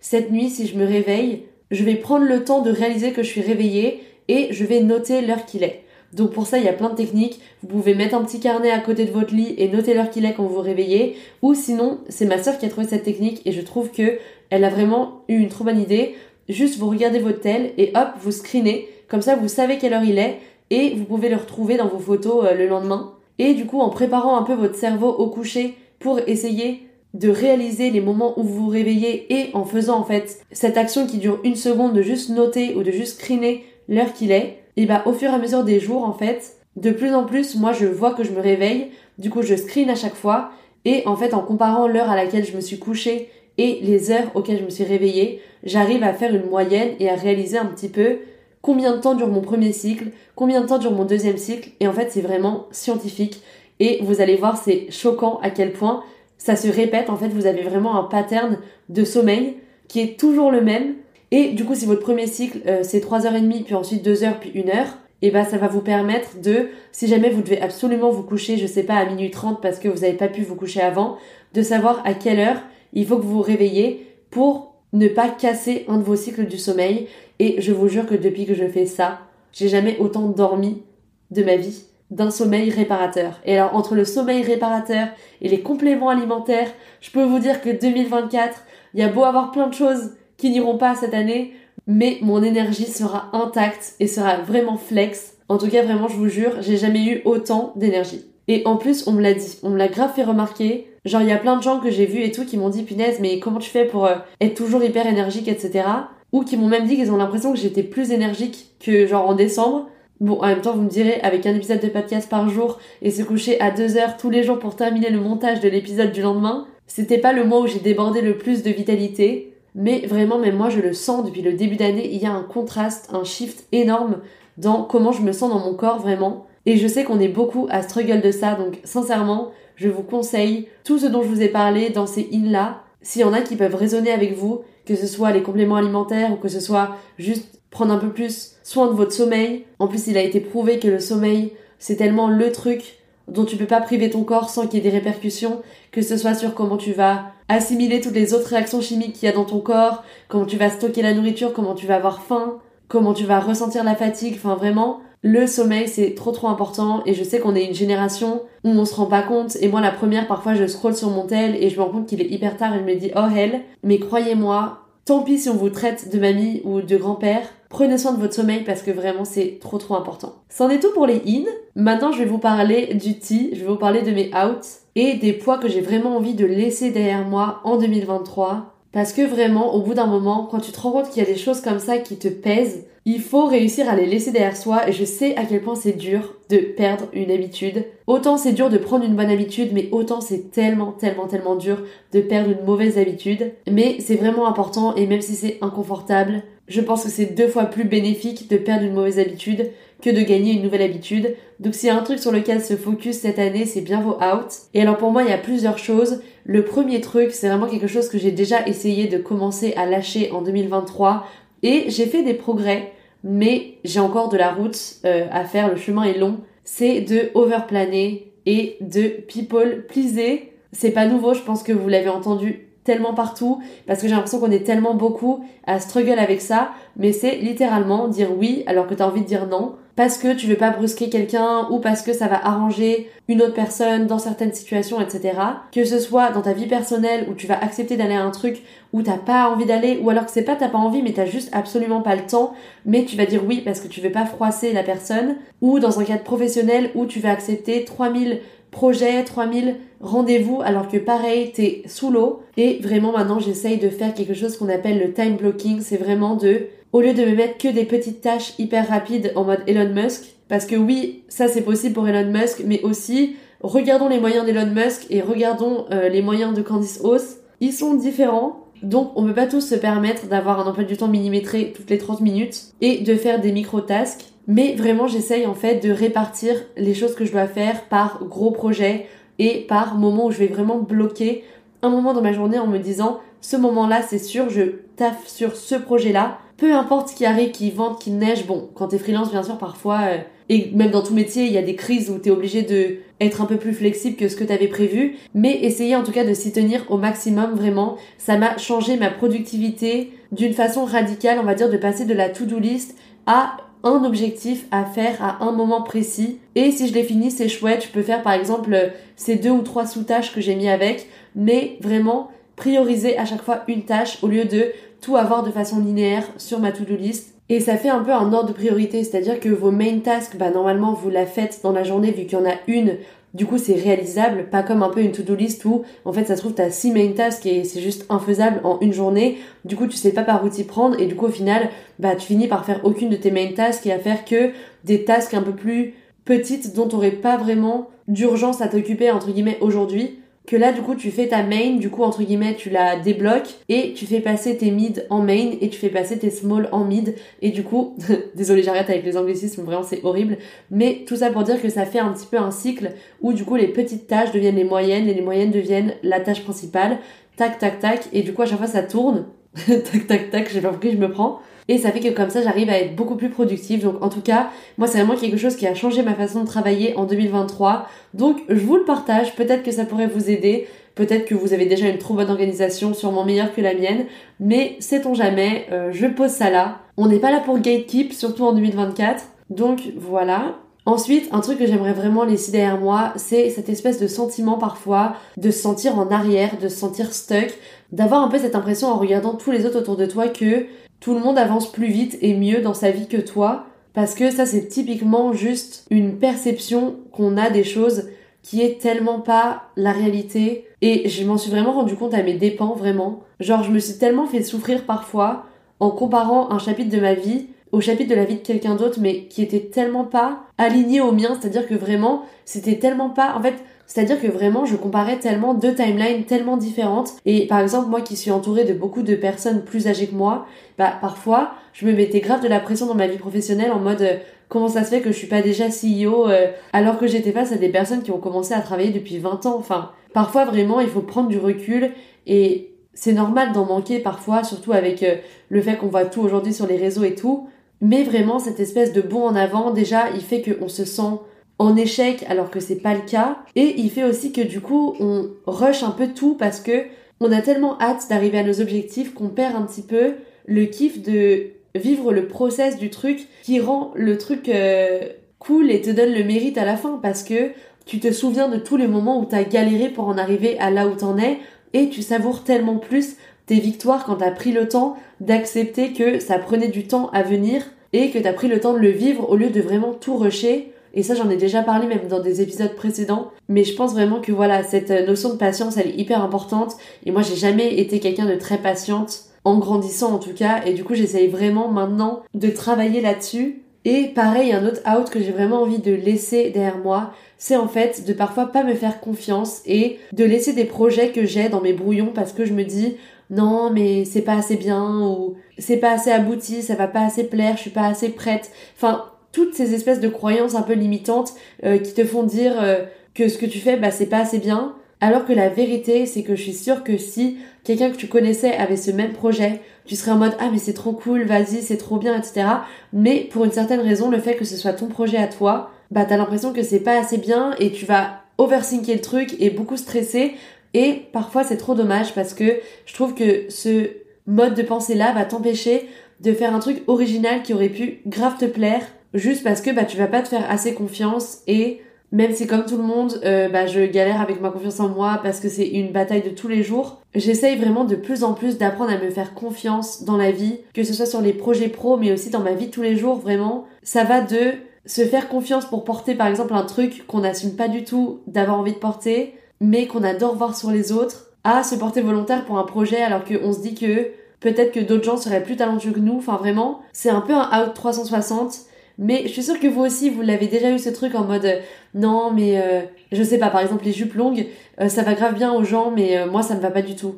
cette 0.00 0.30
nuit, 0.30 0.50
si 0.50 0.66
je 0.66 0.76
me 0.76 0.86
réveille, 0.86 1.44
je 1.70 1.84
vais 1.84 1.96
prendre 1.96 2.26
le 2.26 2.44
temps 2.44 2.62
de 2.62 2.70
réaliser 2.70 3.12
que 3.12 3.22
je 3.22 3.28
suis 3.28 3.40
réveillée 3.40 4.00
et 4.28 4.48
je 4.50 4.64
vais 4.64 4.80
noter 4.80 5.22
l'heure 5.22 5.44
qu'il 5.46 5.62
est. 5.62 5.84
Donc 6.12 6.32
pour 6.32 6.46
ça, 6.46 6.58
il 6.58 6.64
y 6.64 6.68
a 6.68 6.72
plein 6.72 6.90
de 6.90 6.94
techniques. 6.94 7.40
Vous 7.62 7.68
pouvez 7.68 7.94
mettre 7.94 8.14
un 8.14 8.24
petit 8.24 8.40
carnet 8.40 8.70
à 8.70 8.78
côté 8.78 9.04
de 9.04 9.10
votre 9.10 9.34
lit 9.34 9.54
et 9.58 9.68
noter 9.68 9.94
l'heure 9.94 10.10
qu'il 10.10 10.24
est 10.24 10.32
quand 10.32 10.44
vous 10.44 10.54
vous 10.54 10.60
réveillez. 10.60 11.16
Ou 11.42 11.54
sinon, 11.54 11.98
c'est 12.08 12.24
ma 12.24 12.42
soeur 12.42 12.58
qui 12.58 12.66
a 12.66 12.68
trouvé 12.68 12.86
cette 12.86 13.02
technique 13.02 13.42
et 13.46 13.52
je 13.52 13.60
trouve 13.60 13.90
que 13.90 14.18
elle 14.50 14.64
a 14.64 14.70
vraiment 14.70 15.22
eu 15.28 15.36
une 15.36 15.48
trop 15.48 15.64
bonne 15.64 15.80
idée. 15.80 16.14
Juste 16.48 16.78
vous 16.78 16.88
regardez 16.88 17.18
votre 17.18 17.40
tel 17.40 17.72
et 17.76 17.92
hop, 17.94 18.08
vous 18.20 18.32
screenez. 18.32 18.88
Comme 19.08 19.20
ça, 19.20 19.36
vous 19.36 19.48
savez 19.48 19.76
quelle 19.76 19.92
heure 19.92 20.04
il 20.04 20.18
est 20.18 20.38
et 20.70 20.94
vous 20.94 21.04
pouvez 21.04 21.28
le 21.28 21.36
retrouver 21.36 21.76
dans 21.76 21.88
vos 21.88 21.98
photos 21.98 22.46
euh, 22.46 22.54
le 22.54 22.66
lendemain. 22.66 23.12
Et 23.38 23.54
du 23.54 23.66
coup, 23.66 23.80
en 23.80 23.90
préparant 23.90 24.36
un 24.36 24.42
peu 24.42 24.54
votre 24.54 24.74
cerveau 24.74 25.08
au 25.08 25.28
coucher 25.28 25.74
pour 25.98 26.18
essayer 26.26 26.88
de 27.14 27.30
réaliser 27.30 27.90
les 27.90 28.00
moments 28.00 28.38
où 28.38 28.42
vous 28.42 28.64
vous 28.64 28.68
réveillez 28.68 29.32
et 29.32 29.50
en 29.54 29.64
faisant 29.64 29.98
en 29.98 30.04
fait 30.04 30.40
cette 30.52 30.76
action 30.76 31.06
qui 31.06 31.18
dure 31.18 31.40
une 31.42 31.56
seconde 31.56 31.94
de 31.94 32.02
juste 32.02 32.30
noter 32.30 32.74
ou 32.74 32.82
de 32.82 32.90
juste 32.90 33.20
screener 33.20 33.64
l'heure 33.88 34.12
qu'il 34.12 34.30
est, 34.30 34.58
et 34.76 34.84
bah 34.86 35.02
au 35.06 35.12
fur 35.12 35.30
et 35.30 35.34
à 35.34 35.38
mesure 35.38 35.64
des 35.64 35.80
jours 35.80 36.04
en 36.04 36.12
fait, 36.12 36.56
de 36.76 36.90
plus 36.90 37.14
en 37.14 37.24
plus 37.24 37.56
moi 37.56 37.72
je 37.72 37.86
vois 37.86 38.12
que 38.12 38.24
je 38.24 38.32
me 38.32 38.40
réveille, 38.40 38.88
du 39.16 39.30
coup 39.30 39.42
je 39.42 39.56
screen 39.56 39.88
à 39.90 39.94
chaque 39.94 40.14
fois. 40.14 40.50
Et 40.84 41.02
en 41.06 41.16
fait 41.16 41.34
en 41.34 41.40
comparant 41.40 41.88
l'heure 41.88 42.10
à 42.10 42.16
laquelle 42.16 42.46
je 42.46 42.54
me 42.54 42.60
suis 42.60 42.78
couchée 42.78 43.28
et 43.56 43.80
les 43.82 44.10
heures 44.12 44.30
auxquelles 44.34 44.60
je 44.60 44.64
me 44.64 44.70
suis 44.70 44.84
réveillée, 44.84 45.42
j'arrive 45.64 46.04
à 46.04 46.12
faire 46.12 46.34
une 46.34 46.48
moyenne 46.48 46.90
et 47.00 47.10
à 47.10 47.16
réaliser 47.16 47.58
un 47.58 47.66
petit 47.66 47.88
peu 47.88 48.18
combien 48.62 48.96
de 48.96 49.00
temps 49.00 49.14
dure 49.14 49.28
mon 49.28 49.40
premier 49.40 49.72
cycle, 49.72 50.06
combien 50.34 50.60
de 50.60 50.66
temps 50.66 50.78
dure 50.78 50.92
mon 50.92 51.04
deuxième 51.04 51.38
cycle 51.38 51.70
et 51.80 51.88
en 51.88 51.92
fait 51.92 52.10
c'est 52.10 52.20
vraiment 52.20 52.66
scientifique. 52.70 53.42
Et 53.80 54.00
vous 54.02 54.20
allez 54.20 54.36
voir 54.36 54.56
c'est 54.56 54.90
choquant 54.90 55.38
à 55.42 55.50
quel 55.50 55.72
point 55.72 56.02
ça 56.36 56.56
se 56.56 56.68
répète. 56.68 57.10
En 57.10 57.16
fait 57.16 57.28
vous 57.28 57.46
avez 57.46 57.62
vraiment 57.62 57.98
un 57.98 58.04
pattern 58.04 58.58
de 58.88 59.04
sommeil 59.04 59.56
qui 59.88 60.00
est 60.00 60.18
toujours 60.18 60.50
le 60.50 60.60
même. 60.60 60.94
Et 61.30 61.50
du 61.50 61.64
coup, 61.64 61.74
si 61.74 61.84
votre 61.84 62.00
premier 62.00 62.26
cycle, 62.26 62.60
euh, 62.66 62.80
c'est 62.82 63.00
3h30, 63.00 63.64
puis 63.64 63.74
ensuite 63.74 64.06
2h, 64.06 64.38
puis 64.40 64.50
1h, 64.50 64.86
et 65.20 65.30
bah 65.30 65.44
ça 65.44 65.58
va 65.58 65.66
vous 65.66 65.80
permettre 65.80 66.40
de, 66.40 66.68
si 66.92 67.08
jamais 67.08 67.30
vous 67.30 67.42
devez 67.42 67.60
absolument 67.60 68.10
vous 68.10 68.22
coucher, 68.22 68.56
je 68.56 68.66
sais 68.66 68.84
pas, 68.84 68.94
à 68.94 69.04
minuit 69.04 69.30
30 69.30 69.60
parce 69.60 69.78
que 69.78 69.88
vous 69.88 70.00
n'avez 70.00 70.16
pas 70.16 70.28
pu 70.28 70.42
vous 70.42 70.54
coucher 70.54 70.80
avant, 70.80 71.18
de 71.54 71.62
savoir 71.62 72.02
à 72.04 72.14
quelle 72.14 72.38
heure 72.38 72.62
il 72.92 73.06
faut 73.06 73.16
que 73.16 73.22
vous 73.22 73.34
vous 73.34 73.42
réveillez 73.42 74.06
pour 74.30 74.74
ne 74.92 75.08
pas 75.08 75.28
casser 75.28 75.84
un 75.88 75.98
de 75.98 76.02
vos 76.02 76.16
cycles 76.16 76.46
du 76.46 76.58
sommeil. 76.58 77.08
Et 77.38 77.60
je 77.60 77.72
vous 77.72 77.88
jure 77.88 78.06
que 78.06 78.14
depuis 78.14 78.46
que 78.46 78.54
je 78.54 78.66
fais 78.66 78.86
ça, 78.86 79.20
j'ai 79.52 79.68
jamais 79.68 79.98
autant 79.98 80.28
dormi 80.28 80.82
de 81.30 81.42
ma 81.42 81.56
vie 81.56 81.84
d'un 82.10 82.30
sommeil 82.30 82.70
réparateur. 82.70 83.40
Et 83.44 83.58
alors 83.58 83.74
entre 83.76 83.94
le 83.94 84.04
sommeil 84.04 84.42
réparateur 84.42 85.08
et 85.42 85.48
les 85.48 85.60
compléments 85.60 86.08
alimentaires, 86.08 86.72
je 87.00 87.10
peux 87.10 87.24
vous 87.24 87.38
dire 87.38 87.60
que 87.60 87.70
2024, 87.70 88.64
il 88.94 89.00
y 89.00 89.02
a 89.02 89.08
beau 89.08 89.24
avoir 89.24 89.52
plein 89.52 89.66
de 89.66 89.74
choses 89.74 90.12
qui 90.36 90.50
n'iront 90.50 90.78
pas 90.78 90.94
cette 90.94 91.14
année, 91.14 91.52
mais 91.86 92.18
mon 92.22 92.42
énergie 92.42 92.86
sera 92.86 93.28
intacte 93.32 93.94
et 94.00 94.06
sera 94.06 94.38
vraiment 94.38 94.76
flex. 94.76 95.36
En 95.48 95.58
tout 95.58 95.68
cas, 95.68 95.82
vraiment, 95.82 96.08
je 96.08 96.16
vous 96.16 96.28
jure, 96.28 96.62
j'ai 96.62 96.76
jamais 96.76 97.04
eu 97.04 97.22
autant 97.24 97.72
d'énergie. 97.76 98.24
Et 98.48 98.62
en 98.64 98.76
plus, 98.76 99.06
on 99.06 99.12
me 99.12 99.22
l'a 99.22 99.34
dit, 99.34 99.58
on 99.62 99.70
me 99.70 99.76
l'a 99.76 99.88
grave 99.88 100.12
fait 100.14 100.24
remarquer. 100.24 100.88
Genre, 101.04 101.20
il 101.20 101.28
y 101.28 101.32
a 101.32 101.36
plein 101.36 101.56
de 101.56 101.62
gens 101.62 101.78
que 101.80 101.90
j'ai 101.90 102.06
vus 102.06 102.22
et 102.22 102.32
tout 102.32 102.44
qui 102.44 102.56
m'ont 102.56 102.70
dit, 102.70 102.82
punaise, 102.82 103.18
mais 103.20 103.38
comment 103.38 103.58
tu 103.58 103.70
fais 103.70 103.84
pour 103.84 104.06
euh, 104.06 104.16
être 104.40 104.54
toujours 104.54 104.82
hyper 104.82 105.06
énergique, 105.06 105.48
etc. 105.48 105.84
Ou 106.32 106.42
qui 106.42 106.56
m'ont 106.56 106.68
même 106.68 106.86
dit 106.86 106.96
qu'ils 106.96 107.12
ont 107.12 107.16
l'impression 107.18 107.52
que 107.52 107.58
j'étais 107.58 107.82
plus 107.82 108.10
énergique 108.10 108.70
que 108.80 109.06
genre 109.06 109.28
en 109.28 109.34
décembre. 109.34 109.88
Bon, 110.20 110.38
en 110.40 110.46
même 110.46 110.62
temps, 110.62 110.74
vous 110.74 110.82
me 110.82 110.88
direz, 110.88 111.20
avec 111.20 111.46
un 111.46 111.54
épisode 111.54 111.80
de 111.80 111.88
podcast 111.88 112.28
par 112.28 112.48
jour 112.48 112.78
et 113.02 113.10
se 113.10 113.22
coucher 113.22 113.60
à 113.60 113.70
2 113.70 113.98
heures 113.98 114.16
tous 114.16 114.30
les 114.30 114.42
jours 114.42 114.58
pour 114.58 114.76
terminer 114.76 115.10
le 115.10 115.20
montage 115.20 115.60
de 115.60 115.68
l'épisode 115.68 116.10
du 116.10 116.22
lendemain, 116.22 116.66
c'était 116.86 117.18
pas 117.18 117.32
le 117.32 117.44
mois 117.44 117.60
où 117.60 117.66
j'ai 117.66 117.78
débordé 117.78 118.22
le 118.22 118.36
plus 118.38 118.62
de 118.62 118.70
vitalité. 118.70 119.54
Mais 119.74 120.06
vraiment, 120.06 120.38
même 120.38 120.56
moi, 120.56 120.70
je 120.70 120.80
le 120.80 120.94
sens 120.94 121.24
depuis 121.24 121.42
le 121.42 121.52
début 121.52 121.76
d'année, 121.76 122.08
il 122.10 122.20
y 122.20 122.26
a 122.26 122.32
un 122.32 122.42
contraste, 122.42 123.10
un 123.12 123.24
shift 123.24 123.66
énorme 123.72 124.16
dans 124.56 124.82
comment 124.82 125.12
je 125.12 125.22
me 125.22 125.32
sens 125.32 125.50
dans 125.50 125.60
mon 125.60 125.74
corps 125.74 126.00
vraiment. 126.00 126.47
Et 126.68 126.76
je 126.76 126.86
sais 126.86 127.02
qu'on 127.02 127.18
est 127.18 127.28
beaucoup 127.28 127.66
à 127.70 127.80
struggle 127.80 128.20
de 128.20 128.30
ça, 128.30 128.52
donc 128.52 128.78
sincèrement, 128.84 129.52
je 129.76 129.88
vous 129.88 130.02
conseille 130.02 130.68
tout 130.84 130.98
ce 130.98 131.06
dont 131.06 131.22
je 131.22 131.28
vous 131.28 131.40
ai 131.40 131.48
parlé 131.48 131.88
dans 131.88 132.06
ces 132.06 132.28
in-là. 132.30 132.82
S'il 133.00 133.22
y 133.22 133.24
en 133.24 133.32
a 133.32 133.40
qui 133.40 133.56
peuvent 133.56 133.74
résonner 133.74 134.10
avec 134.10 134.36
vous, 134.36 134.60
que 134.84 134.94
ce 134.94 135.06
soit 135.06 135.32
les 135.32 135.42
compléments 135.42 135.76
alimentaires 135.76 136.30
ou 136.30 136.36
que 136.36 136.48
ce 136.48 136.60
soit 136.60 136.90
juste 137.18 137.62
prendre 137.70 137.94
un 137.94 137.96
peu 137.96 138.10
plus 138.10 138.56
soin 138.64 138.88
de 138.88 138.92
votre 138.92 139.12
sommeil. 139.12 139.64
En 139.78 139.88
plus, 139.88 140.08
il 140.08 140.18
a 140.18 140.22
été 140.22 140.40
prouvé 140.40 140.78
que 140.78 140.88
le 140.88 141.00
sommeil, 141.00 141.54
c'est 141.78 141.96
tellement 141.96 142.28
le 142.28 142.52
truc 142.52 142.98
dont 143.28 143.46
tu 143.46 143.56
peux 143.56 143.64
pas 143.64 143.80
priver 143.80 144.10
ton 144.10 144.24
corps 144.24 144.50
sans 144.50 144.66
qu'il 144.66 144.84
y 144.84 144.86
ait 144.86 144.90
des 144.90 144.94
répercussions, 144.94 145.62
que 145.90 146.02
ce 146.02 146.18
soit 146.18 146.34
sur 146.34 146.52
comment 146.52 146.76
tu 146.76 146.92
vas 146.92 147.32
assimiler 147.48 148.02
toutes 148.02 148.14
les 148.14 148.34
autres 148.34 148.48
réactions 148.48 148.82
chimiques 148.82 149.14
qu'il 149.14 149.26
y 149.26 149.32
a 149.32 149.34
dans 149.34 149.46
ton 149.46 149.60
corps, 149.60 150.04
comment 150.28 150.44
tu 150.44 150.58
vas 150.58 150.68
stocker 150.68 151.00
la 151.00 151.14
nourriture, 151.14 151.54
comment 151.54 151.74
tu 151.74 151.86
vas 151.86 151.96
avoir 151.96 152.20
faim, 152.20 152.58
comment 152.88 153.14
tu 153.14 153.24
vas 153.24 153.40
ressentir 153.40 153.84
la 153.84 153.94
fatigue, 153.94 154.34
enfin 154.36 154.54
vraiment, 154.54 155.00
le 155.22 155.46
sommeil 155.46 155.88
c'est 155.88 156.14
trop 156.14 156.32
trop 156.32 156.48
important. 156.48 157.02
Et 157.06 157.14
je 157.14 157.24
sais 157.24 157.40
qu'on 157.40 157.54
est 157.54 157.64
une 157.64 157.74
génération 157.74 158.42
où 158.64 158.70
on 158.70 158.84
se 158.84 158.94
rend 158.94 159.06
pas 159.06 159.22
compte. 159.22 159.56
Et 159.60 159.68
moi 159.68 159.80
la 159.80 159.90
première 159.90 160.26
parfois 160.26 160.54
je 160.54 160.66
scroll 160.66 160.94
sur 160.94 161.10
mon 161.10 161.26
tel 161.26 161.56
et 161.56 161.70
je 161.70 161.76
me 161.76 161.82
rends 161.82 161.90
compte 161.90 162.06
qu'il 162.06 162.20
est 162.20 162.30
hyper 162.30 162.56
tard. 162.56 162.74
Et 162.74 162.78
je 162.78 162.84
me 162.84 162.94
dis 162.94 163.10
oh 163.16 163.28
hell. 163.34 163.62
Mais 163.82 163.98
croyez-moi 163.98 164.78
tant 165.04 165.22
pis 165.22 165.38
si 165.38 165.48
on 165.48 165.54
vous 165.54 165.70
traite 165.70 166.12
de 166.12 166.18
mamie 166.18 166.60
ou 166.64 166.80
de 166.80 166.96
grand-père. 166.96 167.42
Prenez 167.68 167.98
soin 167.98 168.12
de 168.12 168.20
votre 168.20 168.34
sommeil 168.34 168.62
parce 168.64 168.82
que 168.82 168.90
vraiment 168.90 169.24
c'est 169.24 169.58
trop 169.60 169.78
trop 169.78 169.96
important. 169.96 170.36
C'en 170.48 170.70
est 170.70 170.80
tout 170.80 170.92
pour 170.94 171.06
les 171.06 171.20
in. 171.26 171.44
Maintenant 171.74 172.12
je 172.12 172.18
vais 172.18 172.24
vous 172.24 172.38
parler 172.38 172.94
du 172.94 173.18
tea, 173.18 173.50
je 173.54 173.60
vais 173.60 173.66
vous 173.66 173.76
parler 173.76 174.02
de 174.02 174.10
mes 174.12 174.30
outs 174.34 174.84
et 174.94 175.14
des 175.14 175.32
poids 175.32 175.58
que 175.58 175.68
j'ai 175.68 175.80
vraiment 175.80 176.16
envie 176.16 176.34
de 176.34 176.46
laisser 176.46 176.90
derrière 176.90 177.26
moi 177.26 177.60
en 177.64 177.76
2023 177.76 178.77
parce 178.98 179.12
que 179.12 179.22
vraiment, 179.22 179.76
au 179.76 179.80
bout 179.80 179.94
d'un 179.94 180.08
moment, 180.08 180.48
quand 180.50 180.58
tu 180.58 180.72
te 180.72 180.80
rends 180.80 180.90
compte 180.90 181.10
qu'il 181.10 181.22
y 181.22 181.24
a 181.24 181.28
des 181.28 181.38
choses 181.38 181.60
comme 181.60 181.78
ça 181.78 181.98
qui 181.98 182.16
te 182.16 182.26
pèsent, 182.26 182.84
il 183.04 183.20
faut 183.20 183.46
réussir 183.46 183.88
à 183.88 183.94
les 183.94 184.06
laisser 184.06 184.32
derrière 184.32 184.56
soi 184.56 184.88
et 184.88 184.92
je 184.92 185.04
sais 185.04 185.36
à 185.36 185.44
quel 185.44 185.62
point 185.62 185.76
c'est 185.76 185.96
dur 185.96 186.34
de 186.50 186.56
perdre 186.56 187.04
une 187.12 187.30
habitude. 187.30 187.84
Autant 188.08 188.36
c'est 188.36 188.54
dur 188.54 188.70
de 188.70 188.76
prendre 188.76 189.04
une 189.04 189.14
bonne 189.14 189.30
habitude, 189.30 189.70
mais 189.72 189.88
autant 189.92 190.20
c'est 190.20 190.50
tellement, 190.50 190.90
tellement, 190.90 191.28
tellement 191.28 191.54
dur 191.54 191.84
de 192.12 192.20
perdre 192.20 192.50
une 192.50 192.66
mauvaise 192.66 192.98
habitude. 192.98 193.52
Mais 193.70 193.98
c'est 194.00 194.16
vraiment 194.16 194.48
important 194.48 194.96
et 194.96 195.06
même 195.06 195.22
si 195.22 195.36
c'est 195.36 195.58
inconfortable, 195.60 196.42
je 196.66 196.80
pense 196.80 197.04
que 197.04 197.08
c'est 197.08 197.36
deux 197.36 197.46
fois 197.46 197.66
plus 197.66 197.84
bénéfique 197.84 198.50
de 198.50 198.56
perdre 198.56 198.84
une 198.84 198.94
mauvaise 198.94 199.20
habitude 199.20 199.70
que 200.02 200.10
de 200.10 200.20
gagner 200.22 200.52
une 200.52 200.62
nouvelle 200.62 200.82
habitude. 200.82 201.34
Donc 201.60 201.74
s'il 201.74 201.88
y 201.88 201.90
a 201.90 201.96
un 201.96 202.02
truc 202.02 202.18
sur 202.18 202.32
lequel 202.32 202.62
se 202.62 202.76
focus 202.76 203.18
cette 203.18 203.38
année, 203.38 203.66
c'est 203.66 203.80
bien 203.80 204.00
vos 204.00 204.16
outs. 204.16 204.68
Et 204.74 204.82
alors 204.82 204.96
pour 204.96 205.10
moi, 205.10 205.22
il 205.22 205.30
y 205.30 205.32
a 205.32 205.38
plusieurs 205.38 205.78
choses. 205.78 206.22
Le 206.44 206.64
premier 206.64 207.00
truc, 207.00 207.32
c'est 207.32 207.48
vraiment 207.48 207.66
quelque 207.66 207.88
chose 207.88 208.08
que 208.08 208.18
j'ai 208.18 208.30
déjà 208.30 208.66
essayé 208.66 209.08
de 209.08 209.18
commencer 209.18 209.74
à 209.76 209.86
lâcher 209.86 210.30
en 210.30 210.42
2023 210.42 211.26
et 211.62 211.84
j'ai 211.88 212.06
fait 212.06 212.22
des 212.22 212.34
progrès, 212.34 212.92
mais 213.24 213.74
j'ai 213.84 214.00
encore 214.00 214.28
de 214.28 214.36
la 214.36 214.52
route 214.52 214.78
euh, 215.04 215.26
à 215.32 215.44
faire, 215.44 215.68
le 215.68 215.76
chemin 215.76 216.04
est 216.04 216.18
long. 216.18 216.38
C'est 216.64 217.00
de 217.00 217.30
overplaner 217.34 218.32
et 218.46 218.76
de 218.80 219.08
people 219.08 219.84
pleaser. 219.88 220.52
C'est 220.72 220.92
pas 220.92 221.06
nouveau, 221.06 221.34
je 221.34 221.42
pense 221.42 221.62
que 221.62 221.72
vous 221.72 221.88
l'avez 221.88 222.08
entendu 222.08 222.68
tellement 222.84 223.12
partout 223.12 223.60
parce 223.86 224.00
que 224.00 224.08
j'ai 224.08 224.14
l'impression 224.14 224.40
qu'on 224.40 224.50
est 224.50 224.64
tellement 224.64 224.94
beaucoup 224.94 225.44
à 225.66 225.78
struggle 225.78 226.18
avec 226.18 226.40
ça, 226.40 226.70
mais 226.96 227.12
c'est 227.12 227.36
littéralement 227.36 228.08
dire 228.08 228.30
oui 228.34 228.62
alors 228.66 228.86
que 228.86 228.94
t'as 228.94 229.06
envie 229.06 229.20
de 229.20 229.26
dire 229.26 229.46
non 229.46 229.74
parce 229.98 230.16
que 230.16 230.32
tu 230.32 230.46
veux 230.46 230.54
pas 230.54 230.70
brusquer 230.70 231.10
quelqu'un 231.10 231.66
ou 231.72 231.80
parce 231.80 232.02
que 232.02 232.12
ça 232.12 232.28
va 232.28 232.46
arranger 232.46 233.10
une 233.26 233.42
autre 233.42 233.54
personne 233.54 234.06
dans 234.06 234.20
certaines 234.20 234.54
situations, 234.54 235.00
etc. 235.00 235.32
Que 235.72 235.84
ce 235.84 235.98
soit 235.98 236.30
dans 236.30 236.40
ta 236.40 236.52
vie 236.52 236.68
personnelle 236.68 237.26
où 237.28 237.34
tu 237.34 237.48
vas 237.48 237.58
accepter 237.60 237.96
d'aller 237.96 238.14
à 238.14 238.22
un 238.22 238.30
truc 238.30 238.62
où 238.92 239.02
t'as 239.02 239.18
pas 239.18 239.48
envie 239.48 239.66
d'aller 239.66 239.98
ou 240.00 240.08
alors 240.08 240.24
que 240.24 240.30
c'est 240.30 240.44
pas 240.44 240.54
t'as 240.54 240.68
pas 240.68 240.78
envie 240.78 241.02
mais 241.02 241.14
t'as 241.14 241.26
juste 241.26 241.50
absolument 241.52 242.00
pas 242.00 242.14
le 242.14 242.22
temps 242.22 242.54
mais 242.86 243.06
tu 243.06 243.16
vas 243.16 243.26
dire 243.26 243.42
oui 243.44 243.60
parce 243.64 243.80
que 243.80 243.88
tu 243.88 244.00
veux 244.00 244.12
pas 244.12 244.24
froisser 244.24 244.72
la 244.72 244.84
personne 244.84 245.34
ou 245.62 245.80
dans 245.80 245.98
un 245.98 246.04
cadre 246.04 246.22
professionnel 246.22 246.92
où 246.94 247.04
tu 247.04 247.18
vas 247.18 247.32
accepter 247.32 247.84
3000 247.84 248.38
projet, 248.70 249.24
3000 249.24 249.76
rendez-vous, 250.00 250.60
alors 250.62 250.88
que 250.88 250.96
pareil, 250.96 251.52
t'es 251.52 251.82
sous 251.86 252.10
l'eau. 252.10 252.42
Et 252.56 252.78
vraiment 252.82 253.12
maintenant, 253.12 253.40
j'essaye 253.40 253.78
de 253.78 253.88
faire 253.88 254.14
quelque 254.14 254.34
chose 254.34 254.56
qu'on 254.56 254.68
appelle 254.68 254.98
le 254.98 255.12
time 255.12 255.36
blocking. 255.36 255.80
C'est 255.80 255.96
vraiment 255.96 256.36
de, 256.36 256.66
au 256.92 257.00
lieu 257.00 257.14
de 257.14 257.24
me 257.24 257.34
mettre 257.34 257.58
que 257.58 257.68
des 257.68 257.84
petites 257.84 258.20
tâches 258.20 258.54
hyper 258.58 258.88
rapides 258.88 259.32
en 259.36 259.44
mode 259.44 259.62
Elon 259.66 259.92
Musk, 259.92 260.24
parce 260.48 260.64
que 260.64 260.76
oui, 260.76 261.24
ça 261.28 261.48
c'est 261.48 261.62
possible 261.62 261.94
pour 261.94 262.08
Elon 262.08 262.30
Musk, 262.30 262.62
mais 262.64 262.80
aussi, 262.82 263.36
regardons 263.60 264.08
les 264.08 264.20
moyens 264.20 264.46
d'Elon 264.46 264.72
Musk 264.72 265.06
et 265.10 265.20
regardons 265.20 265.86
euh, 265.90 266.08
les 266.08 266.22
moyens 266.22 266.54
de 266.54 266.62
Candice 266.62 267.00
Hauss. 267.02 267.36
Ils 267.60 267.72
sont 267.72 267.94
différents. 267.94 268.64
Donc 268.82 269.10
on 269.16 269.24
peut 269.24 269.34
pas 269.34 269.48
tous 269.48 269.60
se 269.60 269.74
permettre 269.74 270.28
d'avoir 270.28 270.60
un 270.60 270.70
emploi 270.70 270.84
du 270.84 270.96
temps 270.96 271.08
millimétré 271.08 271.72
toutes 271.74 271.90
les 271.90 271.98
30 271.98 272.20
minutes 272.20 272.72
et 272.80 272.98
de 272.98 273.14
faire 273.16 273.40
des 273.40 273.50
micro-tasks. 273.50 274.26
Mais 274.46 274.74
vraiment, 274.76 275.08
j'essaye 275.08 275.46
en 275.46 275.54
fait 275.54 275.84
de 275.84 275.90
répartir 275.90 276.54
les 276.76 276.94
choses 276.94 277.14
que 277.14 277.24
je 277.24 277.32
dois 277.32 277.48
faire 277.48 277.84
par 277.88 278.24
gros 278.24 278.52
projets 278.52 279.06
et 279.38 279.66
par 279.68 279.96
moment 279.96 280.26
où 280.26 280.30
je 280.30 280.38
vais 280.38 280.46
vraiment 280.46 280.78
bloquer 280.78 281.44
un 281.82 281.90
moment 281.90 282.14
dans 282.14 282.22
ma 282.22 282.32
journée 282.32 282.58
en 282.58 282.66
me 282.66 282.78
disant 282.78 283.20
ce 283.40 283.56
moment-là, 283.56 284.02
c'est 284.02 284.18
sûr, 284.18 284.48
je 284.48 284.62
taffe 284.96 285.26
sur 285.26 285.56
ce 285.56 285.74
projet-là. 285.74 286.38
Peu 286.58 286.74
importe 286.74 287.10
ce 287.10 287.14
qui 287.14 287.24
arrive, 287.24 287.52
qui 287.52 287.70
vente, 287.70 288.00
qui 288.00 288.10
neige. 288.10 288.44
Bon, 288.44 288.68
quand 288.74 288.88
t'es 288.88 288.98
freelance, 288.98 289.30
bien 289.30 289.44
sûr, 289.44 289.56
parfois, 289.58 290.00
euh, 290.02 290.18
et 290.48 290.72
même 290.74 290.90
dans 290.90 291.02
tout 291.02 291.14
métier, 291.14 291.44
il 291.44 291.52
y 291.52 291.56
a 291.56 291.62
des 291.62 291.76
crises 291.76 292.10
où 292.10 292.18
t'es 292.18 292.30
obligé 292.30 292.62
de 292.62 292.96
être 293.20 293.40
un 293.40 293.46
peu 293.46 293.58
plus 293.58 293.72
flexible 293.72 294.16
que 294.16 294.28
ce 294.28 294.34
que 294.34 294.42
t'avais 294.42 294.66
prévu. 294.66 295.16
Mais 295.34 295.60
essayer 295.62 295.94
en 295.94 296.02
tout 296.02 296.10
cas 296.10 296.24
de 296.24 296.34
s'y 296.34 296.50
tenir 296.50 296.84
au 296.90 296.98
maximum, 296.98 297.54
vraiment. 297.54 297.96
Ça 298.18 298.36
m'a 298.36 298.58
changé 298.58 298.96
ma 298.96 299.08
productivité 299.08 300.12
d'une 300.32 300.52
façon 300.52 300.84
radicale, 300.84 301.38
on 301.40 301.44
va 301.44 301.54
dire, 301.54 301.70
de 301.70 301.76
passer 301.76 302.04
de 302.06 302.14
la 302.14 302.28
to-do 302.28 302.58
list 302.58 302.96
à 303.26 303.56
un 303.84 304.02
objectif 304.02 304.66
à 304.72 304.84
faire 304.84 305.22
à 305.22 305.44
un 305.44 305.52
moment 305.52 305.82
précis. 305.82 306.40
Et 306.56 306.72
si 306.72 306.88
je 306.88 306.94
l'ai 306.94 307.04
fini, 307.04 307.30
c'est 307.30 307.48
chouette. 307.48 307.84
Je 307.86 307.92
peux 307.92 308.02
faire 308.02 308.24
par 308.24 308.32
exemple 308.32 308.92
ces 309.14 309.36
deux 309.36 309.50
ou 309.50 309.62
trois 309.62 309.86
sous-tâches 309.86 310.34
que 310.34 310.40
j'ai 310.40 310.56
mis 310.56 310.68
avec, 310.68 311.06
mais 311.36 311.78
vraiment 311.80 312.30
prioriser 312.56 313.16
à 313.16 313.24
chaque 313.24 313.42
fois 313.42 313.62
une 313.68 313.84
tâche 313.84 314.18
au 314.22 314.26
lieu 314.26 314.44
de 314.44 314.72
avoir 315.16 315.42
de 315.42 315.50
façon 315.50 315.80
linéaire 315.80 316.24
sur 316.36 316.60
ma 316.60 316.72
to-do 316.72 316.96
list. 316.96 317.34
Et 317.48 317.60
ça 317.60 317.76
fait 317.76 317.88
un 317.88 318.00
peu 318.00 318.12
un 318.12 318.32
ordre 318.32 318.48
de 318.48 318.52
priorité, 318.52 319.02
c'est-à-dire 319.04 319.40
que 319.40 319.48
vos 319.48 319.70
main 319.70 320.00
tasks, 320.00 320.36
bah 320.36 320.50
normalement 320.50 320.92
vous 320.92 321.08
la 321.08 321.24
faites 321.24 321.60
dans 321.62 321.72
la 321.72 321.82
journée 321.82 322.10
vu 322.10 322.26
qu'il 322.26 322.38
y 322.38 322.42
en 322.42 322.44
a 322.44 322.54
une 322.66 322.98
du 323.34 323.44
coup, 323.44 323.58
c'est 323.58 323.74
réalisable, 323.74 324.48
pas 324.50 324.62
comme 324.62 324.82
un 324.82 324.88
peu 324.88 325.00
une 325.00 325.12
to-do 325.12 325.34
list 325.34 325.64
où, 325.66 325.82
en 326.04 326.12
fait, 326.12 326.24
ça 326.24 326.34
se 326.34 326.40
trouve, 326.40 326.54
t'as 326.54 326.70
6 326.70 326.92
main 326.92 327.12
tasks 327.12 327.44
et 327.44 327.64
c'est 327.64 327.80
juste 327.80 328.06
infaisable 328.08 328.60
en 328.64 328.80
une 328.80 328.92
journée. 328.92 329.38
Du 329.66 329.76
coup, 329.76 329.86
tu 329.86 329.96
sais 329.96 330.12
pas 330.12 330.22
par 330.22 330.44
où 330.44 330.48
t'y 330.48 330.64
prendre 330.64 330.98
et 330.98 331.06
du 331.06 331.14
coup, 331.14 331.26
au 331.26 331.30
final, 331.30 331.68
bah, 331.98 332.16
tu 332.16 332.26
finis 332.26 332.48
par 332.48 332.64
faire 332.64 332.80
aucune 332.84 333.10
de 333.10 333.16
tes 333.16 333.30
main 333.30 333.52
tasks 333.54 333.86
et 333.86 333.92
à 333.92 333.98
faire 333.98 334.24
que 334.24 334.50
des 334.84 335.04
tasks 335.04 335.34
un 335.34 335.42
peu 335.42 335.52
plus 335.52 335.94
petites 336.24 336.74
dont 336.74 336.88
t'aurais 336.88 337.10
pas 337.10 337.36
vraiment 337.36 337.90
d'urgence 338.08 338.62
à 338.62 338.68
t'occuper, 338.68 339.10
entre 339.10 339.30
guillemets, 339.30 339.58
aujourd'hui 339.60 340.20
que 340.48 340.56
là 340.56 340.72
du 340.72 340.80
coup 340.80 340.94
tu 340.94 341.10
fais 341.10 341.28
ta 341.28 341.42
main, 341.42 341.76
du 341.76 341.90
coup 341.90 342.02
entre 342.02 342.22
guillemets 342.22 342.54
tu 342.54 342.70
la 342.70 342.96
débloques 342.96 343.54
et 343.68 343.92
tu 343.92 344.06
fais 344.06 344.20
passer 344.20 344.56
tes 344.56 344.70
mid 344.70 345.06
en 345.10 345.20
main 345.20 345.50
et 345.60 345.68
tu 345.68 345.78
fais 345.78 345.90
passer 345.90 346.18
tes 346.18 346.30
small 346.30 346.70
en 346.72 346.84
mid 346.84 347.14
et 347.42 347.50
du 347.50 347.62
coup, 347.62 347.96
désolé 348.34 348.62
j'arrête 348.62 348.88
avec 348.88 349.04
les 349.04 349.18
anglicismes, 349.18 349.62
vraiment 349.62 349.82
c'est 349.82 350.02
horrible, 350.04 350.38
mais 350.70 351.04
tout 351.06 351.16
ça 351.16 351.30
pour 351.30 351.42
dire 351.42 351.60
que 351.60 351.68
ça 351.68 351.84
fait 351.84 351.98
un 351.98 352.12
petit 352.12 352.26
peu 352.26 352.38
un 352.38 352.50
cycle 352.50 352.92
où 353.20 353.34
du 353.34 353.44
coup 353.44 353.56
les 353.56 353.68
petites 353.68 354.06
tâches 354.06 354.32
deviennent 354.32 354.56
les 354.56 354.64
moyennes 354.64 355.06
et 355.06 355.12
les 355.12 355.20
moyennes 355.20 355.50
deviennent 355.50 355.94
la 356.02 356.20
tâche 356.20 356.42
principale, 356.42 356.96
tac 357.36 357.58
tac 357.58 357.78
tac 357.78 358.08
et 358.14 358.22
du 358.22 358.32
coup 358.32 358.40
à 358.40 358.46
chaque 358.46 358.58
fois 358.58 358.66
ça 358.66 358.82
tourne, 358.82 359.26
tac 359.66 360.06
tac 360.06 360.30
tac, 360.30 360.50
j'ai 360.50 360.62
pas 360.62 360.70
compris 360.70 360.92
je 360.92 360.96
me 360.96 361.10
prends. 361.10 361.40
Et 361.68 361.78
ça 361.78 361.92
fait 361.92 362.00
que 362.00 362.08
comme 362.08 362.30
ça 362.30 362.42
j'arrive 362.42 362.70
à 362.70 362.78
être 362.78 362.96
beaucoup 362.96 363.16
plus 363.16 363.28
productive. 363.28 363.82
Donc 363.82 364.02
en 364.02 364.08
tout 364.08 364.22
cas, 364.22 364.50
moi 364.78 364.86
c'est 364.86 364.98
vraiment 364.98 365.18
quelque 365.18 365.36
chose 365.36 365.56
qui 365.56 365.66
a 365.66 365.74
changé 365.74 366.02
ma 366.02 366.14
façon 366.14 366.42
de 366.42 366.46
travailler 366.46 366.96
en 366.96 367.04
2023. 367.04 367.86
Donc 368.14 368.38
je 368.48 368.60
vous 368.64 368.76
le 368.76 368.84
partage, 368.84 369.36
peut-être 369.36 369.62
que 369.62 369.70
ça 369.70 369.84
pourrait 369.84 370.06
vous 370.06 370.30
aider. 370.30 370.66
Peut-être 370.94 371.26
que 371.26 371.34
vous 371.36 371.52
avez 371.52 371.66
déjà 371.66 371.86
une 371.86 371.98
trop 371.98 372.14
bonne 372.14 372.28
organisation, 372.28 372.92
sûrement 372.92 373.24
meilleure 373.24 373.54
que 373.54 373.60
la 373.60 373.72
mienne, 373.72 374.06
mais 374.40 374.76
sait-on 374.80 375.14
jamais, 375.14 375.66
euh, 375.70 375.92
je 375.92 376.06
pose 376.06 376.30
ça 376.30 376.50
là. 376.50 376.80
On 376.96 377.06
n'est 377.06 377.20
pas 377.20 377.30
là 377.30 377.38
pour 377.38 377.60
gatekeep, 377.60 378.12
surtout 378.12 378.44
en 378.44 378.52
2024. 378.52 379.22
Donc 379.48 379.92
voilà. 379.96 380.56
Ensuite, 380.86 381.28
un 381.32 381.40
truc 381.40 381.58
que 381.58 381.66
j'aimerais 381.66 381.92
vraiment 381.92 382.24
laisser 382.24 382.50
derrière 382.50 382.80
moi, 382.80 383.12
c'est 383.16 383.50
cette 383.50 383.68
espèce 383.68 384.00
de 384.00 384.06
sentiment 384.06 384.56
parfois 384.56 385.16
de 385.36 385.50
se 385.50 385.60
sentir 385.60 385.98
en 385.98 386.10
arrière, 386.10 386.58
de 386.60 386.68
se 386.68 386.76
sentir 386.78 387.12
stuck, 387.12 387.52
d'avoir 387.92 388.22
un 388.22 388.28
peu 388.28 388.38
cette 388.38 388.56
impression 388.56 388.88
en 388.88 388.96
regardant 388.96 389.34
tous 389.34 389.50
les 389.50 389.66
autres 389.66 389.78
autour 389.78 389.96
de 389.96 390.06
toi 390.06 390.28
que 390.28 390.66
tout 391.00 391.14
le 391.14 391.20
monde 391.20 391.38
avance 391.38 391.70
plus 391.70 391.88
vite 391.88 392.18
et 392.20 392.34
mieux 392.34 392.60
dans 392.60 392.74
sa 392.74 392.90
vie 392.90 393.08
que 393.08 393.16
toi. 393.16 393.66
Parce 393.94 394.14
que 394.14 394.30
ça, 394.30 394.46
c'est 394.46 394.68
typiquement 394.68 395.32
juste 395.32 395.86
une 395.90 396.18
perception 396.18 396.96
qu'on 397.12 397.36
a 397.36 397.50
des 397.50 397.64
choses 397.64 398.08
qui 398.42 398.62
est 398.62 398.80
tellement 398.80 399.20
pas 399.20 399.64
la 399.76 399.92
réalité. 399.92 400.66
Et 400.82 401.08
je 401.08 401.24
m'en 401.24 401.36
suis 401.36 401.50
vraiment 401.50 401.72
rendu 401.72 401.96
compte 401.96 402.14
à 402.14 402.22
mes 402.22 402.34
dépens, 402.34 402.74
vraiment. 402.74 403.20
Genre, 403.40 403.62
je 403.62 403.70
me 403.70 403.78
suis 403.78 403.98
tellement 403.98 404.26
fait 404.26 404.42
souffrir 404.42 404.84
parfois 404.84 405.46
en 405.80 405.90
comparant 405.90 406.50
un 406.50 406.58
chapitre 406.58 406.90
de 406.90 407.00
ma 407.00 407.14
vie 407.14 407.48
au 407.72 407.80
chapitre 407.80 408.10
de 408.10 408.14
la 408.14 408.24
vie 408.24 408.36
de 408.36 408.40
quelqu'un 408.40 408.76
d'autre, 408.76 408.98
mais 409.00 409.24
qui 409.24 409.42
était 409.42 409.60
tellement 409.60 410.04
pas 410.04 410.44
aligné 410.56 411.00
au 411.00 411.12
mien, 411.12 411.36
c'est-à-dire 411.38 411.68
que 411.68 411.74
vraiment, 411.74 412.22
c'était 412.44 412.78
tellement 412.78 413.10
pas, 413.10 413.34
en 413.36 413.42
fait, 413.42 413.54
c'est-à-dire 413.88 414.20
que 414.20 414.26
vraiment, 414.26 414.66
je 414.66 414.76
comparais 414.76 415.18
tellement 415.18 415.54
deux 415.54 415.74
timelines 415.74 416.24
tellement 416.24 416.58
différentes. 416.58 417.14
Et 417.24 417.46
par 417.46 417.58
exemple, 417.58 417.88
moi 417.88 418.02
qui 418.02 418.16
suis 418.16 418.30
entourée 418.30 418.64
de 418.64 418.74
beaucoup 418.74 419.02
de 419.02 419.14
personnes 419.16 419.64
plus 419.64 419.88
âgées 419.88 420.06
que 420.06 420.14
moi, 420.14 420.46
bah 420.76 420.92
parfois, 421.00 421.52
je 421.72 421.86
me 421.86 421.92
mettais 421.94 422.20
grave 422.20 422.42
de 422.42 422.48
la 422.48 422.60
pression 422.60 422.84
dans 422.84 422.94
ma 422.94 423.06
vie 423.06 423.16
professionnelle 423.16 423.72
en 423.72 423.80
mode 423.80 424.02
euh, 424.02 424.16
comment 424.50 424.68
ça 424.68 424.84
se 424.84 424.90
fait 424.90 425.00
que 425.00 425.10
je 425.10 425.16
suis 425.16 425.26
pas 425.26 425.40
déjà 425.40 425.68
CEO 425.68 426.28
euh, 426.28 426.48
alors 426.74 426.98
que 426.98 427.06
j'étais 427.06 427.32
face 427.32 427.50
à 427.50 427.56
des 427.56 427.70
personnes 427.70 428.02
qui 428.02 428.10
ont 428.10 428.18
commencé 428.18 428.52
à 428.52 428.60
travailler 428.60 428.90
depuis 428.90 429.16
20 429.16 429.46
ans. 429.46 429.56
Enfin, 429.58 429.92
parfois 430.12 430.44
vraiment, 430.44 430.80
il 430.80 430.88
faut 430.88 431.00
prendre 431.00 431.28
du 431.28 431.38
recul 431.38 431.92
et 432.26 432.74
c'est 432.92 433.14
normal 433.14 433.52
d'en 433.52 433.64
manquer 433.64 434.00
parfois, 434.00 434.44
surtout 434.44 434.72
avec 434.72 435.02
euh, 435.02 435.14
le 435.48 435.62
fait 435.62 435.76
qu'on 435.76 435.86
voit 435.86 436.04
tout 436.04 436.20
aujourd'hui 436.20 436.52
sur 436.52 436.66
les 436.66 436.76
réseaux 436.76 437.04
et 437.04 437.14
tout. 437.14 437.48
Mais 437.80 438.02
vraiment, 438.02 438.38
cette 438.38 438.60
espèce 438.60 438.92
de 438.92 439.00
bond 439.00 439.22
en 439.22 439.34
avant, 439.34 439.70
déjà, 439.70 440.10
il 440.14 440.20
fait 440.20 440.42
qu'on 440.42 440.68
se 440.68 440.84
sent 440.84 441.20
en 441.58 441.76
échec 441.76 442.24
alors 442.28 442.50
que 442.50 442.60
c'est 442.60 442.76
pas 442.76 442.94
le 442.94 443.00
cas. 443.00 443.38
Et 443.56 443.74
il 443.78 443.90
fait 443.90 444.04
aussi 444.04 444.32
que 444.32 444.40
du 444.40 444.60
coup, 444.60 444.94
on 445.00 445.30
rush 445.46 445.82
un 445.82 445.90
peu 445.90 446.08
tout 446.08 446.34
parce 446.34 446.60
que 446.60 446.84
on 447.20 447.32
a 447.32 447.42
tellement 447.42 447.80
hâte 447.80 448.06
d'arriver 448.08 448.38
à 448.38 448.44
nos 448.44 448.60
objectifs 448.60 449.12
qu'on 449.12 449.28
perd 449.28 449.56
un 449.56 449.62
petit 449.62 449.82
peu 449.82 450.14
le 450.46 450.64
kiff 450.66 451.02
de 451.02 451.48
vivre 451.74 452.12
le 452.12 452.26
process 452.26 452.78
du 452.78 452.90
truc 452.90 453.26
qui 453.42 453.60
rend 453.60 453.92
le 453.94 454.18
truc 454.18 454.48
euh, 454.48 455.00
cool 455.38 455.70
et 455.70 455.80
te 455.80 455.90
donne 455.90 456.12
le 456.12 456.24
mérite 456.24 456.58
à 456.58 456.64
la 456.64 456.76
fin 456.76 456.98
parce 457.02 457.22
que 457.22 457.50
tu 457.86 458.00
te 458.00 458.12
souviens 458.12 458.48
de 458.48 458.58
tous 458.58 458.76
les 458.76 458.86
moments 458.86 459.20
où 459.20 459.24
t'as 459.24 459.44
galéré 459.44 459.88
pour 459.88 460.08
en 460.08 460.18
arriver 460.18 460.58
à 460.58 460.70
là 460.70 460.86
où 460.86 460.94
t'en 460.94 461.18
es 461.18 461.38
et 461.72 461.88
tu 461.88 462.02
savoures 462.02 462.44
tellement 462.44 462.76
plus 462.76 463.16
tes 463.46 463.60
victoires 463.60 464.04
quand 464.04 464.16
t'as 464.16 464.30
pris 464.30 464.52
le 464.52 464.68
temps 464.68 464.96
d'accepter 465.20 465.92
que 465.92 466.18
ça 466.20 466.38
prenait 466.38 466.68
du 466.68 466.86
temps 466.86 467.10
à 467.12 467.22
venir 467.22 467.62
et 467.92 468.10
que 468.10 468.18
t'as 468.18 468.32
pris 468.32 468.48
le 468.48 468.60
temps 468.60 468.74
de 468.74 468.78
le 468.78 468.90
vivre 468.90 469.30
au 469.30 469.36
lieu 469.36 469.48
de 469.48 469.60
vraiment 469.60 469.94
tout 469.94 470.16
rusher. 470.16 470.72
Et 470.98 471.04
ça, 471.04 471.14
j'en 471.14 471.30
ai 471.30 471.36
déjà 471.36 471.62
parlé 471.62 471.86
même 471.86 472.08
dans 472.08 472.18
des 472.18 472.42
épisodes 472.42 472.74
précédents. 472.74 473.30
Mais 473.48 473.62
je 473.62 473.76
pense 473.76 473.92
vraiment 473.92 474.20
que 474.20 474.32
voilà, 474.32 474.64
cette 474.64 474.90
notion 474.90 475.28
de 475.28 475.36
patience, 475.36 475.76
elle 475.76 475.90
est 475.90 475.96
hyper 475.96 476.20
importante. 476.24 476.74
Et 477.06 477.12
moi, 477.12 477.22
j'ai 477.22 477.36
jamais 477.36 477.78
été 477.78 478.00
quelqu'un 478.00 478.26
de 478.26 478.34
très 478.34 478.58
patiente, 478.58 479.20
en 479.44 479.58
grandissant 479.58 480.12
en 480.12 480.18
tout 480.18 480.34
cas. 480.34 480.64
Et 480.66 480.74
du 480.74 480.82
coup, 480.82 480.96
j'essaye 480.96 481.28
vraiment 481.28 481.68
maintenant 481.68 482.24
de 482.34 482.50
travailler 482.50 483.00
là-dessus. 483.00 483.62
Et 483.84 484.06
pareil, 484.08 484.52
un 484.52 484.66
autre 484.66 484.80
out 484.88 485.08
que 485.08 485.20
j'ai 485.20 485.30
vraiment 485.30 485.62
envie 485.62 485.78
de 485.78 485.92
laisser 485.92 486.50
derrière 486.50 486.78
moi, 486.78 487.12
c'est 487.36 487.56
en 487.56 487.68
fait 487.68 488.04
de 488.04 488.12
parfois 488.12 488.46
pas 488.46 488.64
me 488.64 488.74
faire 488.74 488.98
confiance 488.98 489.62
et 489.66 490.00
de 490.12 490.24
laisser 490.24 490.52
des 490.52 490.64
projets 490.64 491.12
que 491.12 491.26
j'ai 491.26 491.48
dans 491.48 491.60
mes 491.60 491.74
brouillons 491.74 492.10
parce 492.12 492.32
que 492.32 492.44
je 492.44 492.54
me 492.54 492.64
dis 492.64 492.96
non 493.30 493.70
mais 493.70 494.04
c'est 494.04 494.22
pas 494.22 494.36
assez 494.36 494.56
bien 494.56 495.00
ou 495.02 495.36
c'est 495.58 495.76
pas 495.76 495.92
assez 495.92 496.10
abouti, 496.10 496.62
ça 496.62 496.74
va 496.74 496.88
pas 496.88 497.02
assez 497.02 497.24
plaire, 497.24 497.56
je 497.56 497.62
suis 497.62 497.70
pas 497.70 497.86
assez 497.86 498.08
prête. 498.08 498.50
Enfin, 498.76 499.04
toutes 499.32 499.54
ces 499.54 499.74
espèces 499.74 500.00
de 500.00 500.08
croyances 500.08 500.54
un 500.54 500.62
peu 500.62 500.72
limitantes 500.72 501.32
euh, 501.64 501.78
qui 501.78 501.94
te 501.94 502.04
font 502.04 502.22
dire 502.22 502.54
euh, 502.60 502.84
que 503.14 503.28
ce 503.28 503.38
que 503.38 503.46
tu 503.46 503.58
fais 503.58 503.76
bah 503.76 503.90
c'est 503.90 504.06
pas 504.06 504.20
assez 504.20 504.38
bien. 504.38 504.74
Alors 505.00 505.24
que 505.24 505.32
la 505.32 505.48
vérité, 505.48 506.06
c'est 506.06 506.24
que 506.24 506.34
je 506.34 506.42
suis 506.42 506.52
sûre 506.52 506.82
que 506.82 506.98
si 506.98 507.38
quelqu'un 507.62 507.90
que 507.90 507.96
tu 507.96 508.08
connaissais 508.08 508.56
avait 508.56 508.76
ce 508.76 508.90
même 508.90 509.12
projet, 509.12 509.60
tu 509.84 509.94
serais 509.94 510.10
en 510.10 510.16
mode 510.16 510.34
ah 510.40 510.48
mais 510.50 510.58
c'est 510.58 510.72
trop 510.72 510.92
cool, 510.92 511.22
vas-y, 511.22 511.62
c'est 511.62 511.76
trop 511.76 511.98
bien, 511.98 512.18
etc. 512.18 512.46
Mais 512.92 513.28
pour 513.30 513.44
une 513.44 513.52
certaine 513.52 513.80
raison, 513.80 514.10
le 514.10 514.18
fait 514.18 514.34
que 514.34 514.44
ce 514.44 514.56
soit 514.56 514.72
ton 514.72 514.86
projet 514.86 515.18
à 515.18 515.28
toi, 515.28 515.70
bah 515.92 516.04
t'as 516.04 516.16
l'impression 516.16 516.52
que 516.52 516.62
c'est 516.64 516.80
pas 516.80 516.98
assez 516.98 517.16
bien 517.16 517.54
et 517.60 517.70
tu 517.70 517.86
vas 517.86 518.22
overthinker 518.38 518.94
le 518.94 519.00
truc 519.00 519.36
et 519.38 519.50
beaucoup 519.50 519.76
stresser 519.76 520.34
et 520.74 521.02
parfois 521.12 521.44
c'est 521.44 521.56
trop 521.56 521.74
dommage 521.74 522.14
parce 522.14 522.34
que 522.34 522.58
je 522.86 522.94
trouve 522.94 523.14
que 523.14 523.44
ce 523.48 523.90
mode 524.26 524.54
de 524.54 524.62
pensée 524.62 524.94
là 524.94 525.12
va 525.12 525.24
t'empêcher 525.24 525.88
de 526.20 526.32
faire 526.32 526.54
un 526.54 526.58
truc 526.58 526.82
original 526.86 527.42
qui 527.42 527.54
aurait 527.54 527.68
pu 527.68 528.00
grave 528.06 528.36
te 528.38 528.44
plaire 528.44 528.82
juste 529.14 529.44
parce 529.44 529.60
que 529.60 529.70
bah 529.70 529.84
tu 529.84 529.96
vas 529.96 530.06
pas 530.06 530.22
te 530.22 530.28
faire 530.28 530.50
assez 530.50 530.74
confiance 530.74 531.38
et 531.46 531.80
même 532.10 532.34
si 532.34 532.46
comme 532.46 532.64
tout 532.64 532.76
le 532.76 532.82
monde 532.82 533.20
euh, 533.24 533.48
bah 533.48 533.66
je 533.66 533.80
galère 533.80 534.20
avec 534.20 534.40
ma 534.40 534.50
confiance 534.50 534.80
en 534.80 534.88
moi 534.88 535.20
parce 535.22 535.40
que 535.40 535.48
c'est 535.48 535.66
une 535.66 535.92
bataille 535.92 536.22
de 536.22 536.30
tous 536.30 536.48
les 536.48 536.62
jours 536.62 537.00
j'essaye 537.14 537.56
vraiment 537.56 537.84
de 537.84 537.96
plus 537.96 538.24
en 538.24 538.34
plus 538.34 538.58
d'apprendre 538.58 538.92
à 538.92 538.98
me 538.98 539.10
faire 539.10 539.34
confiance 539.34 540.04
dans 540.04 540.16
la 540.16 540.30
vie 540.30 540.60
que 540.74 540.84
ce 540.84 540.94
soit 540.94 541.06
sur 541.06 541.20
les 541.20 541.32
projets 541.32 541.68
pro 541.68 541.96
mais 541.96 542.12
aussi 542.12 542.30
dans 542.30 542.40
ma 542.40 542.52
vie 542.52 542.66
de 542.66 542.72
tous 542.72 542.82
les 542.82 542.96
jours 542.96 543.16
vraiment 543.16 543.66
ça 543.82 544.04
va 544.04 544.20
de 544.20 544.54
se 544.88 545.04
faire 545.04 545.28
confiance 545.28 545.66
pour 545.66 545.84
porter 545.84 546.14
par 546.14 546.26
exemple 546.26 546.54
un 546.54 546.64
truc 546.64 547.06
qu'on 547.06 547.20
n'assume 547.20 547.54
pas 547.54 547.68
du 547.68 547.84
tout 547.84 548.20
d'avoir 548.26 548.58
envie 548.58 548.72
de 548.72 548.78
porter, 548.78 549.34
mais 549.60 549.86
qu'on 549.86 550.02
adore 550.02 550.34
voir 550.34 550.56
sur 550.56 550.70
les 550.70 550.92
autres, 550.92 551.26
à 551.44 551.62
se 551.62 551.74
porter 551.74 552.00
volontaire 552.00 552.44
pour 552.46 552.58
un 552.58 552.64
projet 552.64 553.00
alors 553.02 553.22
qu'on 553.22 553.52
se 553.52 553.60
dit 553.60 553.74
que 553.74 554.10
peut-être 554.40 554.72
que 554.72 554.80
d'autres 554.80 555.04
gens 555.04 555.16
seraient 555.18 555.42
plus 555.42 555.56
talentueux 555.56 555.92
que 555.92 556.00
nous. 556.00 556.16
Enfin 556.16 556.36
vraiment, 556.36 556.80
c'est 556.92 557.10
un 557.10 557.20
peu 557.20 557.34
un 557.34 557.48
out 557.62 557.74
360. 557.74 558.60
Mais 558.98 559.22
je 559.24 559.28
suis 559.28 559.44
sûre 559.44 559.60
que 559.60 559.66
vous 559.66 559.82
aussi, 559.82 560.10
vous 560.10 560.22
l'avez 560.22 560.48
déjà 560.48 560.70
eu 560.70 560.78
ce 560.78 560.90
truc 560.90 561.14
en 561.14 561.24
mode 561.24 561.44
euh, 561.44 561.60
non 561.94 562.32
mais 562.32 562.60
euh, 562.60 562.82
je 563.12 563.22
sais 563.22 563.38
pas, 563.38 563.48
par 563.48 563.60
exemple 563.60 563.84
les 563.84 563.92
jupes 563.92 564.14
longues, 564.14 564.46
euh, 564.80 564.88
ça 564.88 565.02
va 565.02 565.14
grave 565.14 565.34
bien 565.34 565.52
aux 565.52 565.64
gens, 565.64 565.90
mais 565.90 566.26
moi 566.26 566.42
ça 566.42 566.54
me 566.54 566.60
va 566.60 566.70
pas 566.70 566.82
du 566.82 566.96
tout. 566.96 567.16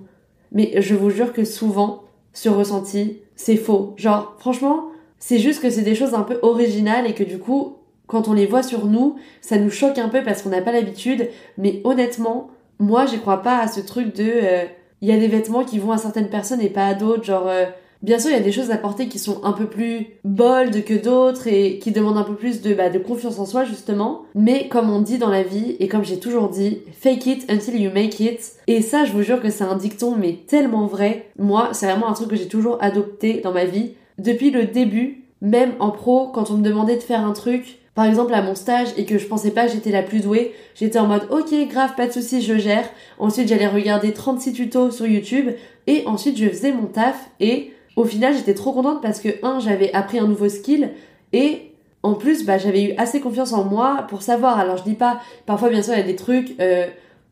Mais 0.52 0.80
je 0.82 0.94
vous 0.94 1.10
jure 1.10 1.32
que 1.32 1.44
souvent, 1.44 2.04
sur 2.32 2.56
ressenti, 2.56 3.18
c'est 3.36 3.56
faux. 3.56 3.94
Genre 3.96 4.34
franchement, 4.38 4.86
c'est 5.18 5.38
juste 5.38 5.62
que 5.62 5.70
c'est 5.70 5.82
des 5.82 5.94
choses 5.94 6.14
un 6.14 6.22
peu 6.22 6.38
originales 6.42 7.06
et 7.06 7.14
que 7.14 7.24
du 7.24 7.38
coup, 7.38 7.76
quand 8.10 8.26
on 8.26 8.32
les 8.32 8.46
voit 8.46 8.64
sur 8.64 8.86
nous, 8.86 9.16
ça 9.40 9.56
nous 9.56 9.70
choque 9.70 9.98
un 9.98 10.08
peu 10.08 10.22
parce 10.22 10.42
qu'on 10.42 10.48
n'a 10.48 10.62
pas 10.62 10.72
l'habitude. 10.72 11.28
Mais 11.58 11.80
honnêtement, 11.84 12.50
moi, 12.80 13.06
j'y 13.06 13.18
crois 13.18 13.42
pas 13.42 13.58
à 13.58 13.68
ce 13.68 13.80
truc 13.80 14.14
de. 14.16 14.24
Euh, 14.26 14.64
il 15.00 15.08
y 15.08 15.12
a 15.12 15.16
des 15.16 15.28
vêtements 15.28 15.64
qui 15.64 15.78
vont 15.78 15.92
à 15.92 15.98
certaines 15.98 16.28
personnes 16.28 16.60
et 16.60 16.68
pas 16.68 16.86
à 16.86 16.94
d'autres. 16.94 17.24
Genre, 17.24 17.46
euh, 17.46 17.66
bien 18.02 18.18
sûr, 18.18 18.30
il 18.30 18.34
y 18.36 18.40
a 18.40 18.42
des 18.42 18.52
choses 18.52 18.70
à 18.70 18.76
porter 18.76 19.08
qui 19.08 19.18
sont 19.18 19.44
un 19.44 19.52
peu 19.52 19.66
plus 19.66 20.06
bold 20.24 20.84
que 20.84 20.94
d'autres 20.94 21.46
et 21.46 21.78
qui 21.78 21.92
demandent 21.92 22.18
un 22.18 22.24
peu 22.24 22.34
plus 22.34 22.62
de, 22.62 22.74
bah, 22.74 22.90
de 22.90 22.98
confiance 22.98 23.38
en 23.38 23.46
soi, 23.46 23.64
justement. 23.64 24.22
Mais 24.34 24.68
comme 24.68 24.90
on 24.90 25.00
dit 25.00 25.18
dans 25.18 25.30
la 25.30 25.42
vie, 25.42 25.76
et 25.80 25.88
comme 25.88 26.04
j'ai 26.04 26.18
toujours 26.18 26.48
dit, 26.48 26.80
fake 27.00 27.26
it 27.26 27.50
until 27.50 27.80
you 27.80 27.90
make 27.92 28.20
it. 28.20 28.52
Et 28.66 28.82
ça, 28.82 29.04
je 29.04 29.12
vous 29.12 29.22
jure 29.22 29.40
que 29.40 29.50
c'est 29.50 29.64
un 29.64 29.76
dicton, 29.76 30.16
mais 30.18 30.38
tellement 30.46 30.86
vrai. 30.86 31.26
Moi, 31.38 31.70
c'est 31.72 31.86
vraiment 31.86 32.08
un 32.08 32.14
truc 32.14 32.28
que 32.28 32.36
j'ai 32.36 32.48
toujours 32.48 32.78
adopté 32.80 33.40
dans 33.42 33.52
ma 33.52 33.64
vie 33.64 33.92
depuis 34.20 34.50
le 34.50 34.66
début, 34.66 35.24
même 35.40 35.72
en 35.78 35.90
pro, 35.90 36.28
quand 36.28 36.50
on 36.50 36.58
me 36.58 36.62
demandait 36.62 36.96
de 36.96 37.02
faire 37.02 37.24
un 37.24 37.32
truc, 37.32 37.78
par 37.94 38.04
exemple 38.04 38.34
à 38.34 38.42
mon 38.42 38.54
stage 38.54 38.88
et 38.96 39.04
que 39.04 39.18
je 39.18 39.26
pensais 39.26 39.50
pas 39.50 39.66
que 39.66 39.72
j'étais 39.72 39.90
la 39.90 40.02
plus 40.02 40.20
douée, 40.20 40.52
j'étais 40.74 40.98
en 40.98 41.06
mode 41.06 41.26
ok 41.30 41.52
grave 41.68 41.94
pas 41.96 42.06
de 42.06 42.12
soucis 42.12 42.42
je 42.42 42.56
gère. 42.58 42.88
Ensuite 43.18 43.48
j'allais 43.48 43.66
regarder 43.66 44.12
36 44.12 44.52
tutos 44.52 44.90
sur 44.90 45.06
YouTube 45.06 45.50
et 45.86 46.04
ensuite 46.06 46.36
je 46.36 46.48
faisais 46.48 46.72
mon 46.72 46.86
taf 46.86 47.30
et 47.40 47.72
au 47.96 48.04
final 48.04 48.34
j'étais 48.34 48.54
trop 48.54 48.72
contente 48.72 49.02
parce 49.02 49.20
que 49.20 49.28
un 49.44 49.60
j'avais 49.60 49.92
appris 49.92 50.18
un 50.18 50.26
nouveau 50.26 50.48
skill 50.48 50.90
et 51.32 51.72
en 52.02 52.14
plus 52.14 52.44
bah 52.44 52.58
j'avais 52.58 52.84
eu 52.84 52.94
assez 52.96 53.20
confiance 53.20 53.52
en 53.52 53.64
moi 53.64 54.06
pour 54.08 54.22
savoir. 54.22 54.58
Alors 54.58 54.76
je 54.76 54.84
dis 54.84 54.94
pas 54.94 55.20
parfois 55.46 55.68
bien 55.68 55.82
sûr 55.82 55.94
il 55.94 55.98
y 55.98 56.02
a 56.02 56.06
des 56.06 56.16
trucs 56.16 56.58
euh, 56.60 56.86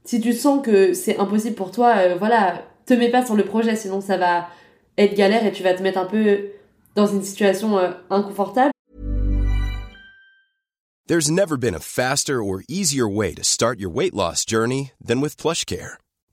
si 0.04 0.20
tu 0.20 0.32
sens 0.32 0.62
que 0.62 0.94
c'est 0.94 1.18
impossible 1.18 1.54
pour 1.54 1.70
toi 1.70 1.94
euh, 1.98 2.16
voilà 2.18 2.62
te 2.86 2.94
mets 2.94 3.10
pas 3.10 3.24
sur 3.24 3.36
le 3.36 3.44
projet 3.44 3.76
sinon 3.76 4.00
ça 4.00 4.16
va 4.16 4.48
être 4.96 5.14
galère 5.14 5.44
et 5.44 5.52
tu 5.52 5.62
vas 5.62 5.74
te 5.74 5.82
mettre 5.82 5.98
un 5.98 6.06
peu 6.06 6.48
dans 6.94 7.06
une 7.06 7.22
situation 7.22 7.78
euh, 7.78 7.90
inconfortable. 8.10 8.72
There's 11.06 11.30
never 11.30 11.56
been 11.56 11.74
a 11.74 11.80
faster 11.80 12.42
or 12.42 12.62
easier 12.68 13.08
way 13.08 13.32
to 13.32 13.42
start 13.42 13.80
your 13.80 13.88
weight 13.88 14.12
loss 14.12 14.44
journey 14.44 14.92
than 15.00 15.22
with 15.22 15.38
PlushCare. 15.38 15.96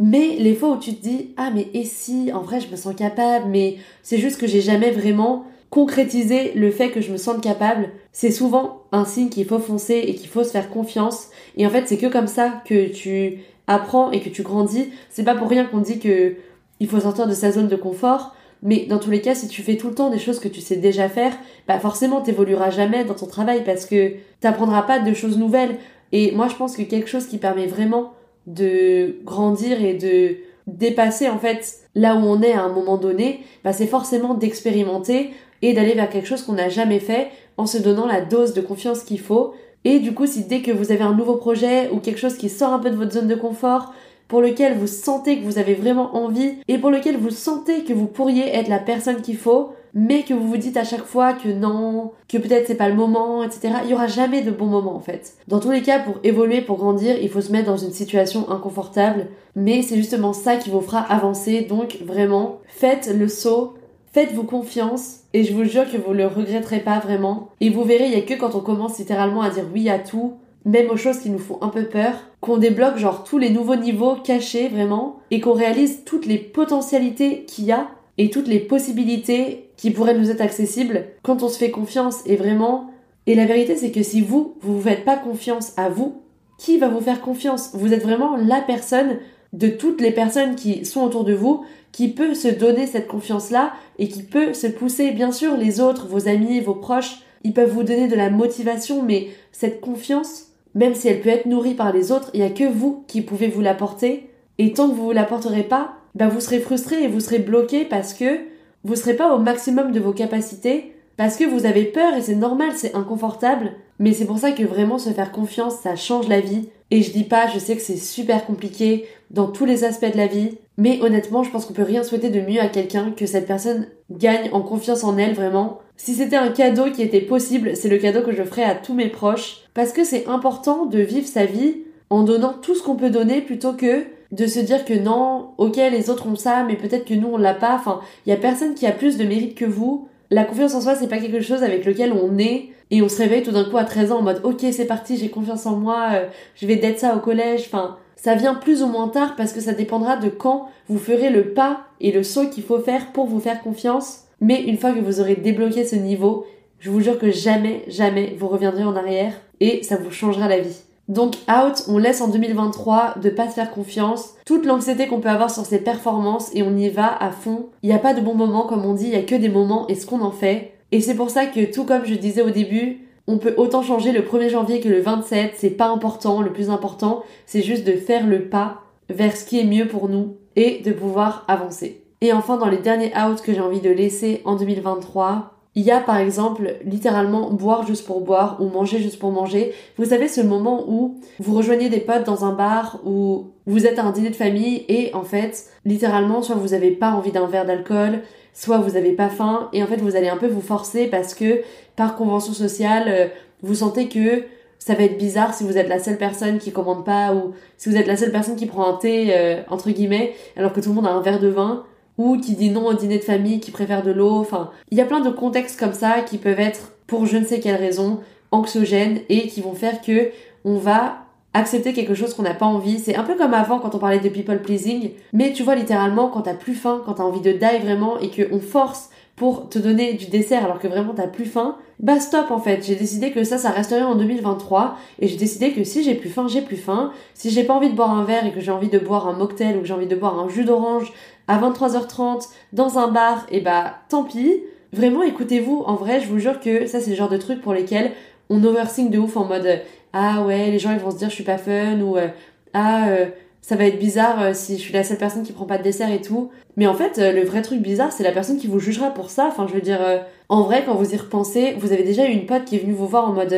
Mais 0.00 0.36
les 0.38 0.54
fois 0.54 0.70
où 0.70 0.78
tu 0.78 0.94
te 0.94 1.02
dis 1.02 1.30
ah 1.36 1.50
mais 1.52 1.68
et 1.74 1.84
si 1.84 2.32
en 2.32 2.40
vrai 2.40 2.60
je 2.60 2.70
me 2.70 2.76
sens 2.76 2.94
capable 2.94 3.46
mais 3.48 3.76
c'est 4.02 4.18
juste 4.18 4.40
que 4.40 4.46
j'ai 4.46 4.60
jamais 4.60 4.90
vraiment 4.90 5.44
concrétisé 5.70 6.52
le 6.54 6.70
fait 6.70 6.90
que 6.90 7.00
je 7.00 7.12
me 7.12 7.16
sente 7.16 7.42
capable, 7.42 7.90
c'est 8.12 8.30
souvent 8.30 8.82
un 8.92 9.04
signe 9.04 9.28
qu'il 9.28 9.44
faut 9.44 9.58
foncer 9.58 9.96
et 10.06 10.14
qu'il 10.14 10.28
faut 10.28 10.44
se 10.44 10.50
faire 10.50 10.70
confiance 10.70 11.28
et 11.56 11.66
en 11.66 11.70
fait 11.70 11.88
c'est 11.88 11.98
que 11.98 12.06
comme 12.06 12.28
ça 12.28 12.62
que 12.64 12.88
tu 12.88 13.40
apprends 13.66 14.10
et 14.12 14.20
que 14.20 14.28
tu 14.28 14.42
grandis, 14.42 14.88
c'est 15.10 15.24
pas 15.24 15.34
pour 15.34 15.48
rien 15.48 15.64
qu'on 15.64 15.80
dit 15.80 15.98
que 15.98 16.36
il 16.80 16.88
faut 16.88 17.00
sortir 17.00 17.26
de 17.26 17.34
sa 17.34 17.50
zone 17.50 17.68
de 17.68 17.76
confort, 17.76 18.34
mais 18.62 18.86
dans 18.86 18.98
tous 18.98 19.10
les 19.10 19.20
cas, 19.20 19.34
si 19.34 19.48
tu 19.48 19.62
fais 19.62 19.76
tout 19.76 19.88
le 19.88 19.94
temps 19.94 20.10
des 20.10 20.18
choses 20.18 20.40
que 20.40 20.48
tu 20.48 20.60
sais 20.60 20.76
déjà 20.76 21.08
faire, 21.08 21.32
bah 21.66 21.78
forcément 21.78 22.20
t'évolueras 22.20 22.70
jamais 22.70 23.04
dans 23.04 23.14
ton 23.14 23.26
travail 23.26 23.62
parce 23.64 23.86
que 23.86 24.14
t'apprendras 24.40 24.82
pas 24.82 24.98
de 24.98 25.14
choses 25.14 25.38
nouvelles. 25.38 25.76
Et 26.10 26.32
moi, 26.32 26.48
je 26.48 26.56
pense 26.56 26.76
que 26.76 26.82
quelque 26.82 27.08
chose 27.08 27.26
qui 27.26 27.38
permet 27.38 27.66
vraiment 27.66 28.12
de 28.48 29.16
grandir 29.24 29.82
et 29.84 29.94
de 29.94 30.36
dépasser 30.66 31.28
en 31.28 31.38
fait 31.38 31.80
là 31.94 32.16
où 32.16 32.18
on 32.18 32.42
est 32.42 32.52
à 32.52 32.62
un 32.62 32.72
moment 32.72 32.96
donné, 32.96 33.40
bah 33.64 33.72
c'est 33.72 33.86
forcément 33.86 34.34
d'expérimenter 34.34 35.30
et 35.62 35.72
d'aller 35.72 35.94
vers 35.94 36.08
quelque 36.08 36.28
chose 36.28 36.42
qu'on 36.42 36.54
n'a 36.54 36.68
jamais 36.68 37.00
fait 37.00 37.28
en 37.56 37.66
se 37.66 37.78
donnant 37.78 38.06
la 38.06 38.20
dose 38.20 38.54
de 38.54 38.60
confiance 38.60 39.02
qu'il 39.02 39.20
faut. 39.20 39.54
Et 39.84 39.98
du 40.00 40.14
coup, 40.14 40.26
si 40.26 40.44
dès 40.44 40.62
que 40.62 40.70
vous 40.70 40.92
avez 40.92 41.02
un 41.02 41.14
nouveau 41.14 41.36
projet 41.36 41.88
ou 41.90 41.98
quelque 41.98 42.18
chose 42.18 42.36
qui 42.36 42.48
sort 42.48 42.72
un 42.72 42.78
peu 42.78 42.90
de 42.90 42.96
votre 42.96 43.12
zone 43.12 43.28
de 43.28 43.34
confort, 43.34 43.92
pour 44.28 44.42
lequel 44.42 44.76
vous 44.76 44.86
sentez 44.86 45.38
que 45.38 45.44
vous 45.44 45.58
avez 45.58 45.74
vraiment 45.74 46.14
envie 46.16 46.56
et 46.68 46.78
pour 46.78 46.90
lequel 46.90 47.16
vous 47.16 47.30
sentez 47.30 47.84
que 47.84 47.94
vous 47.94 48.06
pourriez 48.06 48.54
être 48.54 48.68
la 48.68 48.78
personne 48.78 49.22
qu'il 49.22 49.38
faut, 49.38 49.72
mais 49.94 50.22
que 50.22 50.34
vous 50.34 50.46
vous 50.46 50.56
dites 50.56 50.76
à 50.76 50.84
chaque 50.84 51.04
fois 51.04 51.32
que 51.32 51.48
non, 51.48 52.12
que 52.28 52.38
peut-être 52.38 52.66
c'est 52.66 52.74
pas 52.74 52.88
le 52.88 52.94
moment, 52.94 53.42
etc. 53.42 53.74
Il 53.84 53.90
y 53.90 53.94
aura 53.94 54.06
jamais 54.06 54.42
de 54.42 54.50
bon 54.50 54.66
moment 54.66 54.94
en 54.94 55.00
fait. 55.00 55.34
Dans 55.48 55.60
tous 55.60 55.70
les 55.70 55.82
cas, 55.82 55.98
pour 55.98 56.16
évoluer, 56.24 56.60
pour 56.60 56.76
grandir, 56.78 57.16
il 57.20 57.28
faut 57.28 57.40
se 57.40 57.52
mettre 57.52 57.66
dans 57.66 57.76
une 57.76 57.92
situation 57.92 58.50
inconfortable, 58.50 59.26
mais 59.56 59.82
c'est 59.82 59.96
justement 59.96 60.32
ça 60.32 60.56
qui 60.56 60.70
vous 60.70 60.80
fera 60.80 61.00
avancer. 61.00 61.62
Donc 61.62 61.98
vraiment, 62.04 62.58
faites 62.66 63.12
le 63.14 63.28
saut, 63.28 63.74
faites-vous 64.12 64.44
confiance 64.44 65.20
et 65.34 65.44
je 65.44 65.52
vous 65.52 65.64
jure 65.64 65.90
que 65.90 65.96
vous 65.96 66.12
le 66.12 66.26
regretterez 66.26 66.80
pas 66.80 66.98
vraiment. 66.98 67.48
Et 67.60 67.70
vous 67.70 67.84
verrez, 67.84 68.06
il 68.06 68.12
y 68.12 68.16
a 68.16 68.22
que 68.22 68.34
quand 68.34 68.54
on 68.54 68.60
commence 68.60 68.98
littéralement 68.98 69.42
à 69.42 69.50
dire 69.50 69.64
oui 69.72 69.88
à 69.88 69.98
tout, 69.98 70.34
même 70.64 70.90
aux 70.90 70.96
choses 70.96 71.18
qui 71.18 71.30
nous 71.30 71.38
font 71.38 71.58
un 71.62 71.68
peu 71.68 71.84
peur, 71.84 72.14
qu'on 72.40 72.58
débloque 72.58 72.98
genre 72.98 73.24
tous 73.24 73.38
les 73.38 73.50
nouveaux 73.50 73.76
niveaux 73.76 74.16
cachés 74.16 74.68
vraiment, 74.68 75.20
et 75.30 75.40
qu'on 75.40 75.52
réalise 75.52 76.04
toutes 76.04 76.26
les 76.26 76.38
potentialités 76.38 77.44
qu'il 77.44 77.64
y 77.64 77.72
a 77.72 77.88
et 78.18 78.30
toutes 78.30 78.48
les 78.48 78.60
possibilités 78.60 79.70
qui 79.76 79.90
pourraient 79.90 80.18
nous 80.18 80.30
être 80.30 80.40
accessibles 80.40 81.06
quand 81.22 81.42
on 81.42 81.48
se 81.48 81.58
fait 81.58 81.70
confiance 81.70 82.20
et 82.26 82.36
vraiment. 82.36 82.90
Et 83.26 83.34
la 83.34 83.46
vérité 83.46 83.76
c'est 83.76 83.92
que 83.92 84.02
si 84.02 84.20
vous, 84.20 84.56
vous 84.60 84.76
vous 84.76 84.82
faites 84.82 85.04
pas 85.04 85.16
confiance 85.16 85.72
à 85.76 85.88
vous, 85.88 86.22
qui 86.58 86.78
va 86.78 86.88
vous 86.88 87.00
faire 87.00 87.20
confiance? 87.20 87.70
Vous 87.74 87.92
êtes 87.92 88.02
vraiment 88.02 88.36
la 88.36 88.60
personne 88.60 89.18
de 89.52 89.68
toutes 89.68 90.00
les 90.00 90.10
personnes 90.10 90.56
qui 90.56 90.84
sont 90.84 91.02
autour 91.02 91.24
de 91.24 91.32
vous 91.32 91.64
qui 91.92 92.08
peut 92.08 92.34
se 92.34 92.48
donner 92.48 92.86
cette 92.86 93.08
confiance-là 93.08 93.72
et 93.98 94.08
qui 94.08 94.22
peut 94.22 94.52
se 94.52 94.66
pousser. 94.66 95.10
Bien 95.12 95.32
sûr, 95.32 95.56
les 95.56 95.80
autres, 95.80 96.06
vos 96.06 96.28
amis, 96.28 96.60
vos 96.60 96.74
proches, 96.74 97.22
ils 97.44 97.54
peuvent 97.54 97.70
vous 97.70 97.82
donner 97.82 98.08
de 98.08 98.16
la 98.16 98.30
motivation, 98.30 99.02
mais 99.02 99.28
cette 99.52 99.80
confiance, 99.80 100.48
même 100.74 100.94
si 100.94 101.08
elle 101.08 101.20
peut 101.20 101.28
être 101.28 101.46
nourrie 101.46 101.74
par 101.74 101.92
les 101.92 102.12
autres, 102.12 102.30
il 102.34 102.40
n'y 102.40 102.46
a 102.46 102.50
que 102.50 102.64
vous 102.64 103.04
qui 103.06 103.22
pouvez 103.22 103.48
vous 103.48 103.62
l'apporter. 103.62 104.28
Et 104.58 104.72
tant 104.72 104.88
que 104.88 104.94
vous 104.94 105.02
ne 105.02 105.06
vous 105.06 105.12
l'apporterez 105.12 105.62
pas, 105.62 105.94
ben 106.18 106.26
vous 106.26 106.40
serez 106.40 106.58
frustré 106.58 107.04
et 107.04 107.08
vous 107.08 107.20
serez 107.20 107.38
bloqué 107.38 107.84
parce 107.84 108.12
que 108.12 108.40
vous 108.82 108.96
serez 108.96 109.14
pas 109.14 109.32
au 109.34 109.38
maximum 109.38 109.92
de 109.92 110.00
vos 110.00 110.12
capacités, 110.12 110.92
parce 111.16 111.36
que 111.36 111.44
vous 111.44 111.64
avez 111.64 111.84
peur 111.84 112.14
et 112.14 112.22
c'est 112.22 112.34
normal, 112.34 112.70
c'est 112.74 112.94
inconfortable. 112.94 113.72
Mais 114.00 114.12
c'est 114.12 114.24
pour 114.24 114.38
ça 114.38 114.50
que 114.50 114.64
vraiment 114.64 114.98
se 114.98 115.10
faire 115.10 115.30
confiance, 115.30 115.76
ça 115.80 115.94
change 115.94 116.28
la 116.28 116.40
vie. 116.40 116.68
Et 116.90 117.02
je 117.02 117.12
dis 117.12 117.24
pas, 117.24 117.46
je 117.48 117.58
sais 117.58 117.76
que 117.76 117.82
c'est 117.82 117.96
super 117.96 118.46
compliqué 118.46 119.06
dans 119.30 119.46
tous 119.46 119.64
les 119.64 119.84
aspects 119.84 120.10
de 120.10 120.16
la 120.16 120.26
vie, 120.26 120.58
mais 120.76 121.00
honnêtement, 121.02 121.44
je 121.44 121.50
pense 121.50 121.66
qu'on 121.66 121.74
peut 121.74 121.82
rien 121.82 122.02
souhaiter 122.02 122.30
de 122.30 122.40
mieux 122.40 122.60
à 122.60 122.68
quelqu'un 122.68 123.12
que 123.12 123.26
cette 123.26 123.46
personne 123.46 123.86
gagne 124.10 124.50
en 124.52 124.62
confiance 124.62 125.04
en 125.04 125.18
elle 125.18 125.34
vraiment. 125.34 125.78
Si 125.96 126.14
c'était 126.14 126.36
un 126.36 126.50
cadeau 126.50 126.90
qui 126.90 127.02
était 127.02 127.20
possible, 127.20 127.76
c'est 127.76 127.88
le 127.88 127.98
cadeau 127.98 128.22
que 128.22 128.34
je 128.34 128.42
ferais 128.42 128.64
à 128.64 128.74
tous 128.74 128.94
mes 128.94 129.08
proches, 129.08 129.64
parce 129.74 129.92
que 129.92 130.02
c'est 130.02 130.26
important 130.26 130.86
de 130.86 130.98
vivre 130.98 131.28
sa 131.28 131.44
vie 131.44 131.82
en 132.10 132.22
donnant 132.22 132.54
tout 132.54 132.74
ce 132.74 132.82
qu'on 132.82 132.96
peut 132.96 133.10
donner 133.10 133.40
plutôt 133.40 133.74
que 133.74 134.04
de 134.32 134.46
se 134.46 134.60
dire 134.60 134.84
que 134.84 134.94
non, 134.94 135.50
ok, 135.58 135.76
les 135.76 136.10
autres 136.10 136.26
ont 136.26 136.36
ça, 136.36 136.64
mais 136.64 136.76
peut-être 136.76 137.04
que 137.04 137.14
nous 137.14 137.28
on 137.28 137.38
l'a 137.38 137.54
pas. 137.54 137.74
Enfin, 137.74 138.00
il 138.26 138.30
y 138.30 138.32
a 138.32 138.36
personne 138.36 138.74
qui 138.74 138.86
a 138.86 138.92
plus 138.92 139.16
de 139.16 139.24
mérite 139.24 139.54
que 139.54 139.64
vous. 139.64 140.08
La 140.30 140.44
confiance 140.44 140.74
en 140.74 140.80
soi, 140.80 140.94
c'est 140.94 141.08
pas 141.08 141.18
quelque 141.18 141.40
chose 141.40 141.62
avec 141.62 141.84
lequel 141.86 142.12
on 142.12 142.36
est 142.38 142.68
et 142.90 143.02
on 143.02 143.08
se 143.08 143.16
réveille 143.16 143.42
tout 143.42 143.52
d'un 143.52 143.64
coup 143.64 143.78
à 143.78 143.84
13 143.84 144.12
ans 144.12 144.18
en 144.18 144.22
mode 144.22 144.40
ok, 144.44 144.64
c'est 144.72 144.86
parti, 144.86 145.16
j'ai 145.16 145.30
confiance 145.30 145.66
en 145.66 145.76
moi, 145.76 146.08
euh, 146.12 146.26
je 146.54 146.66
vais 146.66 146.76
d'être 146.76 146.98
ça 146.98 147.16
au 147.16 147.20
collège. 147.20 147.64
Enfin, 147.66 147.96
ça 148.16 148.34
vient 148.34 148.54
plus 148.54 148.82
ou 148.82 148.86
moins 148.86 149.08
tard 149.08 149.36
parce 149.36 149.52
que 149.52 149.60
ça 149.60 149.72
dépendra 149.72 150.16
de 150.16 150.28
quand 150.28 150.68
vous 150.88 150.98
ferez 150.98 151.30
le 151.30 151.52
pas 151.52 151.82
et 152.00 152.12
le 152.12 152.22
saut 152.22 152.48
qu'il 152.48 152.64
faut 152.64 152.80
faire 152.80 153.12
pour 153.12 153.26
vous 153.26 153.40
faire 153.40 153.62
confiance. 153.62 154.24
Mais 154.40 154.62
une 154.62 154.76
fois 154.76 154.92
que 154.92 155.00
vous 155.00 155.20
aurez 155.20 155.36
débloqué 155.36 155.84
ce 155.84 155.96
niveau, 155.96 156.46
je 156.78 156.90
vous 156.90 157.00
jure 157.00 157.18
que 157.18 157.30
jamais, 157.30 157.84
jamais 157.88 158.34
vous 158.38 158.48
reviendrez 158.48 158.84
en 158.84 158.96
arrière 158.96 159.32
et 159.60 159.82
ça 159.82 159.96
vous 159.96 160.10
changera 160.10 160.48
la 160.48 160.60
vie. 160.60 160.82
Donc 161.08 161.36
out, 161.48 161.84
on 161.88 161.96
laisse 161.96 162.20
en 162.20 162.28
2023 162.28 163.14
de 163.22 163.30
pas 163.30 163.48
se 163.48 163.54
faire 163.54 163.70
confiance, 163.70 164.34
toute 164.44 164.66
l'anxiété 164.66 165.06
qu'on 165.06 165.20
peut 165.20 165.30
avoir 165.30 165.50
sur 165.50 165.64
ses 165.64 165.78
performances 165.78 166.50
et 166.54 166.62
on 166.62 166.76
y 166.76 166.90
va 166.90 167.10
à 167.20 167.30
fond. 167.30 167.70
Il 167.82 167.88
n'y 167.88 167.94
a 167.94 167.98
pas 167.98 168.12
de 168.12 168.20
bons 168.20 168.34
moments 168.34 168.66
comme 168.66 168.84
on 168.84 168.92
dit, 168.92 169.06
il 169.06 169.12
y 169.12 169.16
a 169.16 169.22
que 169.22 169.34
des 169.34 169.48
moments 169.48 169.86
et 169.88 169.94
ce 169.94 170.06
qu'on 170.06 170.20
en 170.20 170.30
fait. 170.30 170.74
Et 170.92 171.00
c'est 171.00 171.14
pour 171.14 171.30
ça 171.30 171.46
que 171.46 171.72
tout 171.72 171.84
comme 171.84 172.04
je 172.04 172.14
disais 172.14 172.42
au 172.42 172.50
début, 172.50 173.08
on 173.26 173.38
peut 173.38 173.54
autant 173.56 173.82
changer 173.82 174.12
le 174.12 174.20
1er 174.20 174.50
janvier 174.50 174.80
que 174.80 174.88
le 174.88 175.00
27, 175.00 175.54
c'est 175.56 175.70
pas 175.70 175.88
important, 175.88 176.42
le 176.42 176.52
plus 176.52 176.70
important, 176.70 177.22
c'est 177.46 177.62
juste 177.62 177.86
de 177.86 177.92
faire 177.92 178.26
le 178.26 178.48
pas 178.48 178.82
vers 179.08 179.36
ce 179.36 179.44
qui 179.44 179.58
est 179.58 179.64
mieux 179.64 179.88
pour 179.88 180.08
nous 180.08 180.36
et 180.56 180.80
de 180.80 180.92
pouvoir 180.92 181.44
avancer. 181.48 182.02
Et 182.20 182.32
enfin, 182.32 182.56
dans 182.56 182.68
les 182.68 182.78
derniers 182.78 183.12
outs 183.16 183.40
que 183.42 183.54
j'ai 183.54 183.60
envie 183.60 183.80
de 183.80 183.90
laisser 183.90 184.42
en 184.44 184.56
2023, 184.56 185.57
il 185.78 185.84
y 185.84 185.92
a 185.92 186.00
par 186.00 186.16
exemple 186.16 186.74
littéralement 186.84 187.52
boire 187.52 187.86
juste 187.86 188.04
pour 188.04 188.20
boire 188.20 188.56
ou 188.58 188.66
manger 188.66 188.98
juste 188.98 189.20
pour 189.20 189.30
manger. 189.30 189.72
Vous 189.96 190.06
savez 190.06 190.26
ce 190.26 190.40
moment 190.40 190.84
où 190.88 191.20
vous 191.38 191.54
rejoignez 191.54 191.88
des 191.88 192.00
potes 192.00 192.24
dans 192.24 192.44
un 192.44 192.52
bar 192.52 192.98
ou 193.06 193.46
vous 193.64 193.86
êtes 193.86 194.00
à 194.00 194.02
un 194.02 194.10
dîner 194.10 194.30
de 194.30 194.34
famille 194.34 194.84
et 194.88 195.14
en 195.14 195.22
fait 195.22 195.66
littéralement 195.84 196.42
soit 196.42 196.56
vous 196.56 196.74
avez 196.74 196.90
pas 196.90 197.12
envie 197.12 197.30
d'un 197.30 197.46
verre 197.46 197.64
d'alcool, 197.64 198.22
soit 198.54 198.78
vous 198.78 198.96
avez 198.96 199.12
pas 199.12 199.28
faim 199.28 199.68
et 199.72 199.80
en 199.84 199.86
fait 199.86 199.98
vous 199.98 200.16
allez 200.16 200.28
un 200.28 200.36
peu 200.36 200.48
vous 200.48 200.60
forcer 200.60 201.06
parce 201.06 201.32
que 201.32 201.60
par 201.94 202.16
convention 202.16 202.54
sociale 202.54 203.04
euh, 203.06 203.26
vous 203.62 203.76
sentez 203.76 204.08
que 204.08 204.46
ça 204.80 204.94
va 204.94 205.04
être 205.04 205.16
bizarre 205.16 205.54
si 205.54 205.62
vous 205.62 205.78
êtes 205.78 205.88
la 205.88 206.00
seule 206.00 206.18
personne 206.18 206.58
qui 206.58 206.72
commande 206.72 207.04
pas 207.04 207.34
ou 207.34 207.52
si 207.76 207.88
vous 207.88 207.96
êtes 207.96 208.08
la 208.08 208.16
seule 208.16 208.32
personne 208.32 208.56
qui 208.56 208.66
prend 208.66 208.92
un 208.92 208.96
thé 208.96 209.28
euh, 209.30 209.62
entre 209.70 209.90
guillemets 209.90 210.34
alors 210.56 210.72
que 210.72 210.80
tout 210.80 210.88
le 210.88 210.96
monde 210.96 211.06
a 211.06 211.10
un 211.10 211.20
verre 211.20 211.38
de 211.38 211.48
vin 211.48 211.84
ou 212.18 212.36
qui 212.36 212.54
dit 212.54 212.70
non 212.70 212.86
au 212.86 212.94
dîner 212.94 213.18
de 213.18 213.24
famille, 213.24 213.60
qui 213.60 213.70
préfère 213.70 214.02
de 214.02 214.10
l'eau. 214.10 214.36
Enfin, 214.36 214.70
il 214.90 214.98
y 214.98 215.00
a 215.00 215.06
plein 215.06 215.20
de 215.20 215.30
contextes 215.30 215.78
comme 215.78 215.94
ça 215.94 216.20
qui 216.20 216.36
peuvent 216.36 216.60
être, 216.60 216.92
pour 217.06 217.24
je 217.24 217.38
ne 217.38 217.44
sais 217.44 217.60
quelle 217.60 217.76
raison, 217.76 218.20
anxiogènes 218.50 219.20
et 219.28 219.48
qui 219.48 219.60
vont 219.60 219.74
faire 219.74 220.02
que 220.02 220.30
on 220.64 220.76
va 220.76 221.18
accepter 221.54 221.92
quelque 221.92 222.14
chose 222.14 222.34
qu'on 222.34 222.42
n'a 222.42 222.54
pas 222.54 222.66
envie. 222.66 222.98
C'est 222.98 223.16
un 223.16 223.24
peu 223.24 223.36
comme 223.36 223.54
avant 223.54 223.78
quand 223.78 223.94
on 223.94 223.98
parlait 223.98 224.20
de 224.20 224.28
people 224.28 224.60
pleasing, 224.60 225.10
mais 225.32 225.52
tu 225.52 225.62
vois 225.62 225.74
littéralement 225.74 226.28
quand 226.28 226.42
t'as 226.42 226.54
plus 226.54 226.74
faim, 226.74 227.02
quand 227.04 227.14
t'as 227.14 227.22
envie 227.22 227.40
de 227.40 227.52
die 227.52 227.78
vraiment 227.82 228.18
et 228.18 228.30
qu'on 228.30 228.60
force 228.60 229.10
pour 229.36 229.68
te 229.68 229.78
donner 229.78 230.14
du 230.14 230.26
dessert 230.26 230.64
alors 230.64 230.80
que 230.80 230.88
vraiment 230.88 231.14
t'as 231.14 231.28
plus 231.28 231.44
faim, 231.44 231.76
bah 232.00 232.20
stop 232.20 232.50
en 232.50 232.58
fait. 232.58 232.84
J'ai 232.84 232.96
décidé 232.96 233.30
que 233.30 233.44
ça, 233.44 233.56
ça 233.56 233.70
resterait 233.70 234.02
en 234.02 234.16
2023 234.16 234.96
et 235.20 235.28
j'ai 235.28 235.36
décidé 235.36 235.72
que 235.72 235.84
si 235.84 236.02
j'ai 236.02 236.14
plus 236.14 236.28
faim, 236.28 236.46
j'ai 236.48 236.60
plus 236.60 236.76
faim. 236.76 237.12
Si 237.34 237.50
j'ai 237.50 237.64
pas 237.64 237.74
envie 237.74 237.90
de 237.90 237.94
boire 237.94 238.10
un 238.10 238.24
verre 238.24 238.46
et 238.46 238.52
que 238.52 238.60
j'ai 238.60 238.72
envie 238.72 238.88
de 238.88 238.98
boire 238.98 239.28
un 239.28 239.32
mocktail 239.32 239.76
ou 239.76 239.80
que 239.80 239.86
j'ai 239.86 239.94
envie 239.94 240.06
de 240.06 240.16
boire 240.16 240.38
un 240.38 240.48
jus 240.48 240.64
d'orange 240.64 241.12
à 241.48 241.58
23h30 241.58 242.48
dans 242.72 242.98
un 242.98 243.08
bar, 243.08 243.46
et 243.50 243.60
bah 243.60 243.94
tant 244.08 244.24
pis. 244.24 244.62
Vraiment 244.92 245.22
écoutez-vous, 245.22 245.82
en 245.86 245.96
vrai, 245.96 246.20
je 246.20 246.28
vous 246.28 246.38
jure 246.38 246.60
que 246.60 246.86
ça 246.86 247.00
c'est 247.00 247.10
le 247.10 247.16
genre 247.16 247.28
de 247.28 247.36
truc 247.36 247.60
pour 247.60 247.74
lesquels 247.74 248.12
on 248.48 248.62
overthink 248.64 249.10
de 249.10 249.18
ouf 249.18 249.36
en 249.36 249.44
mode 249.44 249.80
ah 250.12 250.42
ouais, 250.42 250.70
les 250.70 250.78
gens 250.78 250.92
ils 250.92 250.98
vont 250.98 251.10
se 251.10 251.18
dire 251.18 251.28
je 251.28 251.34
suis 251.34 251.44
pas 251.44 251.58
fun 251.58 252.00
ou 252.00 252.16
euh, 252.16 252.28
ah 252.72 253.08
euh, 253.08 253.26
ça 253.68 253.76
va 253.76 253.84
être 253.84 253.98
bizarre 253.98 254.40
euh, 254.40 254.54
si 254.54 254.78
je 254.78 254.80
suis 254.80 254.94
la 254.94 255.04
seule 255.04 255.18
personne 255.18 255.42
qui 255.42 255.52
prend 255.52 255.66
pas 255.66 255.76
de 255.76 255.82
dessert 255.82 256.10
et 256.10 256.22
tout. 256.22 256.50
Mais 256.78 256.86
en 256.86 256.94
fait, 256.94 257.18
euh, 257.18 257.32
le 257.32 257.42
vrai 257.42 257.60
truc 257.60 257.82
bizarre, 257.82 258.12
c'est 258.12 258.22
la 258.22 258.32
personne 258.32 258.56
qui 258.56 258.66
vous 258.66 258.80
jugera 258.80 259.10
pour 259.10 259.28
ça. 259.28 259.46
Enfin, 259.48 259.66
je 259.68 259.74
veux 259.74 259.82
dire, 259.82 260.00
euh, 260.00 260.20
en 260.48 260.62
vrai, 260.62 260.84
quand 260.86 260.94
vous 260.94 261.12
y 261.12 261.16
repensez, 261.18 261.74
vous 261.74 261.92
avez 261.92 262.02
déjà 262.02 262.26
eu 262.26 262.32
une 262.32 262.46
pote 262.46 262.64
qui 262.64 262.76
est 262.76 262.78
venue 262.78 262.94
vous 262.94 263.06
voir 263.06 263.28
en 263.28 263.34
mode 263.34 263.54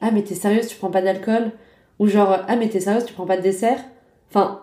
Ah, 0.00 0.10
mais 0.10 0.22
t'es 0.24 0.34
sérieuse, 0.34 0.66
tu 0.66 0.76
prends 0.76 0.90
pas 0.90 1.00
d'alcool? 1.00 1.52
Ou 2.00 2.08
genre 2.08 2.38
Ah, 2.48 2.56
mais 2.56 2.68
t'es 2.68 2.80
sérieuse, 2.80 3.04
tu 3.04 3.12
prends 3.12 3.24
pas 3.24 3.36
de 3.36 3.42
dessert? 3.42 3.78
Enfin, 4.30 4.62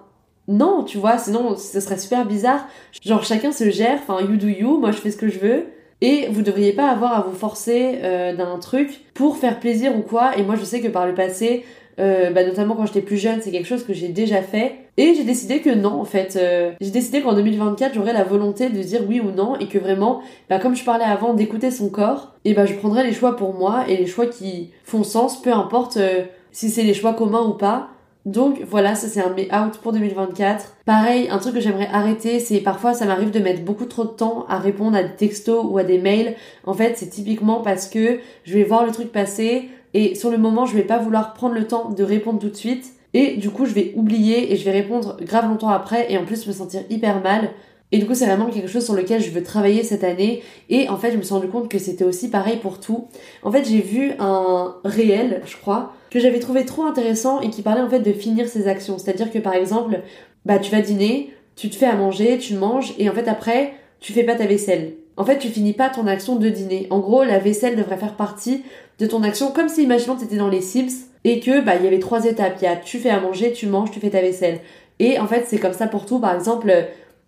non, 0.50 0.84
tu 0.84 0.98
vois, 0.98 1.18
sinon 1.18 1.56
ce 1.56 1.80
serait 1.80 1.98
super 1.98 2.26
bizarre. 2.26 2.68
Genre, 3.02 3.24
chacun 3.24 3.54
se 3.54 3.70
gère, 3.70 4.00
enfin, 4.02 4.20
you 4.22 4.36
do 4.36 4.48
you, 4.48 4.78
moi 4.78 4.92
je 4.92 4.98
fais 4.98 5.12
ce 5.12 5.18
que 5.18 5.30
je 5.30 5.40
veux. 5.40 5.66
Et 6.02 6.28
vous 6.32 6.42
devriez 6.42 6.74
pas 6.74 6.90
avoir 6.90 7.14
à 7.14 7.22
vous 7.22 7.36
forcer 7.36 8.00
d'un 8.38 8.58
truc 8.58 9.02
pour 9.14 9.36
faire 9.36 9.60
plaisir 9.60 9.98
ou 9.98 10.02
quoi. 10.02 10.38
Et 10.38 10.44
moi, 10.44 10.56
je 10.56 10.64
sais 10.64 10.80
que 10.80 10.88
par 10.88 11.06
le 11.06 11.14
passé, 11.14 11.66
euh, 12.00 12.30
bah, 12.32 12.46
notamment 12.46 12.76
quand 12.76 12.86
j'étais 12.86 13.02
plus 13.02 13.18
jeune, 13.18 13.42
c'est 13.42 13.52
quelque 13.52 13.68
chose 13.68 13.84
que 13.84 13.94
j'ai 13.94 14.08
déjà 14.08 14.42
fait. 14.42 14.76
Et 14.98 15.16
j'ai 15.16 15.24
décidé 15.24 15.60
que 15.60 15.70
non, 15.70 16.00
en 16.00 16.06
fait. 16.06 16.38
Euh, 16.38 16.72
j'ai 16.80 16.92
décidé 16.92 17.22
qu'en 17.22 17.34
2024, 17.34 17.94
j'aurais 17.94 18.14
la 18.14 18.24
volonté 18.24 18.70
de 18.70 18.82
dire 18.82 19.02
oui 19.08 19.20
ou 19.20 19.32
non 19.32 19.58
et 19.58 19.68
que 19.68 19.78
vraiment, 19.78 20.22
bah, 20.50 20.60
comme 20.60 20.76
je 20.76 20.84
parlais 20.84 21.06
avant, 21.06 21.34
d'écouter 21.34 21.72
son 21.72 21.90
corps, 21.90 22.34
et 22.46 22.54
bah, 22.54 22.66
je 22.66 22.74
prendrais 22.74 23.04
les 23.04 23.14
choix 23.14 23.36
pour 23.36 23.54
moi 23.54 23.84
et 23.88 23.98
les 23.98 24.08
choix 24.08 24.28
qui 24.28 24.72
font 24.84 25.04
sens, 25.04 25.42
peu 25.42 25.52
importe 25.52 25.98
euh, 25.98 26.24
si 26.52 26.70
c'est 26.70 26.84
les 26.84 26.94
choix 26.94 27.14
communs 27.14 27.46
ou 27.46 27.54
pas. 27.54 27.90
Donc 28.26 28.62
voilà, 28.70 28.96
ça 28.96 29.08
c'est 29.08 29.22
un 29.22 29.30
me 29.30 29.44
out 29.54 29.78
pour 29.82 29.94
2024. 29.94 30.78
Pareil, 30.86 31.30
un 31.30 31.38
truc 31.38 31.56
que 31.56 31.62
j'aimerais 31.62 31.90
arrêter, 31.92 32.40
c'est 32.40 32.60
parfois 32.60 32.94
ça 32.94 33.06
m'arrive 33.06 33.32
de 33.32 33.40
mettre 33.40 33.64
beaucoup 33.64 33.86
trop 33.86 34.04
de 34.04 34.10
temps 34.10 34.46
à 34.50 34.60
répondre 34.60 34.98
à 34.98 35.04
des 35.04 35.16
textos 35.16 35.66
ou 35.68 35.78
à 35.78 35.84
des 35.84 35.98
mails. 35.98 36.36
En 36.66 36.74
fait, 36.74 36.98
c'est 36.98 37.10
typiquement 37.10 37.62
parce 37.62 37.88
que 37.88 38.20
je 38.44 38.54
vais 38.54 38.64
voir 38.64 38.86
le 38.86 38.92
truc 38.92 39.12
passer, 39.12 39.70
et 39.94 40.16
sur 40.16 40.30
le 40.30 40.38
moment, 40.38 40.66
je 40.66 40.76
vais 40.76 40.84
pas 40.84 40.98
vouloir 40.98 41.34
prendre 41.34 41.56
le 41.56 41.66
temps 41.66 41.90
de 41.90 42.04
répondre 42.04 42.40
tout 42.40 42.50
de 42.50 42.56
suite. 42.56 42.94
Et 43.14 43.38
du 43.38 43.50
coup, 43.50 43.66
je 43.66 43.74
vais 43.74 43.94
oublier 43.96 44.54
et 44.54 44.56
je 44.56 44.64
vais 44.64 44.72
répondre 44.72 45.18
grave 45.22 45.48
longtemps 45.48 45.70
après 45.70 46.12
et 46.12 46.18
en 46.18 46.26
plus 46.26 46.46
me 46.46 46.54
sentir 46.54 46.82
hyper 46.90 47.22
mal. 47.22 47.50
Et 47.92 47.98
du 47.98 48.06
coup, 48.06 48.14
c'est 48.14 48.28
vraiment 48.28 48.46
quelque 48.52 48.68
chose 48.68 48.86
sur 48.86 48.94
lequel 48.94 49.20
je 49.20 49.32
veux 49.32 49.42
travailler 49.42 49.82
cette 49.82 50.04
année. 50.04 50.44
Et 50.70 50.88
en 50.90 50.98
fait, 50.98 51.12
je 51.12 51.18
me 51.18 51.24
suis 51.24 51.34
rendu 51.34 51.48
compte 51.48 51.70
que 51.70 51.80
c'était 51.80 52.04
aussi 52.04 52.30
pareil 52.30 52.58
pour 52.58 52.80
tout. 52.80 53.08
En 53.42 53.52
fait, 53.52 53.68
j'ai 53.68 53.82
vu 53.82 54.12
un 54.20 54.76
réel, 54.84 55.42
je 55.48 55.58
crois, 55.58 55.94
que 56.10 56.20
j'avais 56.20 56.40
trouvé 56.40 56.66
trop 56.66 56.84
intéressant 56.84 57.42
et 57.42 57.50
qui 57.50 57.62
parlait 57.62 57.82
en 57.82 57.90
fait 57.90 58.00
de 58.00 58.14
finir 58.14 58.48
ses 58.48 58.68
actions. 58.68 58.98
C'est-à-dire 58.98 59.32
que 59.32 59.40
par 59.40 59.54
exemple, 59.54 60.02
bah 60.46 60.60
tu 60.60 60.72
vas 60.72 60.82
dîner, 60.82 61.34
tu 61.56 61.70
te 61.70 61.76
fais 61.76 61.86
à 61.86 61.96
manger, 61.96 62.38
tu 62.38 62.56
manges 62.56 62.94
et 62.98 63.10
en 63.10 63.14
fait 63.14 63.28
après, 63.28 63.74
tu 64.00 64.14
fais 64.14 64.24
pas 64.24 64.36
ta 64.36 64.46
vaisselle. 64.46 64.94
En 65.18 65.26
fait, 65.26 65.38
tu 65.38 65.50
finis 65.50 65.74
pas 65.74 65.90
ton 65.90 66.08
action 66.08 66.38
de 66.38 66.48
dîner. 66.48 66.88
En 66.90 67.00
gros, 67.00 67.24
la 67.26 67.40
vaisselle 67.40 67.76
devrait 67.76 67.98
faire 67.98 68.16
partie 68.16 68.64
de 69.00 69.06
ton 69.06 69.22
action, 69.24 69.52
comme 69.52 69.68
si 69.68 69.84
imaginons 69.84 70.16
que 70.16 70.22
tu 70.22 70.26
étais 70.26 70.38
dans 70.38 70.48
les 70.48 70.62
Sims 70.62 71.08
et 71.26 71.42
que 71.42 71.60
bah 71.62 71.76
il 71.76 71.84
y 71.84 71.88
avait 71.88 72.00
trois 72.00 72.26
étapes. 72.26 72.56
Il 72.62 72.64
y 72.64 72.68
a 72.68 72.78
tu 72.78 73.00
fais 73.00 73.10
à 73.10 73.20
manger, 73.20 73.52
tu 73.52 73.68
manges, 73.68 73.92
tu 73.92 74.00
fais 74.00 74.10
ta 74.10 74.22
vaisselle. 74.22 74.60
Et 75.00 75.20
en 75.20 75.28
fait, 75.28 75.46
c'est 75.48 75.58
comme 75.58 75.74
ça 75.74 75.88
pour 75.88 76.06
tout. 76.06 76.20
Par 76.20 76.34
exemple, 76.34 76.74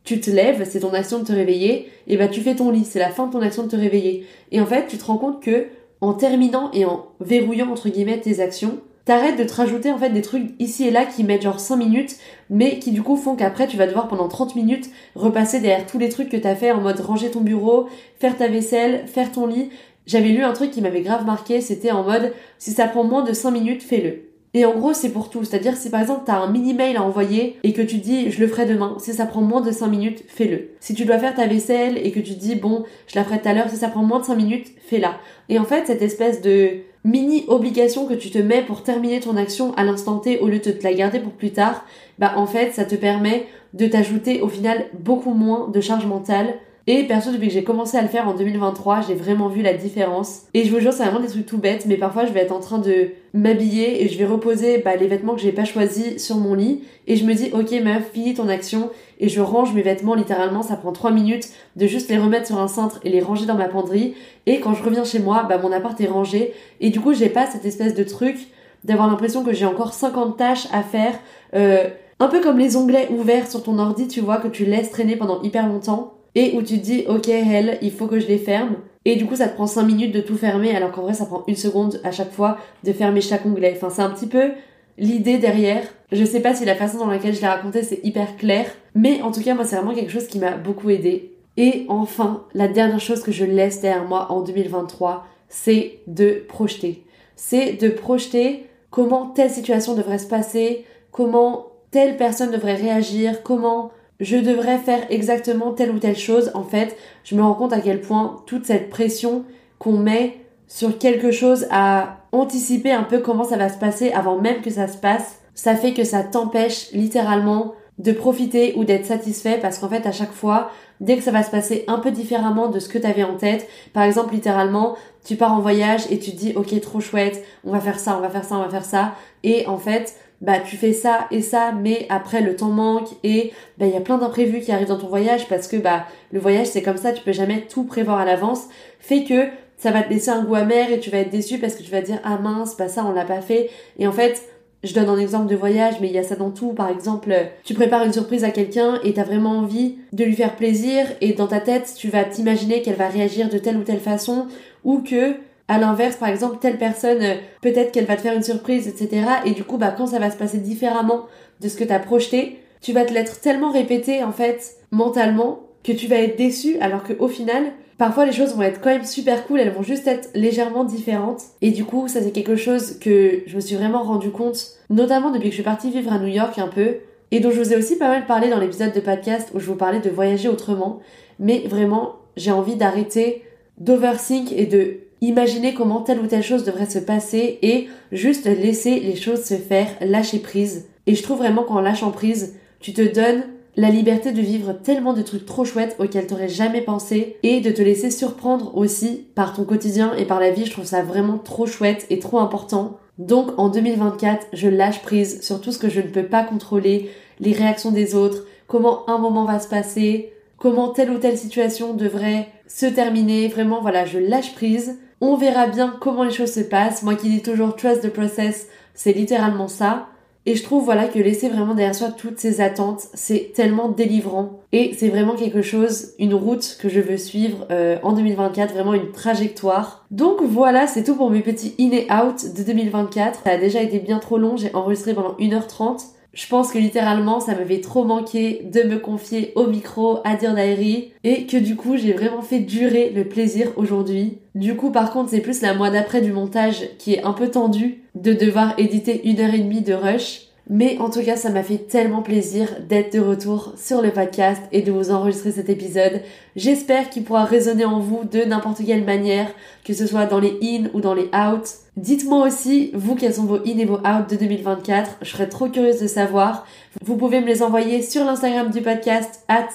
tu 0.04 0.20
te 0.20 0.32
lèves, 0.32 0.66
c'est 0.70 0.80
ton 0.80 0.94
action 0.94 1.20
de 1.20 1.26
te 1.26 1.32
réveiller, 1.32 1.90
et 2.08 2.18
bah 2.18 2.28
tu 2.28 2.42
fais 2.42 2.56
ton 2.56 2.72
lit, 2.72 2.86
c'est 2.86 3.00
la 3.00 3.10
fin 3.10 3.28
de 3.28 3.34
ton 3.34 3.42
action 3.42 3.64
de 3.64 3.70
te 3.70 3.76
réveiller. 3.76 4.26
Et 4.52 4.60
en 4.60 4.66
fait, 4.66 4.88
tu 4.88 4.98
te 4.98 5.06
rends 5.06 5.18
compte 5.18 5.44
que 5.44 5.68
en 6.02 6.14
terminant 6.14 6.72
et 6.74 6.86
en 6.86 7.06
verrouillant 7.20 7.72
entre 7.72 7.89
guillemets 7.89 8.20
tes 8.20 8.39
actions, 8.39 8.80
t'arrêtes 9.06 9.38
de 9.38 9.43
te 9.43 9.54
rajouter 9.54 9.91
en 9.91 9.97
fait 9.97 10.10
des 10.10 10.22
trucs 10.22 10.52
ici 10.60 10.88
et 10.88 10.91
là 10.91 11.06
qui 11.06 11.24
mettent 11.24 11.43
genre 11.43 11.60
5 11.60 11.76
minutes, 11.76 12.18
mais 12.49 12.80
qui 12.80 12.91
du 12.91 13.04
coup 13.04 13.16
font 13.16 13.36
qu'après 13.36 13.68
tu 13.68 13.78
vas 13.78 13.88
devoir 13.88 14.08
pendant 14.08 14.28
30 14.28 14.56
minutes 14.56 14.89
repasser 15.16 15.60
derrière 15.60 15.86
tous 15.86 15.99
les 15.99 16.10
trucs 16.10 16.30
que 16.30 16.38
t'as 16.38 16.56
fait 16.56 16.72
en 16.72 16.82
mode 16.82 16.99
ranger 16.99 17.32
ton 17.32 17.41
bureau, 17.41 17.88
faire 18.20 18.38
ta 18.38 18.47
vaisselle, 18.47 19.08
faire 19.08 19.32
ton 19.32 19.47
lit, 19.47 19.70
j'avais 20.08 20.30
lu 20.30 20.43
un 20.43 20.54
truc 20.54 20.72
qui 20.72 20.82
m'avait 20.82 21.02
grave 21.02 21.26
marqué, 21.26 21.62
c'était 21.62 21.91
en 21.91 22.04
mode 22.04 22.34
si 22.58 22.72
ça 22.72 22.88
prend 22.88 23.04
moins 23.04 23.24
de 23.24 23.34
5 23.34 23.52
minutes, 23.52 23.84
fais-le. 23.84 24.31
Et 24.54 24.66
en 24.66 24.74
gros, 24.74 24.93
c'est 24.93 25.10
pour 25.10 25.30
tout. 25.30 25.43
C'est-à-dire, 25.43 25.78
si 25.78 25.89
par 25.89 26.02
exemple, 26.02 26.24
t'as 26.26 26.38
un 26.38 26.52
mini-mail 26.52 26.97
à 26.97 27.04
envoyer 27.04 27.58
et 27.64 27.74
que 27.74 27.82
tu 27.82 27.97
dis, 27.97 28.32
je 28.32 28.41
le 28.41 28.47
ferai 28.47 28.66
demain, 28.66 28.97
si 28.99 29.14
ça 29.14 29.26
prend 29.26 29.41
moins 29.41 29.62
de 29.62 29.72
5 29.72 29.88
minutes, 29.88 30.24
fais-le. 30.28 30.72
Si 30.80 30.93
tu 30.93 31.06
dois 31.06 31.20
faire 31.20 31.36
ta 31.36 31.47
vaisselle 31.47 31.97
et 31.97 32.12
que 32.12 32.20
tu 32.20 32.34
dis, 32.34 32.56
bon, 32.56 32.84
je 33.08 33.16
la 33.16 33.24
ferai 33.24 33.39
tout 33.39 33.47
à 33.47 33.54
l'heure, 33.54 33.70
si 33.70 33.78
ça 33.78 33.88
prend 33.88 34.04
moins 34.04 34.20
de 34.20 34.26
5 34.26 34.36
minutes, 34.36 34.68
fais-la. 34.86 35.16
Et 35.47 35.58
en 35.58 35.66
fait, 35.66 35.88
cette 35.88 36.02
espèce 36.02 36.41
de 36.41 36.82
mini-obligation 37.04 38.06
que 38.06 38.14
tu 38.14 38.30
te 38.30 38.38
mets 38.38 38.62
pour 38.62 38.84
terminer 38.84 39.20
ton 39.22 39.38
action 39.38 39.74
à 39.76 39.84
l'instant 39.84 40.18
T 40.18 40.39
au 40.39 40.47
lieu 40.47 40.60
de 40.60 40.72
te 40.72 40.84
la 40.84 40.93
garder 40.93 41.20
pour 41.20 41.32
plus 41.32 41.52
tard, 41.52 41.86
bah, 42.20 42.34
en 42.36 42.45
fait, 42.45 42.74
ça 42.74 42.86
te 42.86 42.95
permet 42.95 43.47
de 43.74 43.88
t'ajouter 43.88 44.41
au 44.41 44.49
final 44.49 44.86
beaucoup 44.99 45.34
moins 45.34 45.70
de 45.70 45.80
charge 45.80 46.06
mentale 46.06 46.56
et 46.88 47.04
perso, 47.04 47.32
depuis 47.32 47.48
que 47.48 47.54
j'ai 47.54 47.64
commencé 47.64 47.96
à 47.96 48.02
le 48.02 48.08
faire 48.08 48.28
en 48.28 48.34
2023, 48.34 49.02
j'ai 49.02 49.14
vraiment 49.14 49.50
vu 49.50 49.62
la 49.62 49.74
différence. 49.74 50.44
Et 50.56 50.66
je 50.66 50.74
vous 50.74 50.80
jure, 50.80 50.92
c'est 50.92 51.04
vraiment 51.04 51.20
des 51.20 51.28
trucs 51.28 51.46
tout 51.46 51.60
bêtes, 51.60 51.86
mais 51.86 51.96
parfois 51.96 52.26
je 52.26 52.32
vais 52.32 52.40
être 52.40 52.52
en 52.52 52.60
train 52.60 52.80
de 52.80 53.10
m'habiller 53.36 54.04
et 54.04 54.10
je 54.10 54.18
vais 54.18 54.26
reposer 54.26 54.80
bah, 54.80 54.96
les 54.96 55.08
vêtements 55.08 55.36
que 55.36 55.42
j'ai 55.42 55.52
pas 55.52 55.64
choisis 55.64 56.24
sur 56.24 56.38
mon 56.38 56.56
lit. 56.56 56.84
Et 57.06 57.18
je 57.18 57.26
me 57.26 57.36
dis, 57.36 57.52
ok 57.54 57.72
meuf, 57.84 58.10
finis 58.12 58.34
ton 58.34 58.50
action. 58.50 58.90
Et 59.20 59.30
je 59.30 59.42
range 59.42 59.74
mes 59.76 59.84
vêtements 59.84 60.16
littéralement, 60.16 60.64
ça 60.64 60.76
prend 60.76 60.92
3 60.92 61.12
minutes 61.12 61.50
de 61.76 61.86
juste 61.86 62.10
les 62.10 62.18
remettre 62.18 62.48
sur 62.48 62.58
un 62.58 62.68
cintre 62.68 63.00
et 63.04 63.10
les 63.10 63.22
ranger 63.22 63.46
dans 63.46 63.56
ma 63.56 63.68
penderie. 63.68 64.16
Et 64.48 64.60
quand 64.60 64.74
je 64.74 64.84
reviens 64.84 65.04
chez 65.04 65.20
moi, 65.20 65.46
bah 65.48 65.60
mon 65.60 65.72
appart 65.72 66.00
est 66.02 66.08
rangé. 66.08 66.54
Et 66.80 66.90
du 66.90 67.00
coup, 67.00 67.14
j'ai 67.14 67.30
pas 67.30 67.46
cette 67.46 67.66
espèce 67.66 67.94
de 67.94 68.04
truc 68.04 68.38
d'avoir 68.84 69.08
l'impression 69.08 69.44
que 69.44 69.54
j'ai 69.54 69.66
encore 69.66 69.94
50 69.94 70.36
tâches 70.36 70.68
à 70.74 70.82
faire. 70.82 71.14
Euh, 71.54 71.90
un 72.20 72.28
peu 72.28 72.42
comme 72.42 72.58
les 72.58 72.76
onglets 72.76 73.10
ouverts 73.12 73.50
sur 73.50 73.62
ton 73.62 73.78
ordi, 73.78 74.08
tu 74.08 74.22
vois, 74.22 74.38
que 74.38 74.48
tu 74.48 74.66
laisses 74.66 74.90
traîner 74.90 75.16
pendant 75.16 75.44
hyper 75.44 75.68
longtemps 75.68 76.14
et 76.36 76.54
où 76.56 76.62
tu 76.62 76.80
te 76.80 76.84
dis 76.84 77.06
ok 77.08 77.30
elle 77.30 77.78
il 77.82 77.92
faut 77.92 78.08
que 78.08 78.20
je 78.20 78.28
les 78.28 78.38
ferme 78.38 78.76
et 79.06 79.16
du 79.16 79.26
coup 79.26 79.36
ça 79.36 79.48
te 79.48 79.56
prend 79.56 79.68
5 79.68 79.84
minutes 79.84 80.14
de 80.14 80.22
tout 80.22 80.38
fermer 80.38 80.76
alors 80.76 80.92
qu'en 80.92 81.02
vrai 81.02 81.14
ça 81.14 81.26
prend 81.26 81.44
une 81.48 81.56
seconde 81.56 82.00
à 82.04 82.12
chaque 82.12 82.32
fois 82.32 82.58
de 82.84 82.94
fermer 82.94 83.22
chaque 83.22 83.46
onglet. 83.46 83.74
Enfin 83.76 83.90
c'est 83.90 84.02
un 84.02 84.12
petit 84.12 84.28
peu 84.28 84.52
l'idée 84.98 85.38
derrière. 85.38 85.84
Je 86.12 86.24
sais 86.24 86.42
pas 86.42 86.54
si 86.54 86.66
la 86.66 86.76
façon 86.76 87.00
dans 87.00 87.08
laquelle 87.08 87.34
je 87.34 87.42
l'ai 87.42 87.48
raconté 87.48 87.84
c'est 87.84 88.00
hyper 88.04 88.38
clair 88.38 88.66
mais 88.96 89.22
en 89.22 89.32
tout 89.32 89.42
cas 89.42 89.56
moi 89.56 89.66
c'est 89.66 89.76
vraiment 89.76 89.96
quelque 89.96 90.12
chose 90.12 90.28
qui 90.28 90.40
m'a 90.40 90.52
beaucoup 90.52 90.90
aidé. 90.90 91.34
Et 91.58 91.86
enfin 91.90 92.44
la 92.54 92.68
dernière 92.68 93.00
chose 93.00 93.24
que 93.24 93.32
je 93.32 93.46
laisse 93.46 93.82
derrière 93.82 94.06
moi 94.06 94.32
en 94.32 94.42
2023 94.42 95.26
c'est 95.50 96.00
de 96.08 96.44
projeter. 96.48 97.04
C'est 97.36 97.74
de 97.74 97.90
projeter 97.90 98.68
comment 98.92 99.26
telle 99.28 99.50
situation 99.50 99.96
devrait 99.96 100.20
se 100.20 100.28
passer, 100.28 100.86
comment 101.12 101.68
telle 101.90 102.18
personne 102.18 102.52
devrait 102.52 102.76
réagir, 102.76 103.42
comment 103.44 103.92
je 104.22 104.38
devrais 104.38 104.78
faire 104.78 105.05
exactement 105.09 105.72
telle 105.72 105.91
ou 105.91 105.99
telle 105.99 106.17
chose, 106.17 106.51
en 106.53 106.63
fait, 106.63 106.95
je 107.24 107.36
me 107.36 107.41
rends 107.41 107.55
compte 107.55 107.74
à 107.74 107.82
quel 107.82 108.01
point 108.01 108.41
toute 108.45 108.65
cette 108.65 108.89
pression 108.89 109.43
qu'on 109.80 109.97
met 109.97 110.38
sur 110.67 110.97
quelque 110.97 111.32
chose 111.32 111.67
à 111.72 112.19
anticiper 112.32 112.91
un 112.91 113.03
peu 113.03 113.19
comment 113.19 113.43
ça 113.43 113.57
va 113.57 113.67
se 113.67 113.78
passer 113.78 114.11
avant 114.11 114.39
même 114.39 114.61
que 114.61 114.69
ça 114.69 114.88
se 114.88 114.95
passe, 114.95 115.39
ça 115.53 115.76
fait 115.76 115.93
que 115.93 116.03
ça 116.03 116.24
t'empêche 116.24 116.91
littéralement 116.93 117.74
de 117.97 118.11
profiter 118.11 118.74
ou 118.78 118.86
d'être 118.86 119.05
satisfait 119.05 119.59
parce 119.61 119.80
qu'en 119.80 119.89
fait 119.89 120.05
à 120.05 120.11
chaque 120.11 120.32
fois, 120.32 120.72
dès 121.01 121.17
que 121.17 121.24
ça 121.24 121.32
va 121.32 121.43
se 121.43 121.51
passer 121.51 121.84
un 121.88 121.99
peu 121.99 122.11
différemment 122.11 122.69
de 122.69 122.80
ce 122.80 122.89
que 122.89 122.97
tu 122.97 123.05
avais 123.05 123.24
en 123.24 123.36
tête, 123.36 123.67
par 123.91 124.03
exemple 124.03 124.34
littéralement, 124.34 124.95
tu 125.26 125.36
pars 125.36 125.53
en 125.53 125.59
voyage 125.59 126.03
et 126.09 126.19
tu 126.19 126.32
te 126.32 126.38
dis 126.38 126.53
ok 126.55 126.80
trop 126.80 126.99
chouette, 126.99 127.43
on 127.65 127.72
va 127.72 127.80
faire 127.80 127.99
ça, 127.99 128.15
on 128.17 128.22
va 128.22 128.30
faire 128.30 128.45
ça, 128.45 128.55
on 128.55 128.61
va 128.61 128.69
faire 128.69 128.86
ça. 128.86 129.13
Et 129.43 129.67
en 129.67 129.78
fait 129.78 130.15
bah 130.42 130.60
tu 130.60 130.76
fais 130.76 130.94
ça 130.94 131.28
et 131.32 131.42
ça 131.42 131.72
mais 131.72 132.06
après 132.10 132.42
le 132.42 132.56
temps 132.56 132.70
manque 132.70 133.10
et 133.24 133.54
bah 133.78 133.86
il 133.86 133.94
y 133.94 133.98
a 133.98 134.02
plein 134.02 134.18
d'imprévus 134.18 134.62
qui 134.62 134.72
arrivent 134.72 134.88
dans 134.88 134.98
ton 134.98 135.08
voyage 135.08 135.48
parce 135.48 135.68
que 135.68 135.78
bah 135.78 136.06
le 136.32 136.39
voyage 136.39 136.68
c'est 136.68 136.82
comme 136.82 136.98
ça 136.98 137.14
tu 137.14 137.24
peux 137.24 137.32
jamais 137.32 137.62
tout 137.70 137.84
prévoir 137.84 138.20
à 138.20 138.26
l'avance 138.26 138.66
fait 139.00 139.24
que 139.24 139.48
ça 139.78 139.92
va 139.92 140.04
te 140.04 140.10
laisser 140.10 140.30
un 140.30 140.44
goût 140.44 140.56
amer 140.56 140.92
et 140.92 141.00
tu 141.00 141.10
vas 141.10 141.20
être 141.20 141.30
déçu 141.30 141.58
parce 141.60 141.76
que 141.76 141.84
tu 141.84 141.92
vas 141.92 142.02
dire 142.02 142.20
ah 142.24 142.38
mince 142.38 142.74
pas 142.74 142.88
ça 142.88 143.06
on 143.06 143.14
l'a 143.14 143.26
pas 143.26 143.42
fait 143.42 143.70
et 143.98 144.08
en 144.08 144.12
fait 144.12 144.42
je 144.84 144.94
donne 144.94 145.10
un 145.10 145.18
exemple 145.18 145.48
de 145.48 145.56
voyage, 145.56 145.96
mais 146.02 146.08
il 146.08 146.14
y 146.14 146.18
a 146.18 146.24
ça 146.24 146.36
dans 146.36 146.50
tout. 146.50 146.74
Par 146.74 146.89
exemple, 146.89 147.34
tu 147.64 147.74
prépares 147.74 148.04
une 148.04 148.14
surprise 148.14 148.44
à 148.44 148.50
quelqu'un 148.50 149.00
et 149.04 149.14
t'as 149.14 149.24
vraiment 149.24 149.52
envie 149.60 149.98
de 150.12 150.24
lui 150.24 150.36
faire 150.36 150.56
plaisir 150.56 151.06
et 151.22 151.34
dans 151.34 151.48
ta 151.48 151.60
tête, 151.60 151.94
tu 151.96 152.10
vas 152.10 152.24
t'imaginer 152.24 152.82
qu'elle 152.82 152.96
va 152.96 153.08
réagir 153.08 153.50
de 153.50 153.58
telle 153.58 153.78
ou 153.78 153.84
telle 153.84 154.00
façon 154.00 154.48
ou 154.84 155.00
que 155.00 155.36
à 155.72 155.78
l'inverse, 155.78 156.17
par 156.17 156.28
exemple, 156.28 156.57
telle 156.59 156.78
personne, 156.78 157.22
euh, 157.22 157.36
peut-être 157.61 157.93
qu'elle 157.93 158.05
va 158.05 158.17
te 158.17 158.22
faire 158.22 158.36
une 158.36 158.43
surprise, 158.43 158.89
etc. 158.89 159.24
Et 159.45 159.51
du 159.51 159.63
coup, 159.63 159.78
bah, 159.78 159.93
quand 159.97 160.07
ça 160.07 160.19
va 160.19 160.30
se 160.30 160.36
passer 160.36 160.57
différemment 160.57 161.28
de 161.61 161.69
ce 161.69 161.78
que 161.78 161.86
t'as 161.86 161.99
projeté, 161.99 162.59
tu 162.82 162.91
vas 162.91 163.05
te 163.05 163.13
l'être 163.13 163.39
tellement 163.39 163.72
répété, 163.72 164.22
en 164.22 164.34
fait, 164.34 164.76
mentalement, 164.91 165.61
que 165.84 165.93
tu 165.93 166.07
vas 166.07 166.17
être 166.17 166.38
déçu, 166.38 166.78
alors 166.82 167.03
qu'au 167.03 167.30
final, 167.30 167.63
parfois 167.97 168.26
les 168.26 168.34
choses 168.34 168.53
vont 168.53 168.63
être 168.63 168.82
quand 168.82 168.89
même 168.89 169.05
super 169.05 169.45
cool, 169.47 169.61
elles 169.61 169.72
vont 169.72 169.82
juste 169.82 170.07
être 170.07 170.30
légèrement 170.36 170.84
différentes. 170.84 171.41
Et 171.61 171.72
du 171.72 171.86
coup, 171.86 172.07
ça 172.07 172.22
c'est 172.22 172.32
quelque 172.32 172.57
chose 172.57 172.99
que 172.99 173.41
je 173.47 173.55
me 173.55 173.61
suis 173.61 173.76
vraiment 173.76 174.03
rendu 174.03 174.30
compte, 174.30 174.74
notamment 174.89 175.32
depuis 175.32 175.45
que 175.45 175.55
je 175.55 175.61
suis 175.61 175.63
partie 175.63 175.89
vivre 175.89 176.11
à 176.11 176.19
New 176.19 176.28
York 176.28 176.59
un 176.59 176.67
peu, 176.67 176.97
et 177.32 177.39
dont 177.39 177.49
je 177.49 177.61
vous 177.61 177.74
ai 177.74 177.78
aussi 177.78 177.97
pas 177.97 178.09
mal 178.09 178.26
parlé 178.26 178.49
dans 178.49 178.59
l'épisode 178.59 178.93
de 178.93 178.99
podcast 178.99 179.49
où 179.53 179.59
je 179.59 179.65
vous 179.65 179.76
parlais 179.76 180.01
de 180.01 180.09
voyager 180.09 180.49
autrement. 180.49 180.99
Mais 181.39 181.63
vraiment, 181.65 182.17
j'ai 182.36 182.51
envie 182.51 182.76
d'arrêter 182.76 183.43
d'overthink 183.78 184.51
et 184.51 184.65
de 184.65 184.97
imaginer 185.22 185.74
comment 185.74 186.01
telle 186.01 186.19
ou 186.19 186.28
telle 186.28 186.43
chose 186.43 186.65
devrait 186.65 186.89
se 186.89 186.99
passer 186.99 187.59
et 187.61 187.88
juste 188.11 188.45
laisser 188.45 188.99
les 188.99 189.15
choses 189.15 189.43
se 189.43 189.53
faire, 189.53 189.88
lâcher 190.01 190.39
prise. 190.39 190.88
Et 191.07 191.15
je 191.15 191.24
trouve 191.24 191.38
vraiment 191.38 191.63
qu'en 191.63 191.80
lâchant 191.80 192.11
prise, 192.11 192.55
tu 192.80 192.93
te 192.93 193.01
donnes 193.01 193.43
la 193.78 193.89
liberté 193.89 194.32
de 194.32 194.41
vivre 194.41 194.74
tellement 194.74 195.13
de 195.13 195.22
trucs 195.22 195.45
trop 195.45 195.63
chouettes 195.63 195.95
auxquels 195.99 196.28
t'aurais 196.28 196.49
jamais 196.49 196.82
pensé 196.82 197.38
et 197.43 197.61
de 197.61 197.72
te 197.72 197.82
laisser 197.82 198.11
surprendre 198.11 198.76
aussi 198.76 199.28
par 199.36 199.53
ton 199.53 199.63
quotidien 199.63 200.13
et 200.15 200.26
par 200.26 200.39
la 200.39 200.51
vie. 200.51 200.65
Je 200.65 200.72
trouve 200.72 200.86
ça 200.86 201.03
vraiment 201.03 201.38
trop 201.38 201.65
chouette 201.65 202.05
et 202.09 202.19
trop 202.19 202.39
important. 202.39 202.97
Donc 203.17 203.57
en 203.57 203.69
2024, 203.69 204.47
je 204.53 204.67
lâche 204.67 205.01
prise 205.01 205.41
sur 205.41 205.61
tout 205.61 205.72
ce 205.72 205.80
que 205.80 205.89
je 205.89 206.01
ne 206.01 206.07
peux 206.07 206.26
pas 206.26 206.43
contrôler, 206.43 207.11
les 207.39 207.53
réactions 207.53 207.91
des 207.91 208.15
autres, 208.15 208.45
comment 208.67 209.09
un 209.09 209.19
moment 209.19 209.45
va 209.45 209.59
se 209.59 209.69
passer, 209.69 210.34
comment 210.57 210.89
telle 210.89 211.11
ou 211.11 211.17
telle 211.17 211.38
situation 211.38 211.93
devrait 211.93 212.47
se 212.67 212.86
terminer. 212.86 213.47
Vraiment, 213.47 213.82
voilà, 213.82 214.05
je 214.05 214.19
lâche 214.19 214.53
prise. 214.53 214.99
On 215.22 215.36
verra 215.38 215.67
bien 215.67 215.95
comment 216.01 216.24
les 216.24 216.32
choses 216.32 216.51
se 216.51 216.61
passent. 216.61 217.03
Moi 217.03 217.15
qui 217.15 217.30
dis 217.30 217.43
toujours 217.43 217.76
trust 217.76 218.01
the 218.01 218.11
process, 218.11 218.67
c'est 218.95 219.13
littéralement 219.13 219.67
ça. 219.67 220.07
Et 220.47 220.55
je 220.55 220.63
trouve 220.63 220.84
voilà 220.84 221.07
que 221.07 221.19
laisser 221.19 221.49
vraiment 221.49 221.76
derrière 221.76 221.93
soi 221.93 222.09
toutes 222.09 222.39
ces 222.39 222.61
attentes, 222.61 223.01
c'est 223.13 223.51
tellement 223.53 223.89
délivrant. 223.89 224.61
Et 224.72 224.95
c'est 224.97 225.09
vraiment 225.09 225.36
quelque 225.36 225.61
chose, 225.61 226.13
une 226.17 226.34
route 226.34 226.78
que 226.82 226.89
je 226.89 226.99
veux 226.99 227.17
suivre 227.17 227.67
euh, 227.69 227.99
en 228.01 228.13
2024, 228.13 228.74
vraiment 228.74 228.95
une 228.95 229.11
trajectoire. 229.11 230.05
Donc 230.09 230.41
voilà, 230.41 230.88
c'est 230.88 231.03
tout 231.03 231.15
pour 231.15 231.30
mes 231.30 231.41
petits 231.41 231.76
in 231.80 231.91
et 231.91 232.07
out 232.11 232.43
de 232.57 232.63
2024. 232.63 233.41
Ça 233.43 233.51
a 233.51 233.57
déjà 233.57 233.84
été 233.84 233.99
bien 233.99 234.17
trop 234.17 234.39
long, 234.39 234.57
j'ai 234.57 234.74
enregistré 234.74 235.13
pendant 235.13 235.34
1h30. 235.34 236.01
Je 236.34 236.48
pense 236.48 236.72
que 236.72 236.78
littéralement 236.78 237.40
ça 237.40 237.56
m'avait 237.56 237.82
trop 237.82 238.06
manqué 238.06 238.62
de 238.72 238.84
me 238.84 239.00
confier 239.00 239.52
au 239.56 239.68
micro 239.68 240.20
à 240.24 240.36
dire 240.36 240.54
Diary 240.54 241.12
et 241.24 241.46
que 241.46 241.58
du 241.58 241.76
coup 241.76 241.98
j'ai 241.98 242.14
vraiment 242.14 242.42
fait 242.42 242.60
durer 242.60 243.12
le 243.14 243.26
plaisir 243.26 243.72
aujourd'hui. 243.76 244.38
Du 244.56 244.76
coup 244.76 244.92
par 244.92 245.12
contre 245.12 245.30
c'est 245.30 245.42
plus 245.42 245.62
la 245.62 245.74
mois 245.74 245.90
d'après 245.90 246.22
du 246.22 246.32
montage 246.32 246.88
qui 246.98 247.16
est 247.16 247.24
un 247.24 247.34
peu 247.34 247.50
tendu 247.50 248.04
de 248.16 248.34
devoir 248.34 248.76
éditer 248.78 249.28
une 249.28 249.42
heure 249.42 249.54
et 249.54 249.60
demie 249.60 249.82
de 249.82 249.94
rush 249.94 250.52
mais 250.70 250.98
en 251.00 251.10
tout 251.10 251.22
cas, 251.22 251.36
ça 251.36 251.50
m'a 251.50 251.64
fait 251.64 251.80
tellement 251.80 252.22
plaisir 252.22 252.70
d'être 252.88 253.14
de 253.14 253.20
retour 253.20 253.74
sur 253.76 254.02
le 254.02 254.12
podcast 254.12 254.62
et 254.72 254.82
de 254.82 254.92
vous 254.92 255.12
enregistrer 255.12 255.52
cet 255.52 255.70
épisode. 255.70 256.22
J'espère 256.56 257.10
qu'il 257.10 257.26
pourra 257.26 257.44
résonner 257.44 257.84
en 257.84 258.00
vous 258.00 258.24
de 258.24 258.44
n'importe 258.44 258.86
quelle 258.86 259.04
manière, 259.04 259.52
que 259.84 259.94
ce 259.94 260.08
soit 260.08 260.28
dans 260.28 260.40
les 260.40 260.58
in 260.64 260.86
ou 260.94 261.02
dans 261.02 261.14
les 261.14 261.30
out. 261.36 261.68
Dites-moi 261.98 262.48
aussi, 262.48 262.92
vous, 262.94 263.16
quels 263.16 263.34
sont 263.34 263.44
vos 263.44 263.58
in 263.58 263.78
et 263.78 263.84
vos 263.84 263.98
out 263.98 264.30
de 264.30 264.38
2024. 264.38 265.18
Je 265.22 265.30
serais 265.30 265.50
trop 265.50 265.68
curieuse 265.68 266.00
de 266.00 266.08
savoir. 266.08 266.66
Vous 267.04 267.18
pouvez 267.18 267.42
me 267.42 267.48
les 267.48 267.62
envoyer 267.62 268.02
sur 268.02 268.24
l'Instagram 268.24 268.70
du 268.70 268.82
podcast, 268.82 269.44
at 269.50 269.68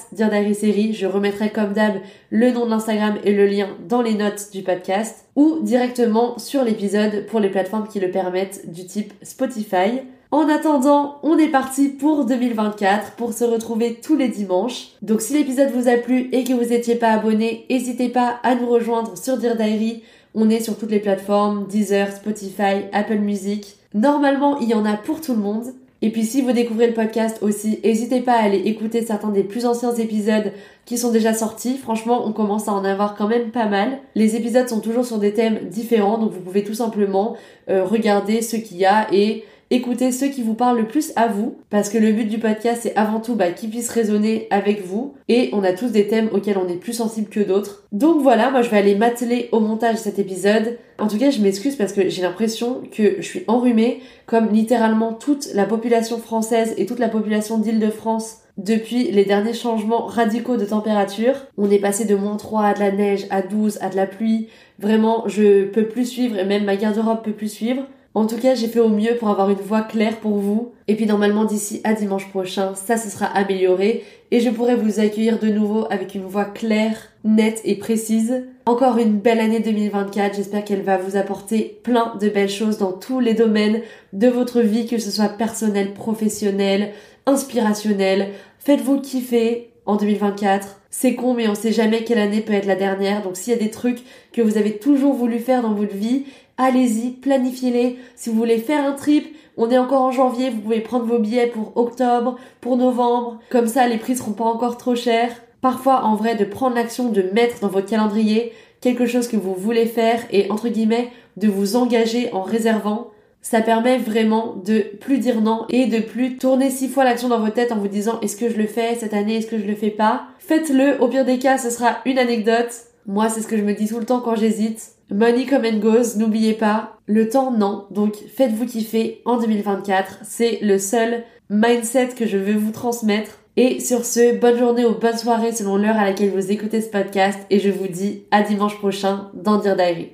Série. 0.54 0.94
Je 0.94 1.06
remettrai 1.06 1.50
comme 1.50 1.74
d'hab 1.74 1.96
le 2.30 2.52
nom 2.52 2.64
de 2.64 2.70
l'Instagram 2.70 3.16
et 3.22 3.34
le 3.34 3.46
lien 3.46 3.68
dans 3.86 4.00
les 4.00 4.14
notes 4.14 4.50
du 4.50 4.62
podcast 4.62 5.26
ou 5.36 5.58
directement 5.60 6.38
sur 6.38 6.64
l'épisode 6.64 7.26
pour 7.26 7.38
les 7.38 7.50
plateformes 7.50 7.86
qui 7.86 8.00
le 8.00 8.10
permettent 8.10 8.72
du 8.72 8.86
type 8.86 9.12
Spotify. 9.22 10.00
En 10.30 10.48
attendant, 10.48 11.18
on 11.22 11.38
est 11.38 11.50
parti 11.50 11.88
pour 11.88 12.24
2024 12.24 13.12
pour 13.12 13.34
se 13.34 13.44
retrouver 13.44 14.00
tous 14.02 14.16
les 14.16 14.28
dimanches. 14.28 14.88
Donc 15.02 15.20
si 15.20 15.34
l'épisode 15.34 15.70
vous 15.70 15.88
a 15.88 15.98
plu 15.98 16.30
et 16.32 16.44
que 16.44 16.54
vous 16.54 16.70
n'étiez 16.70 16.96
pas 16.96 17.10
abonné, 17.10 17.66
n'hésitez 17.70 18.08
pas 18.08 18.40
à 18.42 18.54
nous 18.54 18.68
rejoindre 18.68 19.16
sur 19.16 19.36
Dear 19.36 19.54
Diary. 19.54 20.02
On 20.38 20.50
est 20.50 20.60
sur 20.60 20.76
toutes 20.76 20.90
les 20.90 21.00
plateformes, 21.00 21.66
Deezer, 21.66 22.12
Spotify, 22.12 22.84
Apple 22.92 23.20
Music. 23.20 23.76
Normalement, 23.94 24.58
il 24.58 24.68
y 24.68 24.74
en 24.74 24.84
a 24.84 24.92
pour 24.92 25.22
tout 25.22 25.32
le 25.32 25.40
monde. 25.40 25.64
Et 26.02 26.10
puis 26.10 26.24
si 26.24 26.42
vous 26.42 26.52
découvrez 26.52 26.88
le 26.88 26.92
podcast 26.92 27.38
aussi, 27.40 27.80
n'hésitez 27.82 28.20
pas 28.20 28.34
à 28.34 28.42
aller 28.42 28.58
écouter 28.58 29.00
certains 29.00 29.30
des 29.30 29.44
plus 29.44 29.64
anciens 29.64 29.94
épisodes 29.94 30.52
qui 30.84 30.98
sont 30.98 31.10
déjà 31.10 31.32
sortis. 31.32 31.78
Franchement, 31.78 32.26
on 32.26 32.32
commence 32.32 32.68
à 32.68 32.72
en 32.72 32.84
avoir 32.84 33.16
quand 33.16 33.28
même 33.28 33.50
pas 33.50 33.64
mal. 33.64 33.98
Les 34.14 34.36
épisodes 34.36 34.68
sont 34.68 34.80
toujours 34.80 35.06
sur 35.06 35.16
des 35.16 35.32
thèmes 35.32 35.70
différents, 35.70 36.18
donc 36.18 36.32
vous 36.32 36.40
pouvez 36.40 36.64
tout 36.64 36.74
simplement 36.74 37.34
euh, 37.70 37.82
regarder 37.82 38.42
ce 38.42 38.56
qu'il 38.56 38.76
y 38.76 38.84
a 38.84 39.06
et 39.14 39.42
écoutez 39.70 40.12
ceux 40.12 40.28
qui 40.28 40.42
vous 40.42 40.54
parlent 40.54 40.78
le 40.78 40.86
plus 40.86 41.12
à 41.16 41.26
vous, 41.26 41.56
parce 41.70 41.88
que 41.88 41.98
le 41.98 42.12
but 42.12 42.26
du 42.26 42.38
podcast 42.38 42.80
c'est 42.82 42.96
avant 42.96 43.20
tout 43.20 43.34
bah, 43.34 43.50
qu'ils 43.50 43.70
puissent 43.70 43.90
résonner 43.90 44.46
avec 44.50 44.84
vous, 44.84 45.14
et 45.28 45.50
on 45.52 45.64
a 45.64 45.72
tous 45.72 45.88
des 45.88 46.06
thèmes 46.06 46.28
auxquels 46.32 46.58
on 46.58 46.68
est 46.68 46.76
plus 46.76 46.92
sensible 46.92 47.28
que 47.28 47.40
d'autres. 47.40 47.84
Donc 47.92 48.22
voilà, 48.22 48.50
moi 48.50 48.62
je 48.62 48.70
vais 48.70 48.78
aller 48.78 48.94
m'atteler 48.94 49.48
au 49.52 49.60
montage 49.60 49.94
de 49.94 50.00
cet 50.00 50.18
épisode. 50.18 50.78
En 50.98 51.08
tout 51.08 51.18
cas, 51.18 51.30
je 51.30 51.42
m'excuse 51.42 51.76
parce 51.76 51.92
que 51.92 52.08
j'ai 52.08 52.22
l'impression 52.22 52.82
que 52.90 53.16
je 53.18 53.26
suis 53.26 53.44
enrhumée, 53.48 54.00
comme 54.26 54.48
littéralement 54.48 55.12
toute 55.12 55.48
la 55.52 55.66
population 55.66 56.18
française 56.18 56.74
et 56.78 56.86
toute 56.86 56.98
la 56.98 57.08
population 57.08 57.58
d'Île-de-France 57.58 58.38
depuis 58.56 59.10
les 59.10 59.24
derniers 59.24 59.52
changements 59.52 60.06
radicaux 60.06 60.56
de 60.56 60.64
température. 60.64 61.34
On 61.58 61.70
est 61.70 61.78
passé 61.78 62.04
de 62.06 62.14
moins 62.14 62.36
3 62.36 62.64
à 62.64 62.74
de 62.74 62.80
la 62.80 62.92
neige, 62.92 63.26
à 63.30 63.42
12, 63.42 63.78
à 63.82 63.90
de 63.90 63.96
la 63.96 64.06
pluie. 64.06 64.48
Vraiment, 64.78 65.24
je 65.26 65.64
peux 65.64 65.86
plus 65.86 66.06
suivre 66.06 66.38
et 66.38 66.44
même 66.44 66.64
ma 66.64 66.76
garde-robe 66.76 67.22
peut 67.22 67.32
plus 67.32 67.52
suivre. 67.52 67.82
En 68.16 68.26
tout 68.26 68.38
cas, 68.38 68.54
j'ai 68.54 68.68
fait 68.68 68.80
au 68.80 68.88
mieux 68.88 69.14
pour 69.16 69.28
avoir 69.28 69.50
une 69.50 69.58
voix 69.58 69.82
claire 69.82 70.16
pour 70.20 70.38
vous. 70.38 70.72
Et 70.88 70.96
puis 70.96 71.04
normalement, 71.04 71.44
d'ici 71.44 71.82
à 71.84 71.92
dimanche 71.92 72.30
prochain, 72.30 72.74
ça 72.74 72.96
se 72.96 73.10
sera 73.10 73.26
amélioré 73.26 74.04
et 74.30 74.40
je 74.40 74.48
pourrai 74.48 74.74
vous 74.74 75.00
accueillir 75.00 75.38
de 75.38 75.48
nouveau 75.48 75.84
avec 75.90 76.14
une 76.14 76.24
voix 76.24 76.46
claire, 76.46 76.96
nette 77.24 77.60
et 77.64 77.74
précise. 77.74 78.46
Encore 78.64 78.96
une 78.96 79.18
belle 79.18 79.40
année 79.40 79.60
2024. 79.60 80.34
J'espère 80.34 80.64
qu'elle 80.64 80.80
va 80.80 80.96
vous 80.96 81.18
apporter 81.18 81.78
plein 81.82 82.14
de 82.18 82.30
belles 82.30 82.48
choses 82.48 82.78
dans 82.78 82.92
tous 82.92 83.20
les 83.20 83.34
domaines 83.34 83.82
de 84.14 84.28
votre 84.28 84.62
vie, 84.62 84.86
que 84.86 84.96
ce 84.96 85.10
soit 85.10 85.28
personnel, 85.28 85.92
professionnel, 85.92 86.92
inspirationnel. 87.26 88.28
Faites-vous 88.60 89.02
kiffer 89.02 89.72
en 89.84 89.96
2024. 89.96 90.80
C'est 90.88 91.16
con, 91.16 91.34
mais 91.34 91.48
on 91.48 91.54
sait 91.54 91.70
jamais 91.70 92.02
quelle 92.02 92.18
année 92.18 92.40
peut 92.40 92.54
être 92.54 92.64
la 92.64 92.76
dernière. 92.76 93.22
Donc 93.22 93.36
s'il 93.36 93.52
y 93.52 93.56
a 93.56 93.58
des 93.58 93.70
trucs 93.70 94.00
que 94.32 94.40
vous 94.40 94.56
avez 94.56 94.78
toujours 94.78 95.12
voulu 95.12 95.38
faire 95.38 95.60
dans 95.60 95.74
votre 95.74 95.94
vie, 95.94 96.24
allez-y, 96.58 97.10
planifiez-les. 97.10 97.98
Si 98.14 98.30
vous 98.30 98.36
voulez 98.36 98.58
faire 98.58 98.84
un 98.84 98.92
trip, 98.92 99.36
on 99.56 99.70
est 99.70 99.78
encore 99.78 100.02
en 100.02 100.12
janvier, 100.12 100.50
vous 100.50 100.60
pouvez 100.60 100.80
prendre 100.80 101.06
vos 101.06 101.18
billets 101.18 101.46
pour 101.46 101.76
octobre, 101.76 102.36
pour 102.60 102.76
novembre. 102.76 103.38
Comme 103.50 103.66
ça, 103.66 103.88
les 103.88 103.98
prix 103.98 104.16
seront 104.16 104.32
pas 104.32 104.44
encore 104.44 104.76
trop 104.76 104.94
chers. 104.94 105.32
Parfois, 105.60 106.04
en 106.04 106.14
vrai, 106.14 106.36
de 106.36 106.44
prendre 106.44 106.76
l'action 106.76 107.10
de 107.10 107.22
mettre 107.32 107.60
dans 107.60 107.68
votre 107.68 107.88
calendrier 107.88 108.52
quelque 108.80 109.06
chose 109.06 109.28
que 109.28 109.36
vous 109.36 109.54
voulez 109.54 109.86
faire 109.86 110.20
et, 110.30 110.50
entre 110.50 110.68
guillemets, 110.68 111.10
de 111.36 111.48
vous 111.48 111.76
engager 111.76 112.32
en 112.32 112.42
réservant. 112.42 113.08
Ça 113.40 113.60
permet 113.60 113.96
vraiment 113.96 114.56
de 114.64 114.80
plus 115.00 115.18
dire 115.18 115.40
non 115.40 115.66
et 115.68 115.86
de 115.86 116.00
plus 116.00 116.36
tourner 116.36 116.68
six 116.68 116.88
fois 116.88 117.04
l'action 117.04 117.28
dans 117.28 117.38
votre 117.38 117.54
tête 117.54 117.70
en 117.70 117.78
vous 117.78 117.88
disant 117.88 118.18
est-ce 118.20 118.36
que 118.36 118.50
je 118.50 118.56
le 118.56 118.66
fais 118.66 118.96
cette 118.96 119.14
année, 119.14 119.36
est-ce 119.36 119.46
que 119.46 119.58
je 119.58 119.66
le 119.66 119.76
fais 119.76 119.90
pas? 119.90 120.24
Faites-le, 120.40 121.00
au 121.00 121.08
pire 121.08 121.24
des 121.24 121.38
cas, 121.38 121.56
ce 121.56 121.70
sera 121.70 121.98
une 122.06 122.18
anecdote. 122.18 122.72
Moi, 123.06 123.28
c'est 123.28 123.42
ce 123.42 123.46
que 123.46 123.56
je 123.56 123.62
me 123.62 123.74
dis 123.74 123.86
tout 123.86 124.00
le 124.00 124.04
temps 124.04 124.20
quand 124.20 124.34
j'hésite. 124.34 124.95
Money 125.10 125.46
come 125.46 125.64
and 125.64 125.78
goes, 125.78 126.16
n'oubliez 126.16 126.54
pas. 126.54 126.98
Le 127.06 127.28
temps, 127.28 127.52
non. 127.52 127.86
Donc, 127.92 128.16
faites-vous 128.16 128.66
kiffer 128.66 129.22
en 129.24 129.38
2024. 129.38 130.18
C'est 130.24 130.58
le 130.62 130.78
seul 130.78 131.24
mindset 131.48 132.08
que 132.08 132.26
je 132.26 132.36
veux 132.36 132.56
vous 132.56 132.72
transmettre. 132.72 133.30
Et 133.56 133.78
sur 133.78 134.04
ce, 134.04 134.36
bonne 134.36 134.58
journée 134.58 134.84
ou 134.84 134.98
bonne 134.98 135.16
soirée 135.16 135.52
selon 135.52 135.76
l'heure 135.76 135.96
à 135.96 136.04
laquelle 136.04 136.32
vous 136.32 136.50
écoutez 136.50 136.80
ce 136.80 136.90
podcast. 136.90 137.38
Et 137.50 137.60
je 137.60 137.70
vous 137.70 137.86
dis 137.86 138.24
à 138.32 138.42
dimanche 138.42 138.76
prochain 138.78 139.30
dans 139.34 139.58
Dear 139.58 139.76
Diary. 139.76 140.12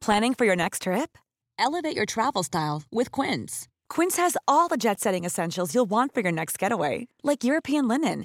Planning 0.00 0.34
for 0.34 0.46
your 0.46 0.56
next 0.56 0.82
trip? 0.82 1.18
Elevate 1.58 1.94
your 1.94 2.06
travel 2.06 2.42
style 2.42 2.84
with 2.90 3.10
Quince. 3.10 3.68
Quince 3.90 4.16
has 4.16 4.36
all 4.48 4.66
the 4.68 4.78
jet 4.78 4.98
setting 4.98 5.24
essentials 5.24 5.74
you'll 5.74 5.88
want 5.88 6.14
for 6.14 6.22
your 6.22 6.32
next 6.32 6.58
getaway, 6.58 7.06
like 7.22 7.44
European 7.44 7.86
linen 7.86 8.24